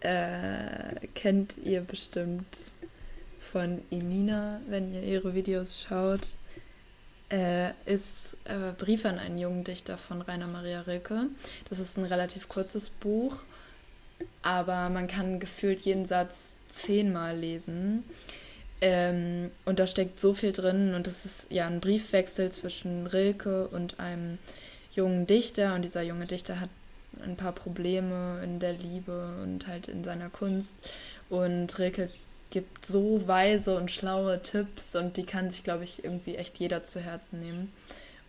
äh, 0.00 1.06
kennt 1.14 1.56
ihr 1.64 1.80
bestimmt 1.80 2.46
von 3.40 3.82
Emina, 3.90 4.60
wenn 4.68 4.92
ihr 4.94 5.02
ihre 5.02 5.34
Videos 5.34 5.82
schaut. 5.82 6.28
Äh, 7.30 7.70
ist 7.86 8.36
äh, 8.44 8.72
Brief 8.78 9.04
an 9.06 9.18
einen 9.18 9.38
jungen 9.38 9.64
Dichter 9.64 9.98
von 9.98 10.20
Rainer 10.20 10.46
Maria 10.46 10.82
Rilke. 10.82 11.26
Das 11.68 11.78
ist 11.78 11.96
ein 11.96 12.04
relativ 12.04 12.48
kurzes 12.48 12.90
Buch, 12.90 13.36
aber 14.42 14.90
man 14.90 15.08
kann 15.08 15.40
gefühlt 15.40 15.80
jeden 15.80 16.06
Satz 16.06 16.56
zehnmal 16.68 17.36
lesen. 17.36 18.04
Ähm, 18.80 19.50
und 19.64 19.78
da 19.78 19.86
steckt 19.86 20.20
so 20.20 20.34
viel 20.34 20.52
drin 20.52 20.94
und 20.94 21.06
das 21.06 21.24
ist 21.24 21.46
ja 21.50 21.66
ein 21.66 21.80
Briefwechsel 21.80 22.50
zwischen 22.50 23.06
Rilke 23.06 23.68
und 23.68 24.00
einem 24.00 24.38
jungen 24.92 25.26
Dichter 25.26 25.74
und 25.74 25.82
dieser 25.82 26.02
junge 26.02 26.26
Dichter 26.26 26.60
hat 26.60 26.70
ein 27.22 27.36
paar 27.36 27.52
Probleme 27.52 28.40
in 28.42 28.58
der 28.58 28.72
Liebe 28.72 29.36
und 29.42 29.66
halt 29.66 29.88
in 29.88 30.04
seiner 30.04 30.28
Kunst 30.28 30.76
und 31.30 31.78
Rilke 31.78 32.10
gibt 32.50 32.86
so 32.86 33.26
weise 33.26 33.76
und 33.76 33.90
schlaue 33.90 34.40
Tipps 34.42 34.94
und 34.94 35.16
die 35.16 35.24
kann 35.24 35.50
sich, 35.50 35.64
glaube 35.64 35.84
ich, 35.84 36.04
irgendwie 36.04 36.36
echt 36.36 36.58
jeder 36.58 36.84
zu 36.84 37.00
Herzen 37.00 37.40
nehmen. 37.40 37.72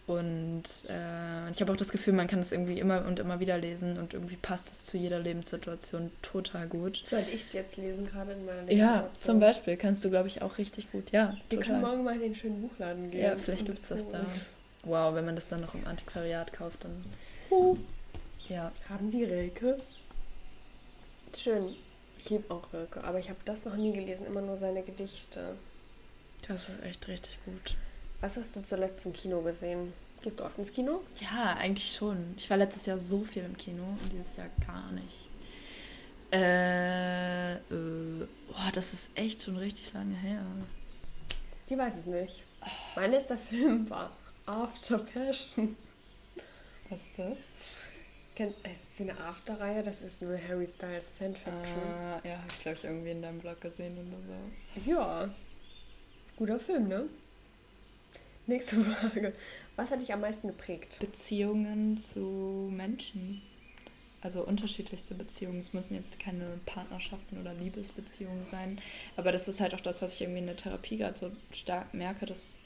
Und 0.08 0.64
äh, 0.88 1.50
ich 1.50 1.62
habe 1.62 1.72
auch 1.72 1.78
das 1.78 1.90
Gefühl, 1.90 2.14
man 2.14 2.28
kann 2.28 2.40
es 2.40 2.52
irgendwie 2.52 2.80
immer 2.80 3.06
und 3.06 3.18
immer 3.18 3.40
wieder 3.40 3.58
lesen 3.58 3.98
und 3.98 4.14
irgendwie 4.14 4.36
passt 4.38 4.72
es 4.72 4.86
zu 4.86 4.98
jeder 4.98 5.20
Lebenssituation 5.20 6.12
total 6.22 6.68
gut. 6.68 7.04
Sollte 7.08 7.32
ich 7.32 7.42
es 7.42 7.54
jetzt 7.54 7.78
lesen, 7.78 8.06
gerade 8.06 8.34
in 8.34 8.46
meiner 8.46 8.62
Lebenssituation? 8.64 9.04
Ja, 9.04 9.14
zum 9.14 9.40
Beispiel 9.40 9.78
kannst 9.78 10.06
du, 10.06 10.12
glaube 10.12 10.28
ich, 10.28 10.44
auch 10.44 10.60
richtig 10.60 10.92
gut. 10.92 11.12
Ja, 11.12 11.36
Wir 11.50 11.60
total. 11.60 11.74
können 11.74 11.82
morgen 11.82 12.04
mal 12.04 12.16
in 12.16 12.22
den 12.22 12.36
schönen 12.36 12.62
Buchladen 12.62 13.10
gehen. 13.10 13.22
Ja, 13.22 13.36
vielleicht 13.38 13.66
gibt 13.66 13.80
es 13.80 13.88
das 13.88 14.08
da. 14.08 14.24
Wow, 14.84 15.16
wenn 15.16 15.26
man 15.26 15.36
das 15.36 15.48
dann 15.48 15.62
noch 15.62 15.74
im 15.74 15.88
Antiquariat 15.88 16.54
kauft, 16.54 16.84
dann. 16.84 17.04
Uh. 17.50 17.76
Ja. 18.48 18.72
Haben 18.88 19.10
Sie 19.10 19.24
Rilke? 19.24 19.80
Schön. 21.36 21.76
Ich 22.20 22.30
liebe 22.30 22.54
auch 22.54 22.72
Rilke, 22.72 23.04
aber 23.04 23.18
ich 23.18 23.30
habe 23.30 23.40
das 23.46 23.66
noch 23.66 23.76
nie 23.76 23.92
gelesen, 23.92 24.28
immer 24.28 24.42
nur 24.42 24.58
seine 24.58 24.84
Gedichte. 24.84 25.56
Das 26.48 26.70
ist 26.70 26.84
echt 26.84 27.08
richtig 27.08 27.40
gut. 27.46 27.76
Was 28.26 28.38
hast 28.38 28.56
du 28.56 28.64
zuletzt 28.64 29.06
im 29.06 29.14
Kino 29.14 29.40
gesehen? 29.42 29.94
Gehst 30.24 30.40
du 30.40 30.46
oft 30.46 30.58
ins 30.58 30.74
Kino? 30.74 31.04
Ja, 31.22 31.58
eigentlich 31.60 31.94
schon. 31.94 32.34
Ich 32.36 32.50
war 32.50 32.58
letztes 32.58 32.88
Jahr 32.88 32.98
so 32.98 33.24
viel 33.24 33.44
im 33.44 33.56
Kino 33.56 33.84
und 33.84 34.12
dieses 34.12 34.36
Jahr 34.36 34.50
gar 34.66 34.92
nicht. 34.94 35.30
Äh, 36.34 37.54
äh, 37.54 38.28
boah, 38.48 38.72
das 38.74 38.94
ist 38.94 39.10
echt 39.14 39.44
schon 39.44 39.58
richtig 39.58 39.94
lange 39.94 40.16
her. 40.16 40.44
Sie 41.66 41.78
weiß 41.78 41.98
es 41.98 42.08
nicht. 42.08 42.42
Mein 42.96 43.12
letzter 43.12 43.38
Film 43.38 43.88
war 43.92 44.12
After 44.48 44.98
Passion. 44.98 45.78
Was 46.90 47.06
ist 47.06 47.20
das? 47.20 47.38
Kennt, 48.34 48.56
ist 48.66 48.98
sie 48.98 49.04
eine 49.04 49.20
After-Reihe? 49.20 49.84
Das 49.84 50.02
ist 50.02 50.24
nur 50.24 50.36
Harry 50.50 50.66
Styles 50.66 51.12
Fanfiction. 51.16 51.54
Äh, 51.54 52.28
ja, 52.28 52.38
habe 52.40 52.48
ich 52.50 52.60
glaube 52.60 52.78
ich 52.80 52.84
irgendwie 52.86 53.12
in 53.12 53.22
deinem 53.22 53.38
Blog 53.38 53.62
gesehen 53.62 53.94
oder 54.00 54.18
so. 54.18 54.90
Ja. 54.90 55.30
Guter 56.38 56.60
Film, 56.60 56.88
ne? 56.88 57.06
Nächste 58.48 58.76
Frage. 58.84 59.34
Was 59.76 59.90
hat 59.90 60.02
dich 60.02 60.14
am 60.14 60.22
meisten 60.22 60.48
geprägt? 60.48 60.98
Beziehungen 61.00 61.98
zu 61.98 62.70
Menschen. 62.72 63.42
Also 64.22 64.44
unterschiedlichste 64.44 65.16
Beziehungen. 65.16 65.60
Es 65.60 65.74
müssen 65.74 65.96
jetzt 65.96 66.20
keine 66.20 66.60
Partnerschaften 66.66 67.40
oder 67.40 67.54
Liebesbeziehungen 67.54 68.46
sein. 68.46 68.80
Aber 69.18 69.32
das 69.32 69.48
ist 69.48 69.62
halt 69.62 69.74
auch 69.74 69.82
das, 69.82 70.02
was 70.02 70.16
ich 70.16 70.22
irgendwie 70.22 70.40
in 70.40 70.48
der 70.48 70.56
Therapie 70.56 70.98
gerade 70.98 71.18
so 71.18 71.32
stark 71.52 71.94
merke, 71.94 72.26
dass 72.26 72.58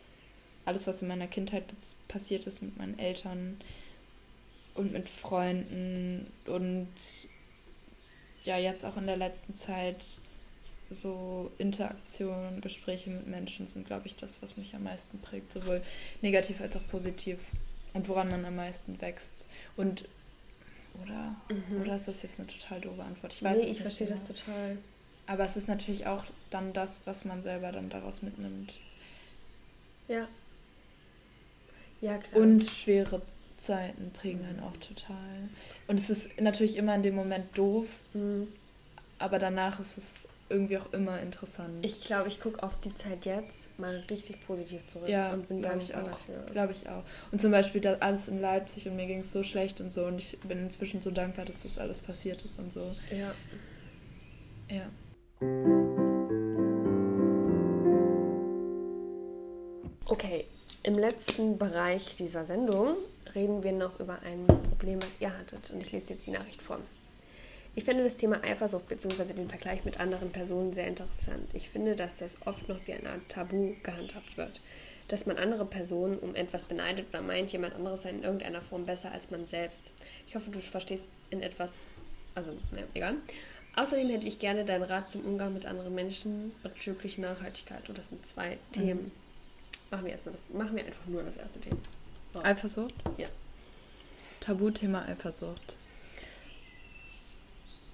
alles, 0.65 0.85
was 0.87 1.01
in 1.01 1.07
meiner 1.07 1.27
Kindheit 1.27 1.63
passiert 2.07 2.45
ist 2.45 2.61
mit 2.61 2.77
meinen 2.77 2.99
Eltern 2.99 3.57
und 4.75 4.93
mit 4.93 5.09
Freunden 5.09 6.27
und 6.45 6.87
ja, 8.43 8.57
jetzt 8.57 8.85
auch 8.85 8.95
in 8.97 9.05
der 9.05 9.17
letzten 9.17 9.55
Zeit 9.55 10.19
so 10.89 11.51
Interaktionen 11.57 12.55
und 12.55 12.61
Gespräche 12.61 13.09
mit 13.09 13.27
Menschen 13.27 13.67
sind, 13.67 13.85
glaube 13.85 14.07
ich, 14.07 14.15
das, 14.15 14.41
was 14.41 14.57
mich 14.57 14.75
am 14.75 14.83
meisten 14.83 15.19
prägt, 15.19 15.53
sowohl 15.53 15.81
negativ 16.21 16.61
als 16.61 16.75
auch 16.75 16.87
positiv 16.89 17.39
und 17.93 18.07
woran 18.07 18.29
man 18.29 18.45
am 18.45 18.55
meisten 18.55 18.99
wächst. 19.01 19.47
Und 19.75 20.05
oder? 21.03 21.35
Mhm. 21.49 21.81
Oder 21.81 21.95
ist 21.95 22.07
das 22.07 22.21
jetzt 22.23 22.39
eine 22.39 22.47
total 22.47 22.81
doofe 22.81 23.03
Antwort? 23.03 23.33
Ich 23.33 23.43
weiß 23.43 23.57
nee, 23.59 23.67
ich 23.67 23.81
verstehe 23.81 24.07
genau. 24.07 24.19
das 24.19 24.27
total. 24.27 24.77
Aber 25.27 25.45
es 25.45 25.55
ist 25.55 25.67
natürlich 25.67 26.07
auch 26.07 26.23
dann 26.49 26.73
das, 26.73 27.01
was 27.05 27.25
man 27.25 27.43
selber 27.43 27.71
dann 27.71 27.89
daraus 27.89 28.21
mitnimmt. 28.21 28.73
Ja. 30.07 30.27
Ja, 32.01 32.17
klar. 32.17 32.41
Und 32.41 32.65
schwere 32.65 33.21
Zeiten 33.57 34.11
prägen 34.11 34.43
einen 34.45 34.61
auch 34.61 34.75
total. 34.77 35.49
Und 35.87 35.99
es 35.99 36.09
ist 36.09 36.41
natürlich 36.41 36.77
immer 36.77 36.95
in 36.95 37.03
dem 37.03 37.15
Moment 37.15 37.57
doof, 37.57 37.99
mhm. 38.13 38.47
aber 39.19 39.37
danach 39.37 39.79
ist 39.79 39.97
es 39.97 40.27
irgendwie 40.49 40.77
auch 40.77 40.91
immer 40.93 41.19
interessant. 41.19 41.85
Ich 41.85 42.01
glaube, 42.01 42.27
ich 42.27 42.39
gucke 42.39 42.61
auf 42.63 42.79
die 42.81 42.93
Zeit 42.95 43.25
jetzt 43.25 43.67
mal 43.77 44.03
richtig 44.09 44.45
positiv 44.45 44.85
zurück 44.87 45.07
ja, 45.07 45.31
und 45.33 45.47
bin 45.47 45.61
dankbar 45.61 45.83
ich 45.83 45.95
auch. 45.95 46.03
dafür. 46.03 46.45
Glaube 46.51 46.73
ich 46.73 46.89
auch. 46.89 47.03
Und 47.31 47.39
zum 47.39 47.51
Beispiel 47.51 47.81
das 47.81 48.01
alles 48.01 48.27
in 48.27 48.41
Leipzig 48.41 48.87
und 48.87 48.95
mir 48.95 49.05
ging 49.05 49.19
es 49.19 49.31
so 49.31 49.43
schlecht 49.43 49.79
und 49.79 49.91
so 49.91 50.05
und 50.05 50.17
ich 50.17 50.39
bin 50.39 50.59
inzwischen 50.59 51.01
so 51.01 51.11
dankbar, 51.11 51.45
dass 51.45 51.63
das 51.63 51.77
alles 51.77 51.99
passiert 51.99 52.41
ist 52.41 52.59
und 52.59 52.71
so. 52.71 52.95
Ja. 53.11 53.33
Ja. 54.71 54.89
Okay, 60.05 60.45
im 60.83 60.95
letzten 60.95 61.57
Bereich 61.57 62.15
dieser 62.15 62.45
Sendung 62.45 62.95
reden 63.35 63.63
wir 63.63 63.71
noch 63.71 63.99
über 63.99 64.19
ein 64.23 64.47
Problem, 64.47 64.99
was 65.01 65.09
ihr 65.19 65.37
hattet. 65.37 65.71
Und 65.71 65.81
ich 65.81 65.91
lese 65.91 66.13
jetzt 66.13 66.25
die 66.25 66.31
Nachricht 66.31 66.61
vor. 66.61 66.79
Ich 67.75 67.85
finde 67.85 68.03
das 68.03 68.17
Thema 68.17 68.43
Eifersucht 68.43 68.87
bzw. 68.87 69.33
den 69.33 69.49
Vergleich 69.49 69.85
mit 69.85 69.99
anderen 69.99 70.31
Personen 70.31 70.73
sehr 70.73 70.87
interessant. 70.87 71.49
Ich 71.53 71.69
finde, 71.69 71.95
dass 71.95 72.17
das 72.17 72.37
oft 72.45 72.67
noch 72.67 72.79
wie 72.85 72.93
eine 72.93 73.09
Art 73.09 73.29
Tabu 73.29 73.73
gehandhabt 73.83 74.37
wird. 74.37 74.59
Dass 75.07 75.25
man 75.25 75.37
andere 75.37 75.65
Personen 75.65 76.19
um 76.19 76.35
etwas 76.35 76.65
beneidet 76.65 77.07
oder 77.09 77.21
meint, 77.21 77.51
jemand 77.51 77.75
anderes 77.75 78.03
sei 78.03 78.09
in 78.09 78.23
irgendeiner 78.23 78.61
Form 78.61 78.85
besser 78.85 79.11
als 79.11 79.31
man 79.31 79.47
selbst. 79.47 79.91
Ich 80.27 80.35
hoffe, 80.35 80.51
du 80.51 80.59
verstehst 80.59 81.05
in 81.29 81.41
etwas, 81.41 81.73
also, 82.35 82.51
ne, 82.71 82.83
egal. 82.93 83.15
Außerdem 83.75 84.09
hätte 84.09 84.27
ich 84.27 84.39
gerne 84.39 84.65
deinen 84.65 84.83
Rat 84.83 85.11
zum 85.11 85.23
Umgang 85.25 85.53
mit 85.53 85.65
anderen 85.65 85.95
Menschen 85.95 86.51
bezüglich 86.63 87.17
Nachhaltigkeit. 87.17 87.87
Und 87.87 87.97
das 87.97 88.09
sind 88.09 88.25
zwei 88.27 88.55
mhm. 88.55 88.73
Themen. 88.73 89.11
Machen 89.89 90.05
wir 90.05 90.11
erstmal 90.11 90.35
das, 90.35 90.53
machen 90.53 90.75
wir 90.75 90.85
einfach 90.85 91.05
nur 91.07 91.23
das 91.23 91.37
erste 91.37 91.59
Thema. 91.59 91.77
So. 92.33 92.43
Eifersucht? 92.43 92.93
Ja. 93.17 93.27
Tabuthema 94.39 95.05
Eifersucht. 95.05 95.77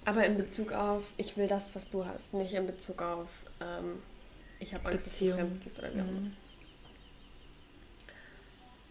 Aber 0.06 0.24
in 0.24 0.36
Bezug 0.36 0.72
auf, 0.72 1.02
ich 1.16 1.36
will 1.36 1.48
das, 1.48 1.74
was 1.74 1.90
du 1.90 2.06
hast, 2.06 2.32
nicht 2.32 2.54
in 2.54 2.64
Bezug 2.64 3.02
auf, 3.02 3.28
ähm, 3.60 4.00
ich 4.60 4.72
habe 4.72 4.86
Angst, 4.86 5.04
Beziehung. 5.04 5.36
dass 5.36 5.40
du 5.40 5.46
fremd 5.48 5.64
gehst 5.64 5.78
oder 5.80 5.94
wie 5.94 6.00
auch 6.00 6.04
immer. 6.04 6.20
Mhm. 6.20 6.36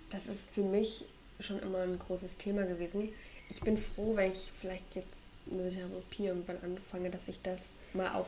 Das 0.09 0.27
ist 0.27 0.49
für 0.49 0.61
mich 0.61 1.05
schon 1.39 1.59
immer 1.59 1.79
ein 1.79 1.97
großes 1.97 2.35
Thema 2.35 2.63
gewesen. 2.63 3.09
Ich 3.49 3.61
bin 3.61 3.77
froh, 3.77 4.17
wenn 4.17 4.33
ich 4.33 4.51
vielleicht 4.59 4.93
jetzt 4.95 5.45
mit 5.45 5.73
Therapie 5.73 6.27
irgendwann 6.27 6.61
anfange, 6.61 7.09
dass 7.09 7.29
ich 7.29 7.41
das 7.41 7.77
mal 7.93 8.25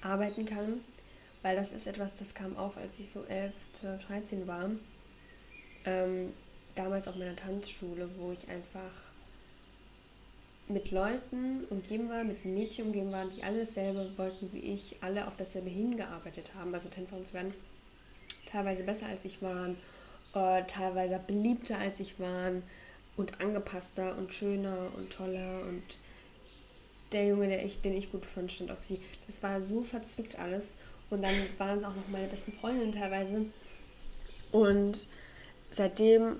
aufarbeiten 0.00 0.46
kann. 0.46 0.80
Weil 1.42 1.54
das 1.54 1.72
ist 1.72 1.86
etwas, 1.86 2.14
das 2.16 2.32
kam 2.34 2.56
auf, 2.56 2.78
als 2.78 2.98
ich 2.98 3.10
so 3.10 3.24
11, 3.24 3.52
12, 3.74 4.06
13 4.06 4.46
war. 4.46 4.70
Ähm, 5.84 6.32
damals 6.74 7.08
auf 7.08 7.16
meiner 7.16 7.36
Tanzschule, 7.36 8.08
wo 8.16 8.32
ich 8.32 8.48
einfach 8.48 8.90
mit 10.68 10.90
Leuten 10.90 11.64
umgeben 11.70 12.08
war, 12.08 12.24
mit 12.24 12.44
Mädchen 12.44 12.86
umgeben 12.86 13.12
war, 13.12 13.24
die 13.26 13.42
alle 13.42 13.60
dasselbe 13.60 14.10
wollten 14.16 14.52
wie 14.52 14.60
ich, 14.60 14.96
alle 15.00 15.26
auf 15.26 15.36
dasselbe 15.36 15.70
hingearbeitet 15.70 16.52
haben, 16.54 16.74
also 16.74 16.88
Tänzerin 16.88 17.24
zu 17.24 17.34
werden. 17.34 17.54
Teilweise 18.46 18.82
besser 18.82 19.06
als 19.06 19.24
ich 19.24 19.42
waren, 19.42 19.76
äh, 20.34 20.64
teilweise 20.64 21.20
beliebter 21.26 21.78
als 21.78 22.00
ich 22.00 22.18
waren 22.20 22.62
und 23.16 23.40
angepasster 23.40 24.16
und 24.16 24.32
schöner 24.32 24.90
und 24.96 25.10
toller 25.10 25.62
und 25.62 25.82
der 27.12 27.26
Junge, 27.26 27.48
der 27.48 27.64
ich, 27.64 27.80
den 27.80 27.94
ich 27.94 28.12
gut 28.12 28.24
fand, 28.24 28.52
stand 28.52 28.70
auf 28.70 28.82
sie. 28.82 29.00
Das 29.26 29.42
war 29.42 29.62
so 29.62 29.82
verzwickt 29.82 30.38
alles. 30.38 30.74
Und 31.10 31.22
dann 31.22 31.34
waren 31.56 31.78
es 31.78 31.84
auch 31.84 31.94
noch 31.94 32.08
meine 32.08 32.26
besten 32.26 32.52
Freundinnen 32.52 32.92
teilweise. 32.92 33.46
Und 34.52 35.06
seitdem 35.72 36.36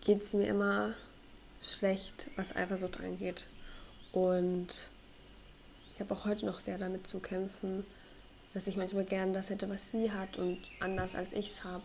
geht 0.00 0.22
es 0.22 0.32
mir 0.32 0.46
immer 0.46 0.94
schlecht, 1.64 2.30
was 2.36 2.54
Eifersucht 2.54 3.00
angeht. 3.00 3.46
Und 4.12 4.68
ich 5.94 6.00
habe 6.00 6.14
auch 6.14 6.24
heute 6.24 6.46
noch 6.46 6.60
sehr 6.60 6.78
damit 6.78 7.08
zu 7.08 7.20
kämpfen, 7.20 7.84
dass 8.52 8.66
ich 8.66 8.76
manchmal 8.76 9.04
gern 9.04 9.32
das 9.32 9.50
hätte, 9.50 9.68
was 9.68 9.90
sie 9.90 10.12
hat 10.12 10.38
und 10.38 10.58
anders 10.80 11.14
als 11.14 11.32
ich 11.32 11.50
es 11.50 11.64
habe. 11.64 11.82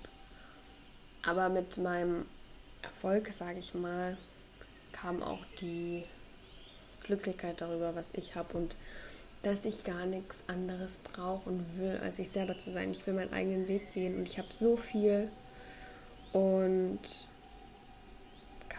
Aber 1.24 1.50
mit 1.50 1.78
meinem 1.78 2.26
Erfolg, 2.82 3.32
sage 3.34 3.60
ich 3.60 3.74
mal, 3.74 4.18
kam 4.92 5.22
auch 5.24 5.44
die 5.60 6.04
Glücklichkeit 7.04 7.62
darüber, 7.62 7.96
was 7.96 8.06
ich 8.14 8.36
habe 8.36 8.58
und 8.58 8.76
dass 9.42 9.66
ich 9.66 9.84
gar 9.84 10.06
nichts 10.06 10.38
anderes 10.48 10.92
brauche 11.04 11.50
und 11.50 11.80
will, 11.80 11.98
als 12.04 12.20
ich 12.20 12.30
selber 12.30 12.58
zu 12.58 12.72
sein. 12.72 12.92
Ich 12.92 13.06
will 13.08 13.14
meinen 13.14 13.34
eigenen 13.34 13.68
Weg 13.68 13.94
gehen 13.94 14.18
und 14.18 14.28
ich 14.28 14.38
habe 14.38 14.50
so 14.60 14.76
viel 14.78 15.30
und 16.34 17.00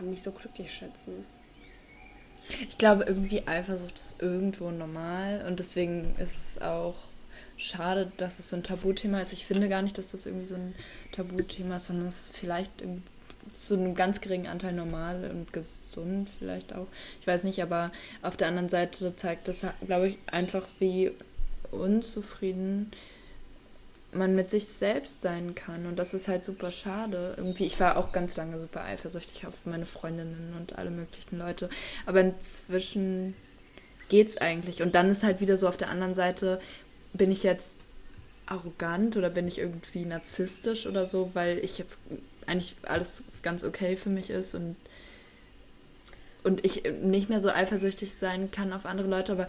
kann 0.01 0.11
mich 0.11 0.23
so 0.23 0.33
glücklich 0.33 0.73
schätzen. 0.73 1.27
Ich 2.63 2.79
glaube, 2.79 3.05
irgendwie 3.05 3.47
Eifersucht 3.47 3.99
ist 3.99 4.23
irgendwo 4.23 4.71
normal 4.71 5.45
und 5.47 5.59
deswegen 5.59 6.15
ist 6.19 6.57
es 6.57 6.63
auch 6.63 6.97
schade, 7.59 8.11
dass 8.17 8.39
es 8.39 8.49
so 8.49 8.57
ein 8.57 8.63
Tabuthema 8.63 9.21
ist. 9.21 9.35
Ich 9.35 9.45
finde 9.45 9.69
gar 9.69 9.83
nicht, 9.83 9.99
dass 9.99 10.11
das 10.11 10.25
irgendwie 10.25 10.47
so 10.47 10.55
ein 10.55 10.75
Tabuthema 11.13 11.77
ist, 11.77 11.89
sondern 11.89 12.09
es 12.09 12.23
ist 12.23 12.37
vielleicht 12.37 12.73
zu 13.55 13.75
einem 13.75 13.95
ganz 13.95 14.23
geringen 14.23 14.47
Anteil 14.47 14.73
normal 14.73 15.31
und 15.31 15.53
gesund 15.53 16.29
vielleicht 16.39 16.75
auch. 16.75 16.87
Ich 17.21 17.27
weiß 17.27 17.45
nicht, 17.45 17.63
aber 17.63 17.93
auf 18.23 18.39
der 18.39 18.49
anderen 18.49 18.71
Seite 18.71 19.15
zeigt 19.17 19.49
das, 19.49 19.67
glaube 19.87 20.09
ich, 20.09 20.17
einfach, 20.33 20.67
wie 20.79 21.13
unzufrieden 21.71 22.91
man 24.13 24.35
mit 24.35 24.51
sich 24.51 24.67
selbst 24.67 25.21
sein 25.21 25.55
kann. 25.55 25.87
Und 25.87 25.99
das 25.99 26.15
ist 26.15 26.29
halt 26.29 26.45
super 26.45 26.73
schade. 26.73 27.35
Irgendwie, 27.37 27.67
ich 27.67 27.79
war 27.79 27.97
auch 27.97 28.13
ganz 28.13 28.37
lange 28.37 28.59
super 28.59 28.83
eifersüchtig 28.83 29.47
auf 29.47 29.55
meine 29.65 29.87
Freundinnen 29.87 30.55
und 30.59 30.79
alle 30.79 30.91
möglichen 30.91 31.39
Leute. 31.39 31.69
Aber 32.07 32.21
inzwischen 32.21 33.35
geht's 34.09 34.37
eigentlich. 34.37 34.83
Und 34.83 34.95
dann 34.95 35.11
ist 35.11 35.23
halt 35.23 35.41
wieder 35.41 35.57
so 35.57 35.69
auf 35.69 35.77
der 35.77 35.91
anderen 35.91 36.15
Seite, 36.15 36.61
bin 37.13 37.31
ich 37.31 37.43
jetzt 37.43 37.77
arrogant 38.47 39.17
oder 39.17 39.31
bin 39.31 39.47
ich 39.47 39.59
irgendwie 39.59 40.05
narzisstisch 40.05 40.87
oder 40.87 41.07
so, 41.07 41.31
weil 41.35 41.59
ich 41.59 41.79
jetzt 41.79 41.99
eigentlich 42.47 42.75
alles 42.83 43.23
ganz 43.43 43.63
okay 43.63 43.97
für 43.97 44.11
mich 44.11 44.31
ist 44.31 44.55
und 44.55 44.77
und 46.43 46.65
ich 46.65 46.83
nicht 47.03 47.29
mehr 47.29 47.41
so 47.41 47.51
eifersüchtig 47.51 48.15
sein 48.15 48.51
kann 48.51 48.73
auf 48.73 48.87
andere 48.87 49.07
Leute, 49.07 49.33
aber 49.33 49.47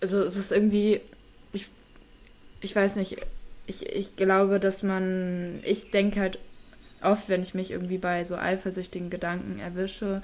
also 0.00 0.22
es 0.22 0.36
ist 0.36 0.52
irgendwie 0.52 1.00
ich 1.52 1.68
ich 2.60 2.74
weiß 2.74 2.96
nicht, 2.96 3.18
ich, 3.68 3.86
ich 3.86 4.16
glaube, 4.16 4.58
dass 4.58 4.82
man, 4.82 5.60
ich 5.62 5.90
denke 5.90 6.20
halt 6.20 6.38
oft, 7.02 7.28
wenn 7.28 7.42
ich 7.42 7.54
mich 7.54 7.70
irgendwie 7.70 7.98
bei 7.98 8.24
so 8.24 8.36
eifersüchtigen 8.36 9.10
Gedanken 9.10 9.60
erwische, 9.60 10.22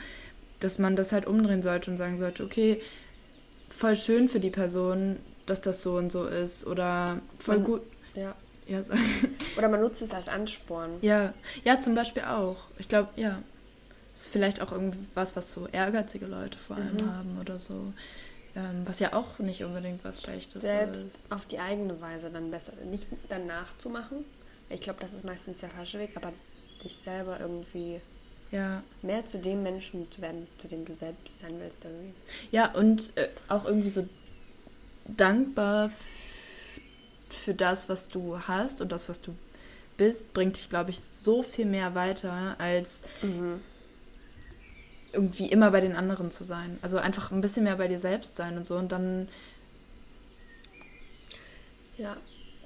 dass 0.60 0.78
man 0.78 0.96
das 0.96 1.12
halt 1.12 1.26
umdrehen 1.26 1.62
sollte 1.62 1.90
und 1.90 1.98
sagen 1.98 2.16
sollte, 2.16 2.42
okay, 2.42 2.80
voll 3.68 3.96
schön 3.96 4.28
für 4.28 4.40
die 4.40 4.50
Person, 4.50 5.18
dass 5.46 5.60
das 5.60 5.82
so 5.82 5.96
und 5.96 6.10
so 6.10 6.24
ist 6.24 6.66
oder 6.66 7.20
voll 7.38 7.56
man, 7.56 7.64
gut. 7.64 7.82
Ja. 8.14 8.34
ja 8.66 8.80
oder 9.58 9.68
man 9.68 9.80
nutzt 9.80 10.00
es 10.00 10.12
als 10.12 10.28
Ansporn. 10.28 10.92
Ja, 11.02 11.34
ja, 11.64 11.78
zum 11.78 11.94
Beispiel 11.94 12.24
auch. 12.24 12.56
Ich 12.78 12.88
glaube, 12.88 13.10
ja. 13.16 13.40
Ist 14.14 14.28
vielleicht 14.28 14.60
auch 14.62 14.70
irgendwas, 14.70 15.34
was 15.34 15.52
so 15.52 15.66
ehrgeizige 15.66 16.26
Leute 16.26 16.56
vor 16.56 16.76
allem 16.76 16.94
mhm. 16.94 17.12
haben 17.12 17.38
oder 17.40 17.58
so. 17.58 17.92
Ähm, 18.56 18.82
was 18.86 19.00
ja 19.00 19.12
auch 19.14 19.38
nicht 19.40 19.64
unbedingt 19.64 20.04
was 20.04 20.22
Schlechtes 20.22 20.62
Selbst 20.62 21.06
ist. 21.06 21.32
auf 21.32 21.44
die 21.46 21.58
eigene 21.58 22.00
Weise 22.00 22.30
dann 22.30 22.50
besser. 22.50 22.72
Nicht 22.88 23.06
dann 23.28 23.46
nachzumachen. 23.46 24.24
Ich 24.70 24.80
glaube, 24.80 25.00
das 25.00 25.12
ist 25.12 25.24
meistens 25.24 25.58
der 25.58 25.70
falsche 25.70 25.98
Weg, 25.98 26.10
aber 26.16 26.32
dich 26.82 26.96
selber 26.96 27.40
irgendwie 27.40 28.00
Ja. 28.52 28.82
Mehr 29.02 29.26
zu 29.26 29.38
dem 29.38 29.62
Menschen 29.64 30.10
zu 30.12 30.20
werden, 30.22 30.46
zu 30.58 30.68
dem 30.68 30.84
du 30.84 30.94
selbst 30.94 31.40
sein 31.40 31.58
willst. 31.58 31.84
Irgendwie. 31.84 32.12
Ja, 32.52 32.72
und 32.74 33.16
äh, 33.16 33.28
auch 33.48 33.64
irgendwie 33.64 33.90
so 33.90 34.08
dankbar 35.06 35.90
für 37.28 37.54
das, 37.54 37.88
was 37.88 38.08
du 38.08 38.38
hast 38.38 38.80
und 38.80 38.92
das, 38.92 39.08
was 39.08 39.20
du 39.20 39.34
bist, 39.96 40.32
bringt 40.32 40.56
dich, 40.56 40.68
glaube 40.70 40.90
ich, 40.90 41.00
so 41.00 41.42
viel 41.42 41.66
mehr 41.66 41.94
weiter, 41.94 42.54
als 42.58 43.02
Mhm. 43.22 43.60
Irgendwie 45.14 45.46
immer 45.46 45.70
bei 45.70 45.80
den 45.80 45.96
anderen 45.96 46.30
zu 46.30 46.44
sein. 46.44 46.78
Also 46.82 46.98
einfach 46.98 47.30
ein 47.30 47.40
bisschen 47.40 47.64
mehr 47.64 47.76
bei 47.76 47.88
dir 47.88 47.98
selbst 47.98 48.36
sein 48.36 48.56
und 48.58 48.66
so. 48.66 48.76
Und 48.76 48.92
dann 48.92 49.28
Ja. 51.96 52.16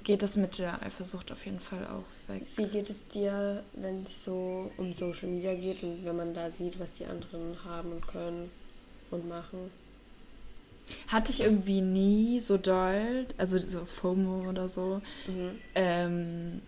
geht 0.03 0.23
das 0.23 0.35
mit 0.37 0.57
der 0.57 0.81
Eifersucht 0.81 1.31
auf 1.31 1.45
jeden 1.45 1.59
Fall 1.59 1.85
auch 1.87 2.29
weg. 2.33 2.43
Wie 2.55 2.65
geht 2.67 2.89
es 2.89 3.07
dir, 3.09 3.63
wenn 3.73 4.03
es 4.03 4.25
so 4.25 4.71
um 4.77 4.93
Social 4.93 5.29
Media 5.29 5.53
geht 5.53 5.83
und 5.83 6.03
wenn 6.03 6.15
man 6.15 6.33
da 6.33 6.49
sieht, 6.49 6.79
was 6.79 6.93
die 6.93 7.05
anderen 7.05 7.63
haben 7.63 7.91
und 7.91 8.07
können 8.07 8.49
und 9.11 9.27
machen? 9.29 9.69
Hatte 11.07 11.31
ich 11.31 11.41
irgendwie 11.41 11.81
nie 11.81 12.39
so 12.39 12.57
doll, 12.57 13.27
also 13.37 13.59
so 13.59 13.85
FOMO 13.85 14.49
oder 14.49 14.69
so. 14.69 15.01
Mhm. 15.27 15.51
Ähm, 15.75 16.61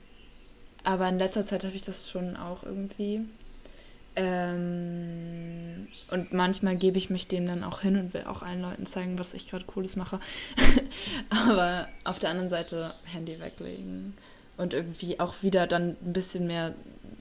aber 0.84 1.10
in 1.10 1.18
letzter 1.18 1.46
Zeit 1.46 1.64
habe 1.64 1.76
ich 1.76 1.82
das 1.82 2.10
schon 2.10 2.36
auch 2.36 2.62
irgendwie. 2.64 3.22
Ähm, 4.16 5.88
und 6.10 6.34
manchmal 6.34 6.76
gebe 6.76 6.98
ich 6.98 7.10
mich 7.10 7.28
dem 7.28 7.46
dann 7.48 7.64
auch 7.64 7.82
hin 7.82 7.98
und 7.98 8.14
will 8.14 8.26
auch 8.26 8.42
allen 8.42 8.62
Leuten 8.62 8.86
zeigen, 8.86 9.18
was 9.18 9.34
ich 9.34 9.50
gerade 9.50 9.66
Cooles 9.66 9.96
mache. 9.96 10.20
aber 11.48 11.88
auf 12.04 12.20
der 12.20 12.30
anderen 12.30 12.50
Seite 12.50 12.94
Handy 13.06 13.40
weglegen 13.40 14.14
und 14.58 14.74
irgendwie 14.74 15.20
auch 15.20 15.42
wieder 15.42 15.66
dann 15.68 15.96
ein 16.04 16.14
bisschen 16.14 16.46
mehr 16.48 16.74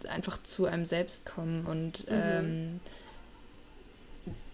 einfach 0.09 0.43
zu 0.43 0.67
einem 0.67 0.85
selbst 0.85 1.27
kommen 1.27 1.67
und 1.67 2.09
Mhm. 2.11 2.17
ähm, 2.17 2.81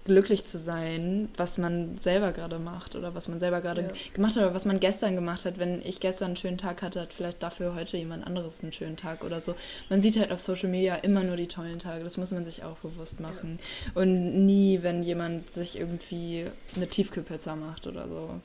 glücklich 0.07 0.47
zu 0.47 0.59
sein, 0.59 1.29
was 1.37 1.59
man 1.59 1.99
selber 1.99 2.33
gerade 2.33 2.59
macht 2.59 2.97
oder 2.97 3.15
was 3.15 3.29
man 3.29 3.39
selber 3.39 3.61
gerade 3.61 3.83
Ja. 3.83 3.89
gemacht 4.15 4.37
hat 4.37 4.43
oder 4.45 4.55
was 4.55 4.65
man 4.65 4.81
gestern 4.81 5.15
gemacht 5.15 5.45
hat. 5.45 5.59
Wenn 5.59 5.83
ich 5.83 6.01
gestern 6.01 6.29
einen 6.29 6.37
schönen 6.37 6.57
Tag 6.59 6.81
hatte, 6.83 7.01
hat 7.03 7.13
vielleicht 7.13 7.43
dafür 7.43 7.75
heute 7.75 7.97
jemand 7.99 8.27
anderes 8.27 8.63
einen 8.63 8.73
schönen 8.73 8.97
Tag 8.97 9.23
oder 9.25 9.41
so. 9.41 9.55
Man 9.91 10.01
sieht 10.01 10.17
halt 10.19 10.33
auf 10.33 10.41
Social 10.41 10.71
Media 10.71 10.95
immer 10.97 11.23
nur 11.23 11.37
die 11.37 11.49
tollen 11.49 11.79
Tage. 11.79 12.03
Das 12.05 12.17
muss 12.17 12.31
man 12.31 12.45
sich 12.45 12.65
auch 12.65 12.77
bewusst 12.79 13.21
machen. 13.21 13.59
Und 13.95 14.47
nie, 14.47 14.79
wenn 14.83 15.03
jemand 15.03 15.53
sich 15.53 15.79
irgendwie 15.79 16.47
eine 16.75 16.87
Tiefkühlpizza 16.89 17.55
macht 17.57 17.87
oder 17.87 18.09
so. 18.09 18.41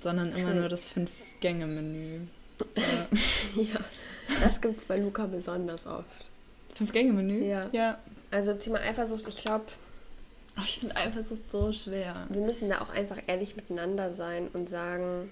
Sondern 0.00 0.34
immer 0.34 0.54
nur 0.54 0.68
das 0.70 0.84
Fünf-Gänge-Menü. 0.86 2.20
Ja. 2.76 2.82
Ja, 3.56 3.80
das 4.46 4.60
gibt 4.60 4.78
es 4.78 4.84
bei 4.84 4.98
Luca 4.98 5.26
besonders 5.26 5.86
oft. 5.86 6.06
Fünf-Gänge-Menü? 6.76 7.44
Ja. 7.46 7.62
Ja. 7.72 7.98
Also 8.30 8.54
Thema 8.54 8.78
Eifersucht, 8.78 9.26
ich 9.26 9.36
glaube, 9.38 9.64
ich 10.64 10.78
finde 10.80 10.96
Eifersucht 10.96 11.50
so 11.50 11.72
schwer. 11.72 12.26
wir 12.30 12.40
müssen 12.42 12.68
da 12.68 12.80
auch 12.80 12.90
einfach 12.90 13.18
ehrlich 13.26 13.56
miteinander 13.56 14.12
sein 14.12 14.48
und 14.52 14.68
sagen, 14.68 15.30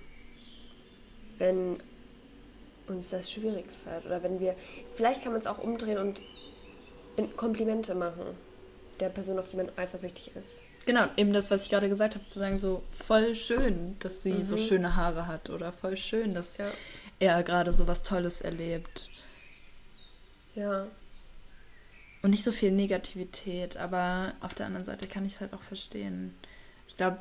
wenn 1.38 1.78
uns 2.86 3.10
das 3.10 3.30
schwierig 3.30 3.66
fällt 3.72 4.06
oder 4.06 4.22
wenn 4.22 4.40
wir, 4.40 4.54
vielleicht 4.94 5.22
kann 5.22 5.32
man 5.32 5.40
es 5.40 5.46
auch 5.46 5.58
umdrehen 5.58 5.98
und 5.98 6.22
Komplimente 7.36 7.94
machen 7.94 8.22
der 9.00 9.08
Person, 9.08 9.38
auf 9.38 9.48
die 9.48 9.56
man 9.56 9.70
eifersüchtig 9.76 10.32
ist. 10.36 10.50
Genau, 10.86 11.06
eben 11.16 11.32
das, 11.32 11.50
was 11.50 11.64
ich 11.64 11.70
gerade 11.70 11.88
gesagt 11.88 12.14
habe, 12.14 12.26
zu 12.28 12.38
sagen, 12.38 12.58
so 12.58 12.82
voll 13.06 13.34
schön, 13.34 13.96
dass 14.00 14.22
sie 14.22 14.42
so 14.42 14.56
Mhm. 14.56 14.60
schöne 14.60 14.96
Haare 14.96 15.26
hat 15.26 15.50
oder 15.50 15.72
voll 15.72 15.96
schön, 15.96 16.34
dass 16.34 16.56
Ja. 16.58 16.70
er 17.18 17.42
gerade 17.42 17.72
so 17.72 17.86
was 17.86 18.02
Tolles 18.02 18.40
erlebt. 18.40 19.10
Ja. 20.54 20.86
Und 22.22 22.30
nicht 22.30 22.44
so 22.44 22.52
viel 22.52 22.72
Negativität, 22.72 23.76
aber 23.76 24.34
auf 24.40 24.54
der 24.54 24.66
anderen 24.66 24.84
Seite 24.84 25.06
kann 25.06 25.24
ich 25.24 25.34
es 25.34 25.40
halt 25.40 25.52
auch 25.52 25.62
verstehen. 25.62 26.34
Ich 26.88 26.96
glaube, 26.96 27.18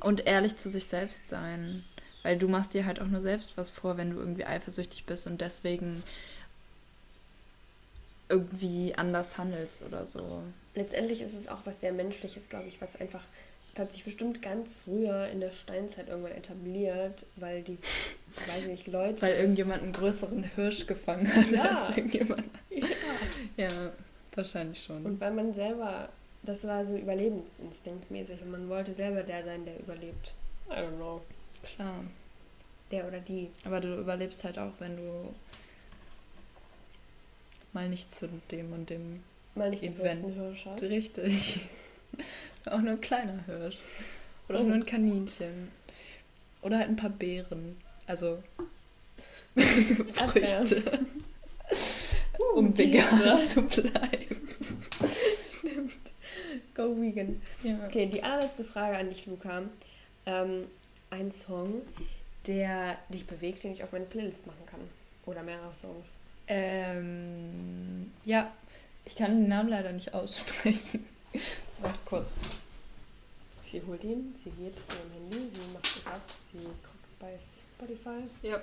und 0.00 0.26
ehrlich 0.26 0.56
zu 0.56 0.68
sich 0.68 0.84
selbst 0.86 1.28
sein. 1.28 1.84
Weil 2.24 2.36
du 2.36 2.48
machst 2.48 2.74
dir 2.74 2.84
halt 2.84 3.00
auch 3.00 3.06
nur 3.06 3.20
selbst 3.20 3.56
was 3.56 3.70
vor, 3.70 3.96
wenn 3.96 4.10
du 4.10 4.18
irgendwie 4.18 4.44
eifersüchtig 4.44 5.04
bist 5.06 5.26
und 5.26 5.40
deswegen 5.40 6.02
irgendwie 8.28 8.94
anders 8.96 9.38
handelst 9.38 9.82
oder 9.84 10.06
so. 10.06 10.42
Letztendlich 10.74 11.22
ist 11.22 11.32
es 11.34 11.48
auch 11.48 11.60
was 11.64 11.80
sehr 11.80 11.92
Menschliches, 11.92 12.48
glaube 12.48 12.68
ich, 12.68 12.80
was 12.80 13.00
einfach, 13.00 13.24
das 13.74 13.84
hat 13.86 13.92
sich 13.92 14.04
bestimmt 14.04 14.42
ganz 14.42 14.76
früher 14.76 15.28
in 15.28 15.40
der 15.40 15.50
Steinzeit 15.52 16.08
irgendwann 16.08 16.32
etabliert, 16.32 17.24
weil 17.36 17.62
die, 17.62 17.78
weiß 18.46 18.62
ich 18.62 18.66
nicht, 18.66 18.86
Leute. 18.88 19.22
Weil 19.22 19.36
irgendjemand 19.36 19.82
einen 19.82 19.92
größeren 19.92 20.42
Hirsch 20.56 20.86
gefangen 20.86 21.32
hat 21.34 21.50
Ja. 21.50 21.84
als 21.84 21.96
irgendjemand. 21.96 22.44
ja. 22.70 22.86
Ja, 23.56 23.92
wahrscheinlich 24.34 24.82
schon. 24.82 25.04
Und 25.04 25.20
weil 25.20 25.32
man 25.32 25.52
selber, 25.52 26.08
das 26.42 26.64
war 26.64 26.84
so 26.86 26.96
überlebensinstinktmäßig 26.96 28.40
und 28.42 28.50
man 28.50 28.68
wollte 28.68 28.94
selber 28.94 29.22
der 29.22 29.44
sein, 29.44 29.64
der 29.64 29.78
überlebt. 29.80 30.34
I 30.70 30.74
don't 30.74 30.96
know. 30.96 31.20
Klar. 31.62 32.04
Der 32.90 33.06
oder 33.06 33.20
die. 33.20 33.50
Aber 33.64 33.80
du 33.80 33.96
überlebst 33.98 34.44
halt 34.44 34.58
auch, 34.58 34.72
wenn 34.78 34.96
du 34.96 35.34
mal 37.72 37.88
nicht 37.88 38.14
zu 38.14 38.28
dem 38.50 38.72
und 38.72 38.90
dem 38.90 39.22
Mal 39.54 39.70
nicht 39.70 39.82
den 39.82 39.94
Event. 39.98 40.22
größten 40.22 40.34
Hirsch 40.34 40.66
hast. 40.66 40.82
richtig. 40.82 41.60
auch 42.66 42.78
nur 42.78 42.92
ein 42.92 43.00
kleiner 43.00 43.44
Hirsch. 43.46 43.76
Oder 44.48 44.60
Oh. 44.60 44.62
nur 44.64 44.74
ein 44.74 44.84
Kaninchen. 44.86 45.68
Oder 46.62 46.78
halt 46.78 46.88
ein 46.88 46.96
paar 46.96 47.10
Beeren. 47.10 47.76
Also. 48.06 48.42
Früchte. 49.56 50.82
Uh, 52.38 52.58
um 52.58 52.76
vegan 52.76 53.20
Käse. 53.20 53.48
zu 53.54 53.62
bleiben. 53.62 54.48
Stimmt. 55.44 56.12
Go 56.74 56.96
vegan. 57.00 57.40
Ja. 57.62 57.78
Okay, 57.86 58.06
die 58.06 58.22
allerletzte 58.22 58.64
Frage 58.64 58.96
an 58.96 59.08
dich, 59.08 59.26
Luca. 59.26 59.62
Ähm, 60.26 60.66
ein 61.10 61.32
Song, 61.32 61.82
der 62.46 62.98
dich 63.08 63.26
bewegt, 63.26 63.64
den 63.64 63.72
ich 63.72 63.82
auf 63.82 63.92
meine 63.92 64.04
Playlist 64.04 64.46
machen 64.46 64.66
kann. 64.66 64.80
Oder 65.26 65.42
mehrere 65.42 65.72
Songs. 65.74 66.08
Ähm, 66.46 68.10
ja, 68.24 68.52
ich 69.04 69.16
kann 69.16 69.38
den 69.38 69.48
Namen 69.48 69.68
leider 69.68 69.92
nicht 69.92 70.14
aussprechen. 70.14 71.06
Warte 71.80 71.98
kurz. 72.04 72.28
Sie 73.70 73.82
holt 73.86 74.02
ihn, 74.02 74.34
sie 74.42 74.50
geht 74.50 74.76
zu 74.76 74.84
ihrem 74.88 75.12
Handy, 75.12 75.54
sie 75.54 75.72
macht 75.74 75.86
es 75.86 76.06
ab, 76.06 76.22
sie 76.52 76.58
guckt 76.58 77.18
bei 77.20 77.38
Spotify. 77.76 78.24
Ja. 78.42 78.60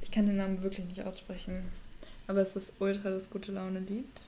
Ich 0.00 0.10
kann 0.10 0.26
den 0.26 0.36
Namen 0.36 0.62
wirklich 0.62 0.86
nicht 0.86 1.02
aussprechen. 1.02 1.70
Aber 2.26 2.40
es 2.40 2.56
ist 2.56 2.72
ultra 2.78 3.10
das 3.10 3.28
gute 3.30 3.52
Laune-Lied. 3.52 4.22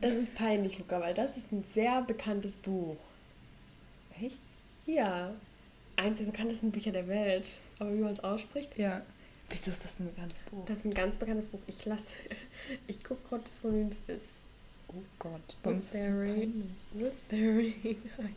Das 0.00 0.12
ist 0.14 0.34
peinlich, 0.34 0.78
Luca, 0.78 1.00
weil 1.00 1.14
das 1.14 1.36
ist 1.36 1.52
ein 1.52 1.64
sehr 1.74 2.02
bekanntes 2.02 2.56
Buch. 2.56 2.96
Echt? 4.20 4.40
Ja, 4.86 5.32
eins 5.96 6.18
der 6.18 6.26
bekanntesten 6.26 6.70
Bücher 6.70 6.90
der 6.92 7.08
Welt. 7.08 7.58
Aber 7.78 7.92
wie 7.92 7.98
man 8.00 8.12
es 8.12 8.20
ausspricht, 8.20 8.76
Ja. 8.76 9.02
Wieso 9.48 9.70
ist 9.70 9.84
das 9.84 10.00
ein 10.00 10.08
ganzes 10.16 10.42
Buch? 10.42 10.64
das 10.64 10.78
ist 10.78 10.84
ein 10.86 10.94
ganz 10.94 11.16
bekanntes 11.16 11.46
Buch. 11.48 11.60
Ich 11.66 11.84
lasse, 11.84 12.04
ich 12.86 13.04
gucke 13.04 13.20
kurz, 13.28 13.58
von 13.58 13.74
wem 13.74 13.88
es 13.88 13.98
ist. 14.14 14.30
oh 14.88 14.94
Gott. 15.18 15.56
Woodbury 16.94 17.74
Heights. 17.82 18.00
Nein, 18.18 18.34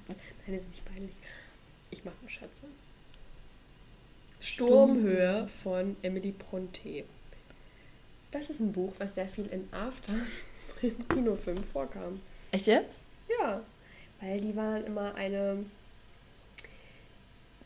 das 0.48 0.56
ist 0.58 0.70
nicht 0.72 0.86
peinlich. 0.86 1.14
Ich 1.92 2.04
mache 2.04 2.16
nur 2.22 2.30
Schätze. 2.30 2.64
Sturmhöhe 4.42 5.48
von 5.64 5.96
Emily 6.02 6.32
Bronte. 6.32 7.06
Das 8.36 8.50
ist 8.50 8.60
ein 8.60 8.74
Buch, 8.74 8.92
was 8.98 9.16
sehr 9.16 9.30
viel 9.30 9.46
in 9.46 9.66
After 9.72 10.12
im 10.82 11.08
Kinofilm 11.08 11.64
vorkam. 11.72 12.20
Echt 12.52 12.68
jetzt? 12.68 13.04
Ja, 13.40 13.62
weil 14.20 14.42
die 14.42 14.54
waren 14.58 14.86
immer 14.86 15.16
eine. 15.16 15.66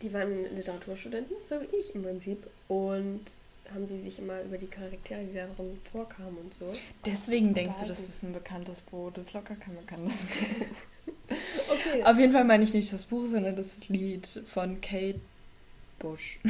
Die 0.04 0.14
waren 0.14 0.56
Literaturstudenten, 0.56 1.36
so 1.50 1.60
wie 1.60 1.76
ich 1.76 1.96
im 1.96 2.04
Prinzip. 2.04 2.48
Und 2.68 3.22
haben 3.74 3.88
sie 3.88 3.98
sich 3.98 4.20
immer 4.20 4.44
über 4.44 4.60
die 4.60 4.68
Charaktere, 4.68 5.26
die 5.26 5.34
da 5.34 5.48
drin 5.48 5.80
vorkamen 5.92 6.38
und 6.38 6.54
so. 6.54 6.72
Deswegen 7.04 7.56
denkst 7.56 7.80
du, 7.82 7.88
das 7.88 8.08
ist 8.08 8.22
ein 8.22 8.34
bekanntes 8.34 8.82
Buch. 8.82 9.12
Das 9.12 9.26
ist 9.26 9.34
locker 9.34 9.56
kein 9.56 9.76
bekanntes 9.76 10.24
Buch. 10.26 10.68
Okay. 11.72 12.04
Auf 12.04 12.20
jeden 12.20 12.32
Fall 12.32 12.46
meine 12.46 12.64
ich 12.64 12.74
nicht 12.74 12.94
das 12.94 13.06
Buch, 13.06 13.26
sondern 13.26 13.56
das 13.56 13.90
Lied 13.90 14.28
von 14.48 14.80
Kate 14.82 15.20
Bush. 15.98 16.40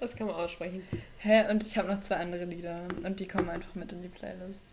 Das 0.00 0.16
kann 0.16 0.26
man 0.26 0.36
aussprechen. 0.36 0.82
Hä? 1.18 1.50
Und 1.50 1.62
ich 1.62 1.76
habe 1.76 1.88
noch 1.88 2.00
zwei 2.00 2.16
andere 2.16 2.46
Lieder. 2.46 2.88
Und 3.04 3.20
die 3.20 3.28
kommen 3.28 3.50
einfach 3.50 3.74
mit 3.74 3.92
in 3.92 4.02
die 4.02 4.08
Playlist. 4.08 4.64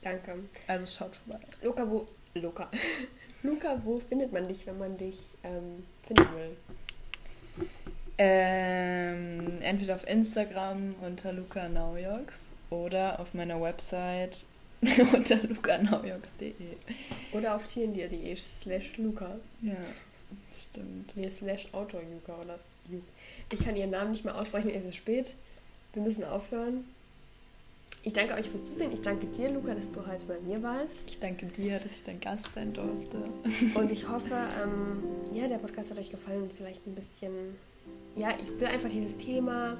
Danke. 0.00 0.36
Also 0.66 0.86
schaut 0.86 1.16
vorbei. 1.16 1.40
Luca, 1.62 1.88
wo. 1.88 2.06
Luca. 2.34 2.70
Luca, 3.42 3.78
wo 3.84 4.00
findet 4.00 4.32
man 4.32 4.48
dich, 4.48 4.66
wenn 4.66 4.78
man 4.78 4.96
dich 4.96 5.18
ähm, 5.44 5.84
finden 6.06 6.34
will? 6.34 6.56
Ähm, 8.16 9.58
entweder 9.60 9.96
auf 9.96 10.06
Instagram 10.08 10.94
unter 11.02 11.32
Luca 11.32 11.68
Naujoks 11.68 12.52
oder 12.70 13.20
auf 13.20 13.34
meiner 13.34 13.60
Website 13.60 14.46
unter 15.12 15.36
lucanaujoks.de. 15.36 16.54
Oder 17.32 17.56
auf 17.56 17.66
tndir.de 17.66 18.36
slash 18.36 18.96
Luca. 18.96 19.36
Ja, 19.62 19.76
stimmt. 20.52 21.16
Nee, 21.16 21.30
slash 21.30 21.68
Autor 21.72 22.02
Luca 22.02 22.40
oder 22.40 22.58
Ju. 22.88 23.00
Ich 23.54 23.64
kann 23.64 23.76
ihren 23.76 23.90
Namen 23.90 24.10
nicht 24.10 24.24
mehr 24.24 24.36
aussprechen, 24.36 24.70
es 24.70 24.84
ist 24.84 24.96
spät. 24.96 25.34
Wir 25.92 26.02
müssen 26.02 26.24
aufhören. 26.24 26.84
Ich 28.02 28.12
danke 28.12 28.34
euch 28.34 28.48
fürs 28.50 28.64
Zusehen. 28.64 28.92
Ich 28.92 29.00
danke 29.00 29.26
dir, 29.28 29.48
Luca, 29.50 29.74
dass 29.74 29.90
du 29.92 30.04
heute 30.06 30.26
bei 30.26 30.38
mir 30.40 30.60
warst. 30.62 30.98
Ich 31.06 31.20
danke 31.20 31.46
dir, 31.46 31.78
dass 31.78 31.92
ich 31.96 32.02
dein 32.02 32.20
Gast 32.20 32.48
sein 32.54 32.72
durfte. 32.72 33.16
Und 33.78 33.90
ich 33.92 34.08
hoffe, 34.08 34.34
ähm, 34.62 35.04
ja, 35.32 35.46
der 35.46 35.58
Podcast 35.58 35.90
hat 35.90 35.98
euch 35.98 36.10
gefallen 36.10 36.42
und 36.42 36.52
vielleicht 36.52 36.84
ein 36.86 36.94
bisschen. 36.94 37.30
Ja, 38.16 38.30
ich 38.40 38.48
will 38.60 38.66
einfach 38.66 38.88
dieses 38.88 39.16
Thema 39.16 39.78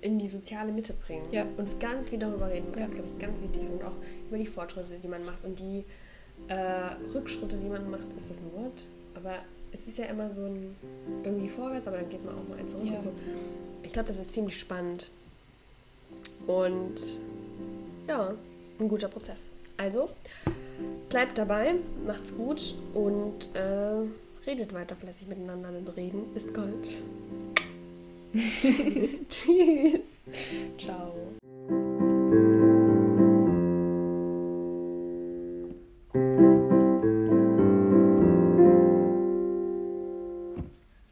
in 0.00 0.18
die 0.18 0.28
soziale 0.28 0.72
Mitte 0.72 0.92
bringen 1.06 1.24
Ja. 1.32 1.46
und 1.56 1.80
ganz 1.80 2.08
viel 2.08 2.18
darüber 2.18 2.50
reden, 2.50 2.66
was, 2.72 2.80
Ja. 2.80 2.86
glaube 2.88 3.08
ich, 3.08 3.18
ganz 3.18 3.40
wichtig 3.40 3.62
ist 3.62 3.70
und 3.70 3.84
auch 3.84 3.94
über 4.28 4.36
die 4.38 4.46
Fortschritte, 4.46 4.98
die 5.02 5.08
man 5.08 5.24
macht 5.24 5.42
und 5.44 5.58
die 5.58 5.84
äh, 6.48 6.90
Rückschritte, 7.14 7.56
die 7.56 7.68
man 7.68 7.88
macht. 7.90 8.02
Ist 8.18 8.28
das 8.28 8.38
ein 8.40 8.52
Wort? 8.52 8.84
Aber 9.14 9.36
es 9.74 9.86
ist 9.88 9.98
ja 9.98 10.06
immer 10.06 10.30
so 10.32 10.42
ein 10.44 10.74
irgendwie 11.24 11.48
vorwärts, 11.48 11.86
aber 11.86 11.98
dann 11.98 12.08
geht 12.08 12.24
man 12.24 12.34
auch 12.38 12.48
mal 12.48 12.58
ein 12.58 12.68
zurück 12.68 12.86
Ja. 12.86 12.94
und 12.96 13.02
so. 13.02 13.12
Ich 13.82 13.92
glaube, 13.92 14.08
das 14.08 14.18
ist 14.18 14.32
ziemlich 14.32 14.58
spannend 14.58 15.10
und 16.46 16.94
ja, 18.08 18.34
ein 18.80 18.88
guter 18.88 19.08
Prozess. 19.08 19.40
Also, 19.76 20.08
bleibt 21.08 21.36
dabei, 21.36 21.74
macht's 22.06 22.34
gut 22.36 22.74
und 22.94 23.54
äh, 23.54 24.06
redet 24.46 24.72
weiter 24.72 24.94
fleißig 24.96 25.26
miteinander, 25.26 25.70
denn 25.72 25.86
Reden 25.88 26.22
ist 26.36 26.54
Gold. 26.54 26.86
Tschüss. 29.28 30.00
Ciao. 30.78 31.12